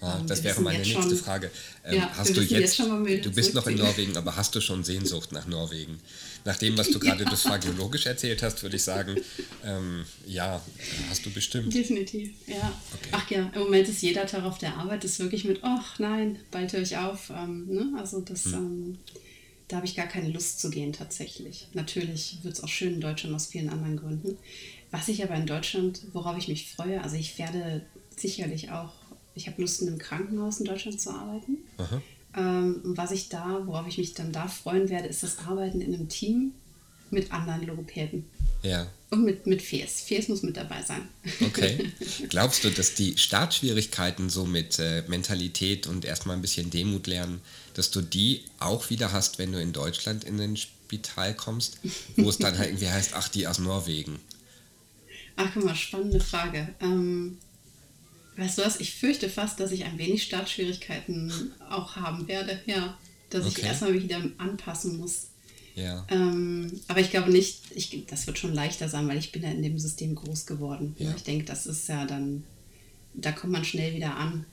Ah, 0.07 0.23
das 0.27 0.43
wäre 0.45 0.61
meine 0.61 0.79
nächste 0.79 1.03
schon, 1.03 1.17
Frage. 1.17 1.51
Ähm, 1.85 1.97
ja, 1.97 2.11
hast 2.17 2.37
du 2.37 2.41
jetzt, 2.41 2.79
jetzt 2.79 2.79
du 2.79 3.31
bist 3.33 3.55
noch 3.55 3.67
in 3.67 3.77
Norwegen, 3.77 4.17
aber 4.17 4.37
hast 4.37 4.55
du 4.55 4.61
schon 4.61 4.85
Sehnsucht 4.85 5.33
nach 5.33 5.47
Norwegen? 5.47 5.99
Nach 6.45 6.57
dem, 6.57 6.77
was 6.79 6.91
du 6.91 6.99
gerade 7.01 7.25
ja. 7.25 7.31
phagiologisch 7.31 8.07
erzählt 8.07 8.43
hast, 8.43 8.63
würde 8.63 8.77
ich 8.77 8.83
sagen, 8.83 9.17
ähm, 9.65 10.05
ja, 10.27 10.63
hast 11.11 11.27
du 11.27 11.31
bestimmt. 11.31 11.75
Definitiv, 11.75 12.33
ja. 12.47 12.73
Okay. 12.95 13.09
Ach 13.13 13.31
ja, 13.31 13.51
im 13.55 13.61
Moment 13.61 13.89
ist 13.89 14.03
jeder 14.03 14.27
Tag 14.27 14.45
auf 14.45 14.59
der 14.59 14.77
Arbeit, 14.77 15.05
ist 15.05 15.19
wirklich 15.19 15.45
mit, 15.45 15.61
ach 15.63 15.99
nein, 15.99 16.39
bald 16.51 16.73
höre 16.73 16.83
ich 16.83 16.97
auf. 16.97 17.31
Ähm, 17.31 17.67
ne? 17.67 17.99
Also 17.99 18.21
das, 18.21 18.45
hm. 18.45 18.55
Ähm, 18.55 18.99
da 19.69 19.77
habe 19.77 19.87
ich 19.87 19.97
gar 19.97 20.07
keine 20.07 20.29
Lust 20.29 20.61
zu 20.61 20.71
gehen 20.71 20.93
tatsächlich. 20.93 21.69
Natürlich 21.75 22.39
wird 22.43 22.55
es 22.55 22.63
auch 22.63 22.69
schön 22.69 22.95
in 22.95 23.01
Deutschland 23.01 23.35
aus 23.35 23.47
vielen 23.47 23.69
anderen 23.69 23.97
Gründen. 23.97 24.37
Was 24.91 25.09
ich 25.09 25.23
aber 25.25 25.35
in 25.35 25.47
Deutschland, 25.47 26.03
worauf 26.13 26.39
ich 26.39 26.49
mich 26.49 26.71
freue, 26.71 27.03
also 27.03 27.17
ich 27.17 27.37
werde 27.39 27.85
sicherlich 28.17 28.71
auch 28.71 28.93
ich 29.37 29.47
habe 29.47 29.61
Lust, 29.61 29.83
in 29.83 29.89
einem 29.89 29.99
Krankenhaus 29.99 30.59
in 30.59 30.67
Deutschland 30.67 31.01
zu 31.01 31.11
arbeiten. 31.11 31.59
Ähm, 32.37 32.81
was 32.83 33.13
ich 33.13 33.29
da, 33.29 33.63
worauf 33.65 33.87
ich 33.87 33.99
mich 33.99 34.15
dann 34.15 34.33
da 34.33 34.49
freuen 34.49 34.89
werde, 34.89 35.09
ist 35.09 35.23
das 35.23 35.39
Arbeiten 35.47 35.81
in 35.81 35.95
einem 35.95 36.09
Team 36.09 36.53
mit 37.11 37.33
anderen 37.33 37.67
Logopäden. 37.67 38.25
Ja. 38.63 38.91
Und 39.11 39.25
mit, 39.25 39.47
mit 39.47 39.63
FES. 39.63 40.01
FES 40.01 40.29
muss 40.29 40.43
mit 40.43 40.57
dabei 40.57 40.83
sein. 40.83 41.03
Okay. 41.41 41.93
Glaubst 42.29 42.65
du, 42.65 42.71
dass 42.71 42.95
die 42.95 43.17
Startschwierigkeiten 43.17 44.29
so 44.29 44.45
mit 44.45 44.79
äh, 44.79 45.03
Mentalität 45.07 45.87
und 45.87 46.05
erstmal 46.05 46.37
ein 46.37 46.43
bisschen 46.43 46.71
Demut 46.71 47.07
lernen, 47.07 47.41
dass 47.75 47.91
du 47.91 48.01
die 48.01 48.43
auch 48.59 48.91
wieder 48.91 49.13
hast, 49.13 49.39
wenn 49.39 49.53
du 49.53 49.61
in 49.61 49.73
Deutschland 49.73 50.25
in 50.25 50.41
ein 50.41 50.57
Spital 50.57 51.35
kommst, 51.35 51.79
wo 52.17 52.29
es 52.29 52.39
dann 52.39 52.59
halt 52.59 52.71
irgendwie 52.71 52.89
heißt, 52.89 53.13
ach, 53.15 53.29
die 53.29 53.47
aus 53.47 53.59
Norwegen? 53.59 54.19
Ach, 55.37 55.51
guck 55.55 55.65
mal, 55.65 55.77
spannende 55.77 56.19
Frage. 56.19 56.75
Ähm, 56.81 57.39
Weißt 58.37 58.59
du 58.59 58.63
was, 58.63 58.81
ich 58.81 58.95
fürchte 58.95 59.29
fast, 59.29 59.61
dass 59.61 59.73
ich 59.73 59.85
ein 59.85 59.99
wenig 59.99 60.23
Startschwierigkeiten 60.23 61.53
auch 61.71 61.97
haben 61.97 62.29
werde, 62.29 62.61
ja. 62.67 62.97
Dass 63.31 63.47
okay. 63.47 63.57
ich 63.59 63.65
erstmal 63.65 63.95
wieder 63.95 64.21
anpassen 64.39 64.99
muss. 64.99 65.29
Ja. 65.75 66.07
Ähm, 66.11 66.81
aber 66.89 67.01
ich 67.01 67.11
glaube 67.11 67.31
nicht, 67.31 67.63
ich, 67.75 68.07
das 68.07 68.27
wird 68.27 68.39
schon 68.39 68.55
leichter 68.55 68.89
sein, 68.89 69.09
weil 69.09 69.19
ich 69.19 69.33
bin 69.33 69.43
ja 69.43 69.51
in 69.51 69.63
dem 69.63 69.79
System 69.79 70.15
groß 70.15 70.47
geworden. 70.47 70.95
Ja. 70.99 71.13
Ich 71.15 71.23
denke, 71.23 71.45
das 71.45 71.67
ist 71.67 71.89
ja 71.89 72.07
dann, 72.07 72.45
da 73.15 73.33
kommt 73.33 73.53
man 73.53 73.65
schnell 73.65 73.95
wieder 73.95 74.17
an. 74.17 74.47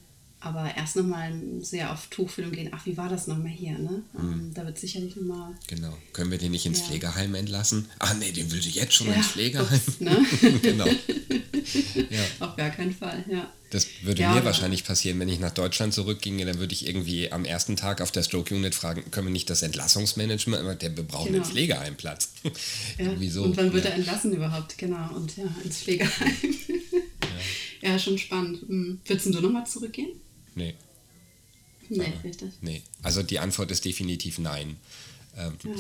Aber 0.44 0.76
erst 0.76 0.96
nochmal 0.96 1.34
sehr 1.62 1.92
auf 1.92 2.08
Tuchfühlung 2.08 2.52
gehen. 2.52 2.70
Ach, 2.74 2.86
wie 2.86 2.98
war 2.98 3.10
das 3.10 3.28
nochmal 3.28 3.52
hier? 3.52 3.78
Ne? 3.78 4.04
Mhm. 4.14 4.54
da 4.54 4.66
wird 4.66 4.78
sicherlich 4.78 5.16
nochmal. 5.16 5.54
Genau. 5.68 5.98
Können 6.12 6.32
wir 6.32 6.38
den 6.38 6.52
nicht 6.52 6.66
ins 6.66 6.80
ja. 6.80 6.86
Pflegeheim 6.86 7.34
entlassen? 7.36 7.88
Ach 8.00 8.14
nee, 8.16 8.32
den 8.32 8.52
will 8.52 8.62
sie 8.62 8.72
jetzt 8.72 8.94
schon 8.94 9.08
ja, 9.08 9.14
ins 9.14 9.28
Pflegeheim. 9.28 9.82
Ups, 9.88 10.00
ne? 10.00 10.26
genau. 10.62 10.86
ja. 12.10 12.20
Auf 12.40 12.56
gar 12.56 12.70
keinen 12.70 12.94
Fall, 12.94 13.24
ja. 13.30 13.50
Das 13.70 13.88
würde 14.04 14.22
ja, 14.22 14.36
mir 14.36 14.46
wahrscheinlich 14.46 14.84
passieren, 14.84 15.20
wenn 15.20 15.30
ich 15.30 15.40
nach 15.40 15.52
Deutschland 15.52 15.96
zurückginge, 15.96 16.46
dann 16.46 16.60
würde 16.60 16.74
ich 16.74 16.86
irgendwie 16.86 17.32
am 17.32 17.44
ersten 17.44 17.76
Tag 17.76 18.02
auf 18.02 18.12
der 18.12 18.22
Stroke 18.22 18.54
Unit 18.54 18.76
fragen, 18.76 19.10
können 19.10 19.28
wir 19.28 19.32
nicht 19.32 19.50
das 19.50 19.64
Entlassungsmanagement, 19.64 20.82
der 20.82 20.96
wir 20.96 21.04
brauchen 21.04 21.32
genau. 21.32 21.44
einen 21.44 21.52
Pflegeheimplatz. 21.52 22.34
Ja. 23.00 23.18
so. 23.30 23.44
Und 23.44 23.58
wann 23.58 23.74
wird 23.74 23.86
er 23.86 23.96
entlassen 23.96 24.32
überhaupt? 24.34 24.78
Genau, 24.78 25.16
und 25.16 25.36
ja, 25.38 25.46
ins 25.64 25.78
Pflegeheim. 25.78 26.36
ja. 27.82 27.90
ja, 27.90 28.00
schon 28.00 28.20
spannend. 28.20 28.62
Hm. 28.62 29.00
Würdest 29.06 29.34
du 29.34 29.42
nochmal 29.42 29.66
zurückgehen? 29.66 30.12
Nee. 30.56 30.76
Nee, 31.90 32.06
Aber, 32.06 32.24
richtig. 32.24 32.52
Nee. 32.62 32.82
Also 33.02 33.24
die 33.24 33.40
Antwort 33.40 33.72
ist 33.72 33.86
definitiv 33.86 34.38
nein. 34.40 34.78
Ähm, 35.38 35.54
ja. 35.64 35.72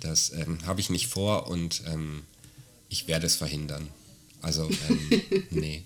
Das 0.00 0.32
ähm, 0.32 0.58
habe 0.66 0.80
ich 0.80 0.90
nicht 0.90 1.06
vor 1.08 1.48
und 1.48 1.82
ähm, 1.86 2.22
ich 2.88 3.08
werde 3.08 3.26
es 3.26 3.36
verhindern. 3.36 3.88
Also, 4.40 4.68
ähm, 4.88 5.22
nee. 5.50 5.84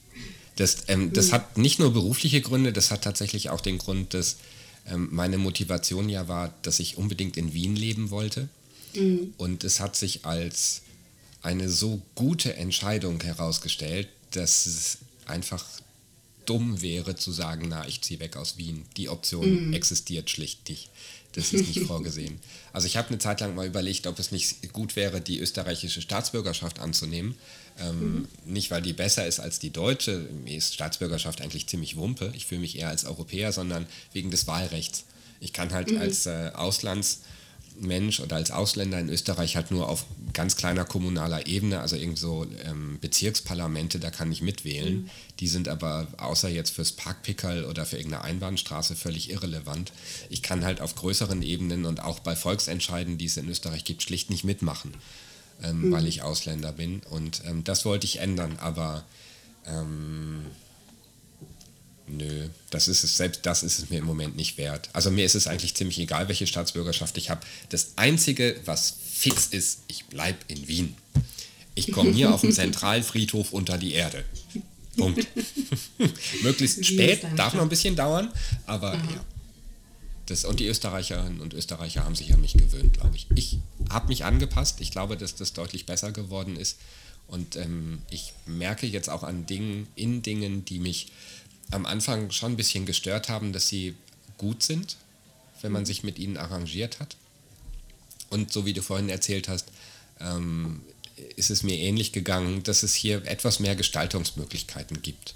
Das, 0.57 0.85
ähm, 0.89 1.12
das 1.12 1.33
hat 1.33 1.59
nicht 1.59 1.79
nur 1.79 1.93
berufliche 1.93 2.41
Gründe, 2.41 2.73
das 2.73 2.91
hat 2.91 3.03
tatsächlich 3.03 3.51
auch 3.51 3.61
den 3.61 3.77
Grund, 3.77 4.15
dass 4.15 4.37
ähm, 4.87 5.09
meine 5.12 5.37
Motivation 5.37 6.09
ja 6.09 6.29
war, 6.29 6.55
dass 6.62 6.81
ich 6.81 6.97
unbedingt 6.97 7.37
in 7.37 7.53
Wien 7.53 7.77
leben 7.77 8.11
wollte. 8.11 8.49
Mhm. 8.95 9.35
Und 9.37 9.65
es 9.65 9.81
hat 9.81 9.97
sich 9.97 10.25
als 10.25 10.83
eine 11.43 11.69
so 11.69 12.01
gute 12.15 12.57
Entscheidung 12.57 13.23
herausgestellt, 13.23 14.09
dass 14.31 14.67
es 14.67 14.99
einfach 15.27 15.65
dumm 16.46 16.80
wäre 16.80 17.16
zu 17.16 17.32
sagen, 17.32 17.68
na, 17.68 17.87
ich 17.87 18.00
ziehe 18.00 18.20
weg 18.20 18.37
aus 18.37 18.56
Wien. 18.56 18.85
Die 18.96 19.09
Option 19.09 19.68
mhm. 19.68 19.72
existiert 19.72 20.30
schlicht 20.30 20.68
nicht. 20.68 20.90
Das 21.32 21.52
ist 21.52 21.66
nicht 21.66 21.87
vorgesehen. 21.87 22.40
Also 22.72 22.87
ich 22.87 22.98
habe 22.98 23.09
eine 23.09 23.18
Zeit 23.18 23.40
lang 23.40 23.54
mal 23.54 23.66
überlegt, 23.66 24.06
ob 24.06 24.18
es 24.18 24.32
nicht 24.32 24.70
gut 24.74 24.96
wäre, 24.96 25.22
die 25.22 25.40
österreichische 25.40 26.02
Staatsbürgerschaft 26.02 26.78
anzunehmen. 26.78 27.35
Ähm, 27.78 28.00
mhm. 28.00 28.28
Nicht, 28.44 28.70
weil 28.70 28.82
die 28.82 28.92
besser 28.92 29.26
ist 29.26 29.40
als 29.40 29.59
die 29.59 29.70
deutsche. 29.70 30.28
Mir 30.44 30.59
ist 30.59 30.74
Staatsbürgerschaft 30.74 31.40
eigentlich 31.40 31.66
ziemlich 31.68 31.96
wumpe. 31.96 32.30
Ich 32.37 32.44
fühle 32.44 32.61
mich 32.61 32.76
eher 32.78 32.90
als 32.90 33.06
Europäer, 33.06 33.52
sondern 33.52 33.87
wegen 34.12 34.30
des 34.30 34.46
Wahlrechts. 34.46 35.04
Ich 35.40 35.54
kann 35.54 35.72
halt 35.72 35.90
mhm. 35.90 35.96
als 35.96 36.26
äh, 36.26 36.50
Auslands- 36.54 37.20
Mensch 37.81 38.21
oder 38.21 38.37
als 38.37 38.51
Ausländer 38.51 38.99
in 38.99 39.09
Österreich 39.09 39.57
halt 39.57 39.71
nur 39.71 39.89
auf 39.89 40.07
ganz 40.33 40.57
kleiner 40.57 40.85
kommunaler 40.85 41.47
Ebene, 41.47 41.81
also 41.81 41.97
irgend 41.97 42.19
so 42.19 42.47
ähm, 42.65 42.99
Bezirksparlamente, 43.01 43.99
da 43.99 44.11
kann 44.11 44.31
ich 44.33 44.43
mitwählen. 44.43 45.03
Mhm. 45.03 45.11
Die 45.41 45.49
sind 45.49 45.69
aber 45.69 46.07
außer 46.17 46.49
jetzt 46.49 46.71
fürs 46.71 46.93
Parkpickerl 46.93 47.65
oder 47.65 47.87
für 47.87 47.97
irgendeine 47.97 48.25
Einbahnstraße 48.25 48.97
völlig 48.97 49.31
irrelevant. 49.31 49.93
Ich 50.31 50.43
kann 50.43 50.65
halt 50.65 50.81
auf 50.81 50.95
größeren 50.95 51.43
Ebenen 51.43 51.85
und 51.85 52.01
auch 52.01 52.19
bei 52.21 52.37
Volksentscheiden, 52.37 53.19
die 53.19 53.27
es 53.27 53.37
in 53.37 53.49
Österreich 53.49 53.85
gibt, 53.85 54.03
schlicht 54.03 54.31
nicht 54.31 54.45
mitmachen, 54.45 54.95
ähm, 55.62 55.89
mhm. 55.89 55.93
weil 55.93 56.07
ich 56.07 56.23
Ausländer 56.23 56.73
bin. 56.73 57.01
Und 57.11 57.43
ähm, 57.47 57.65
das 57.65 57.85
wollte 57.85 58.07
ich 58.07 58.21
ändern, 58.21 58.57
aber 58.61 59.05
ähm, 59.67 60.47
Nö, 62.09 62.49
das 62.71 62.87
ist 62.88 63.03
es, 63.03 63.16
selbst 63.16 63.45
das 63.45 63.62
ist 63.62 63.79
es 63.79 63.90
mir 63.90 63.99
im 63.99 64.05
Moment 64.05 64.37
nicht 64.37 64.59
wert. 64.59 64.88
Also 64.92 65.11
mir 65.11 65.25
ist 65.25 65.35
es 65.35 65.47
eigentlich 65.49 65.75
ziemlich 65.75 65.99
egal, 65.99 66.29
welche 66.29 66.47
Staatsbürgerschaft 66.47 67.19
ich 67.19 67.31
habe. 67.31 67.40
Das 67.69 67.92
Einzige, 67.97 68.61
was 68.64 68.95
fix 69.12 69.47
ist, 69.47 69.81
ich 69.88 70.05
bleibe 70.07 70.38
in 70.47 70.69
Wien. 70.69 70.95
Ich 71.75 71.90
komme 71.90 72.12
hier 72.12 72.33
auf 72.33 72.42
dem 72.42 72.53
Zentralfriedhof 72.53 73.53
unter 73.53 73.77
die 73.77 73.92
Erde. 73.92 74.25
Punkt. 74.97 75.27
Möglichst 76.42 76.87
spät, 76.87 77.27
darf 77.35 77.55
noch 77.55 77.62
ein 77.62 77.69
bisschen 77.69 77.97
dauern, 77.97 78.33
aber 78.66 78.92
Aha. 78.92 79.12
ja. 79.14 79.25
Das, 80.27 80.45
und 80.45 80.59
die 80.59 80.66
Österreicherinnen 80.66 81.40
und 81.40 81.55
Österreicher 81.55 82.05
haben 82.05 82.16
sich 82.16 82.35
an 82.35 82.40
mich 82.40 82.55
gewöhnt, 82.55 82.95
glaube 82.95 83.14
ich. 83.14 83.29
Ich 83.37 83.59
habe 83.90 84.09
mich 84.09 84.25
angepasst. 84.25 84.81
Ich 84.81 84.90
glaube, 84.90 85.16
dass 85.16 85.37
das 85.37 85.53
deutlich 85.53 85.87
besser 85.87 86.11
geworden 86.11 86.57
ist. 86.57 86.79
Und 87.29 87.57
ähm, 87.57 88.03
ich 88.11 88.33
merke 88.45 88.87
jetzt 88.87 89.09
auch 89.09 89.23
an 89.23 89.47
Dingen, 89.47 89.87
in 89.95 90.23
Dingen, 90.23 90.64
die 90.64 90.81
mich 90.81 91.09
am 91.70 91.87
Anfang 91.87 92.31
schon 92.31 92.52
ein 92.52 92.57
bisschen 92.57 92.87
gestört 92.87 93.29
haben, 93.29 93.52
dass 93.52 93.68
sie 93.68 93.94
gut 94.38 94.62
sind, 94.62 94.96
wenn 95.62 95.72
man 95.72 95.83
mhm. 95.83 95.87
sich 95.87 96.02
mit 96.02 96.18
ihnen 96.18 96.37
arrangiert 96.37 97.00
hat. 97.00 97.16
Und 98.31 98.52
so 98.52 98.66
wie 98.66 98.72
du 98.72 98.83
vorhin 98.83 99.09
erzählt 99.09 99.48
hast, 99.48 99.66
ähm, 100.20 100.81
ist 101.37 101.50
es 101.50 101.62
mir 101.62 101.76
ähnlich 101.76 102.12
gegangen, 102.12 102.62
dass 102.62 102.83
es 102.83 102.94
hier 102.94 103.24
etwas 103.26 103.61
mehr 103.61 103.76
Gestaltungsmöglichkeiten 103.76 105.02
gibt. 105.02 105.35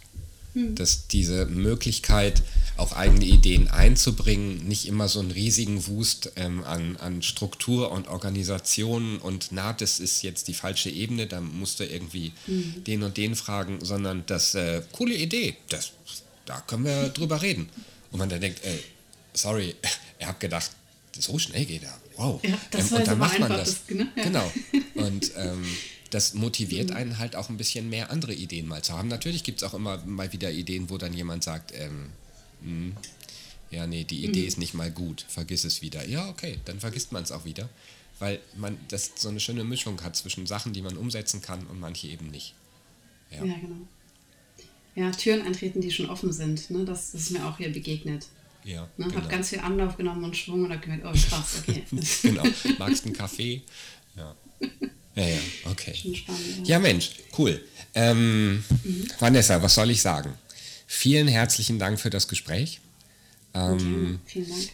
Mhm. 0.55 0.75
Dass 0.75 1.07
diese 1.07 1.47
Möglichkeit, 1.47 2.43
auch 2.77 2.93
eigene 2.93 3.25
Ideen 3.25 3.69
einzubringen, 3.69 4.67
nicht 4.67 4.87
immer 4.87 5.09
so 5.09 5.21
einen 5.21 5.31
riesigen 5.31 5.87
Wust 5.87 6.33
ähm, 6.37 6.65
an, 6.65 6.97
an 6.97 7.23
Struktur 7.23 7.93
und 7.93 8.09
Organisation 8.09 9.19
und 9.19 9.49
na, 9.51 9.73
das 9.73 10.01
ist 10.01 10.23
jetzt 10.23 10.49
die 10.49 10.55
falsche 10.55 10.91
Ebene, 10.91 11.27
da 11.27 11.41
musst 11.41 11.81
du 11.81 11.85
irgendwie 11.85 12.33
mhm. 12.47 12.85
den 12.85 13.03
und 13.03 13.17
den 13.17 13.35
fragen, 13.35 13.85
sondern 13.85 14.25
das 14.27 14.55
äh, 14.55 14.83
coole 14.93 15.15
Idee, 15.15 15.57
das, 15.69 15.93
da 16.47 16.61
können 16.61 16.85
wir 16.85 17.09
drüber 17.11 17.43
reden. 17.43 17.69
Und 18.11 18.19
man 18.19 18.29
dann 18.29 18.41
denkt, 18.41 18.65
ey, 18.65 18.79
sorry, 19.35 19.75
er 20.19 20.29
hat 20.29 20.41
gedacht, 20.41 20.71
so 21.19 21.39
schnell 21.39 21.65
geht 21.65 21.83
er. 21.83 21.99
Wow. 22.17 22.41
Ja, 22.43 22.59
ähm, 22.73 22.93
und 22.93 23.07
dann 23.07 23.19
macht 23.19 23.39
man 23.39 23.51
das. 23.51 23.87
das 23.87 23.97
ne? 23.97 24.09
ja. 24.17 24.25
Genau. 24.25 24.53
Und 24.95 25.33
ähm, 25.37 25.65
das 26.11 26.35
motiviert 26.35 26.91
mhm. 26.91 26.97
einen 26.97 27.19
halt 27.19 27.37
auch 27.37 27.49
ein 27.49 27.57
bisschen 27.57 27.89
mehr 27.89 28.11
andere 28.11 28.35
Ideen 28.35 28.67
mal 28.67 28.83
zu 28.83 28.97
haben. 28.97 29.09
Natürlich 29.09 29.45
gibt 29.45 29.63
es 29.63 29.69
auch 29.69 29.75
immer 29.75 29.99
mal 30.05 30.33
wieder 30.33 30.51
Ideen, 30.51 30.91
wo 30.91 30.99
dann 30.99 31.13
jemand 31.15 31.45
sagt, 31.45 31.73
ähm, 31.75 32.11
mh, 32.63 32.69
hm, 32.69 32.97
ja, 33.71 33.87
nee, 33.87 34.05
die 34.05 34.25
Idee 34.25 34.43
mhm. 34.43 34.47
ist 34.49 34.59
nicht 34.59 34.75
mal 34.75 34.91
gut, 34.91 35.25
vergiss 35.29 35.65
es 35.65 35.81
wieder. 35.81 36.07
Ja, 36.07 36.29
okay, 36.29 36.59
dann 36.65 36.81
vergisst 36.81 37.13
man 37.13 37.23
es 37.23 37.31
auch 37.31 37.45
wieder, 37.45 37.69
weil 38.19 38.41
man 38.57 38.77
das 38.89 39.13
so 39.17 39.29
eine 39.29 39.41
schöne 39.41 39.65
Mischung 39.65 40.03
hat 40.03 40.17
zwischen 40.17 40.47
Sachen, 40.47 40.73
die 40.73 40.83
man 40.83 40.97
umsetzen 40.97 41.41
kann 41.41 41.67
und 41.67 41.79
manche 41.79 42.09
eben 42.09 42.31
nicht. 42.31 42.55
Ja, 43.31 43.45
ja 43.45 43.55
genau. 43.55 43.87
Ja, 44.97 45.11
Türen 45.13 45.47
eintreten, 45.47 45.81
die 45.81 45.93
schon 45.93 46.11
offen 46.11 46.33
sind. 46.33 46.69
Ne? 46.71 46.85
Das, 46.85 47.13
das 47.13 47.23
ist 47.23 47.31
mir 47.31 47.47
auch 47.47 47.59
hier 47.59 47.73
begegnet. 47.73 48.27
Ja, 48.65 48.83
ne? 48.97 49.07
Genau. 49.07 49.15
Hab 49.15 49.31
ganz 49.31 49.51
viel 49.51 49.61
Anlauf 49.61 49.97
genommen 49.97 50.25
und 50.25 50.37
Schwung 50.37 50.65
und 50.65 50.73
hab 50.73 50.83
gemerkt, 50.83 51.05
oh 51.07 51.13
krass, 51.13 51.63
okay. 51.63 51.85
genau. 52.23 52.43
Magst 52.79 53.05
du 53.05 53.09
einen 53.09 53.17
Kaffee? 53.17 53.63
Ja. 54.17 54.35
Ja, 55.15 55.27
ja, 55.27 55.39
okay. 55.71 55.95
Spannend, 55.95 56.67
ja. 56.69 56.77
ja. 56.77 56.79
Mensch, 56.79 57.13
cool. 57.39 57.63
Ähm, 57.95 58.63
mhm. 58.85 59.09
Vanessa, 59.19 59.63
was 59.63 59.75
soll 59.75 59.91
ich 59.91 60.03
sagen? 60.03 60.35
Vielen 60.93 61.29
herzlichen 61.29 61.79
Dank 61.79 62.01
für 62.01 62.11
das 62.11 62.27
Gespräch. 62.27 62.81
Ähm, 63.55 64.19
vielen 64.27 64.51
Dank. 64.51 64.69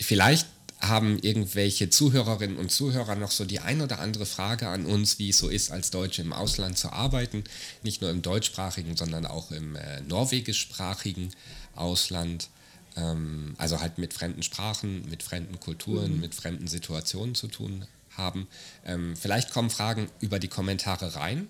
Vielleicht 0.00 0.48
haben 0.80 1.20
irgendwelche 1.20 1.88
Zuhörerinnen 1.88 2.56
und 2.56 2.72
Zuhörer 2.72 3.14
noch 3.14 3.30
so 3.30 3.44
die 3.44 3.60
ein 3.60 3.80
oder 3.80 4.00
andere 4.00 4.26
Frage 4.26 4.66
an 4.66 4.84
uns, 4.84 5.20
wie 5.20 5.28
es 5.28 5.38
so 5.38 5.48
ist, 5.48 5.70
als 5.70 5.92
Deutsche 5.92 6.22
im 6.22 6.32
Ausland 6.32 6.76
zu 6.76 6.90
arbeiten. 6.92 7.44
Nicht 7.84 8.02
nur 8.02 8.10
im 8.10 8.20
deutschsprachigen, 8.20 8.96
sondern 8.96 9.26
auch 9.26 9.52
im 9.52 9.76
äh, 9.76 10.00
norwegischsprachigen 10.00 11.30
Ausland. 11.76 12.48
Ähm, 12.96 13.54
also 13.56 13.78
halt 13.78 13.96
mit 13.96 14.12
fremden 14.12 14.42
Sprachen, 14.42 15.08
mit 15.08 15.22
fremden 15.22 15.60
Kulturen, 15.60 16.14
mhm. 16.14 16.20
mit 16.20 16.34
fremden 16.34 16.66
Situationen 16.66 17.36
zu 17.36 17.46
tun 17.46 17.86
haben. 18.16 18.48
Ähm, 18.84 19.14
vielleicht 19.16 19.52
kommen 19.52 19.70
Fragen 19.70 20.10
über 20.18 20.40
die 20.40 20.48
Kommentare 20.48 21.14
rein. 21.14 21.46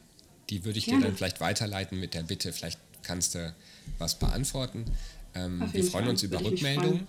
Die 0.50 0.66
würde 0.66 0.78
ich 0.78 0.84
Gerne. 0.84 1.00
dir 1.00 1.06
dann 1.06 1.16
vielleicht 1.16 1.40
weiterleiten 1.40 1.98
mit 1.98 2.12
der 2.12 2.22
Bitte, 2.22 2.52
vielleicht 2.52 2.78
kannst 3.02 3.34
du 3.34 3.54
was 3.98 4.18
beantworten. 4.18 4.84
Ähm, 5.34 5.60
wir 5.72 5.84
freuen 5.84 6.04
Fall. 6.04 6.08
uns 6.08 6.22
über 6.22 6.42
Rückmeldungen. 6.42 7.06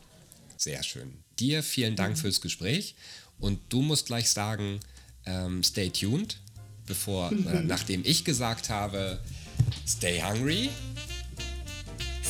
Sehr 0.58 0.84
schön. 0.84 1.14
Dir 1.40 1.64
vielen 1.64 1.96
Dank 1.96 2.16
mhm. 2.16 2.22
fürs 2.22 2.42
Gespräch 2.42 2.96
und 3.40 3.60
du 3.70 3.82
musst 3.82 4.06
gleich 4.06 4.30
sagen, 4.30 4.80
ähm, 5.26 5.64
stay 5.64 5.90
tuned, 5.90 6.38
bevor, 6.86 7.32
mhm. 7.32 7.48
äh, 7.48 7.62
nachdem 7.62 8.02
ich 8.06 8.24
gesagt 8.24 8.70
habe, 8.70 9.20
stay 9.88 10.22
hungry. 10.22 10.70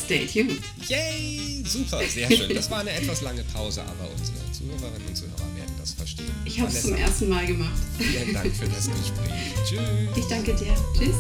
Stay 0.06 0.26
tuned. 0.26 0.62
Yay, 0.88 1.64
super, 1.66 2.02
sehr 2.08 2.30
schön. 2.32 2.56
Das 2.56 2.70
war 2.72 2.80
eine 2.80 2.92
etwas 2.92 3.22
lange 3.22 3.44
Pause, 3.44 3.82
aber 3.84 4.10
unsere 4.10 4.52
Zuhörerinnen 4.52 5.08
und 5.08 5.16
Zuhörer 5.16 5.56
werden 5.56 5.76
das 5.78 5.94
verstehen. 5.94 6.32
Ich 6.46 6.60
habe 6.60 6.72
es 6.72 6.82
zum 6.82 6.96
ersten 6.96 7.30
Mal 7.30 7.46
gemacht. 7.46 7.80
Vielen 7.98 8.34
Dank 8.34 8.54
für 8.56 8.68
das 8.68 8.88
Gespräch. 8.88 9.32
Tschüss. 9.68 10.18
Ich 10.18 10.26
danke 10.26 10.54
dir. 10.56 10.76
Tschüss. 10.98 11.16